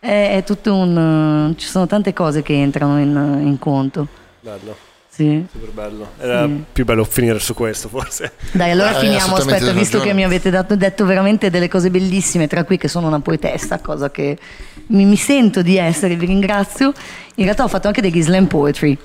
È, 0.00 0.36
è 0.36 0.44
tutto 0.44 0.74
un... 0.74 1.54
ci 1.58 1.66
sono 1.66 1.86
tante 1.86 2.12
cose 2.12 2.42
che 2.42 2.54
entrano 2.54 2.98
in, 2.98 3.40
in 3.46 3.58
conto. 3.58 4.06
Bello, 4.40 4.74
Sì. 5.08 5.44
super 5.52 5.70
bello. 5.70 6.08
Era 6.18 6.46
Sì. 6.46 6.64
più 6.72 6.84
bello 6.86 7.04
finire 7.04 7.38
su 7.38 7.52
questo, 7.52 7.88
forse. 7.88 8.32
Dai, 8.52 8.70
allora 8.70 8.96
Hai 8.96 9.04
finiamo. 9.04 9.34
Aspetta, 9.36 9.72
visto 9.72 9.98
ragione. 9.98 10.04
che 10.04 10.12
mi 10.14 10.24
avete 10.24 10.48
dato- 10.50 10.74
detto 10.76 11.04
veramente 11.04 11.50
delle 11.50 11.68
cose 11.68 11.90
bellissime, 11.90 12.46
tra 12.46 12.64
cui 12.64 12.78
che 12.78 12.88
sono 12.88 13.08
una 13.08 13.20
poetessa, 13.20 13.78
cosa 13.80 14.10
che 14.10 14.38
mi, 14.86 15.04
mi 15.04 15.16
sento 15.16 15.60
di 15.60 15.76
essere, 15.76 16.16
vi 16.16 16.24
ringrazio. 16.26 16.92
In 17.36 17.44
realtà 17.44 17.64
ho 17.64 17.68
fatto 17.68 17.86
anche 17.88 18.00
degli 18.00 18.22
slam 18.22 18.46
poetry 18.46 18.96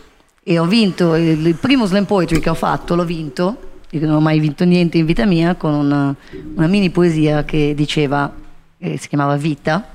e 0.44 0.60
ho 0.60 0.66
vinto 0.66 1.16
il, 1.16 1.46
il 1.46 1.56
primo 1.56 1.86
slam 1.88 2.06
poetry 2.06 2.40
che 2.40 2.50
ho 2.50 2.54
fatto, 2.56 2.96
l'ho 2.96 3.04
vinto. 3.06 3.58
Io 3.90 4.06
non 4.08 4.16
ho 4.16 4.20
mai 4.22 4.40
vinto 4.40 4.64
niente 4.64 4.98
in 4.98 5.06
vita 5.06 5.26
mia 5.26 5.56
con 5.56 5.74
una, 5.74 6.16
una 6.56 6.68
mini 6.68 6.90
poesia 6.90 7.44
che 7.44 7.74
diceva, 7.76 8.32
eh, 8.78 8.98
si 8.98 9.08
chiamava 9.10 9.36
Vita, 9.38 9.88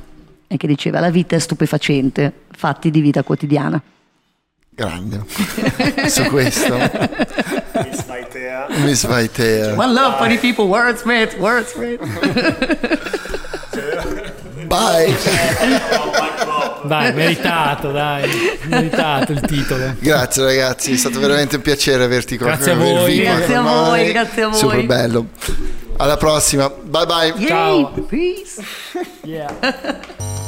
e 0.53 0.57
che 0.57 0.67
diceva 0.67 0.99
la 0.99 1.11
vita 1.11 1.37
è 1.37 1.39
stupefacente, 1.39 2.33
fatti 2.51 2.91
di 2.91 3.01
vita 3.01 3.23
quotidiana. 3.23 3.81
Grande. 4.69 5.23
Su 6.11 6.25
questo 6.25 6.75
Miss 7.85 8.05
Maitea. 8.09 8.67
Miss 8.79 9.07
Vaitea. 9.07 9.75
One 9.77 9.93
love 9.93 10.27
the 10.27 10.39
people, 10.39 10.65
wordsmith, 10.65 11.37
wordsmith. 11.39 12.01
Bye. 14.67 15.17
Dai, 16.83 17.13
meritato, 17.13 17.93
dai. 17.93 18.29
Meritato 18.65 19.31
il 19.31 19.41
titolo. 19.43 19.95
Grazie 20.01 20.43
ragazzi, 20.43 20.95
è 20.95 20.97
stato 20.97 21.21
veramente 21.21 21.57
un 21.57 21.63
piacere 21.63 22.03
averti 22.03 22.37
qua. 22.37 22.49
Grazie 22.49 22.73
a 22.73 22.75
voi. 22.75 23.21
Grazie 23.21 23.55
con 23.55 23.67
a 23.67 23.83
voi, 23.85 24.13
grazie 24.13 24.43
a 24.43 24.49
voi. 24.49 24.59
Super 24.59 24.85
bello. 24.85 25.27
Alla 25.99 26.17
prossima. 26.17 26.69
Bye 26.69 27.07
bye. 27.07 27.47
Ciao. 27.47 27.93
Yay, 27.95 28.03
peace. 28.09 28.65
Yeah. 29.23 30.39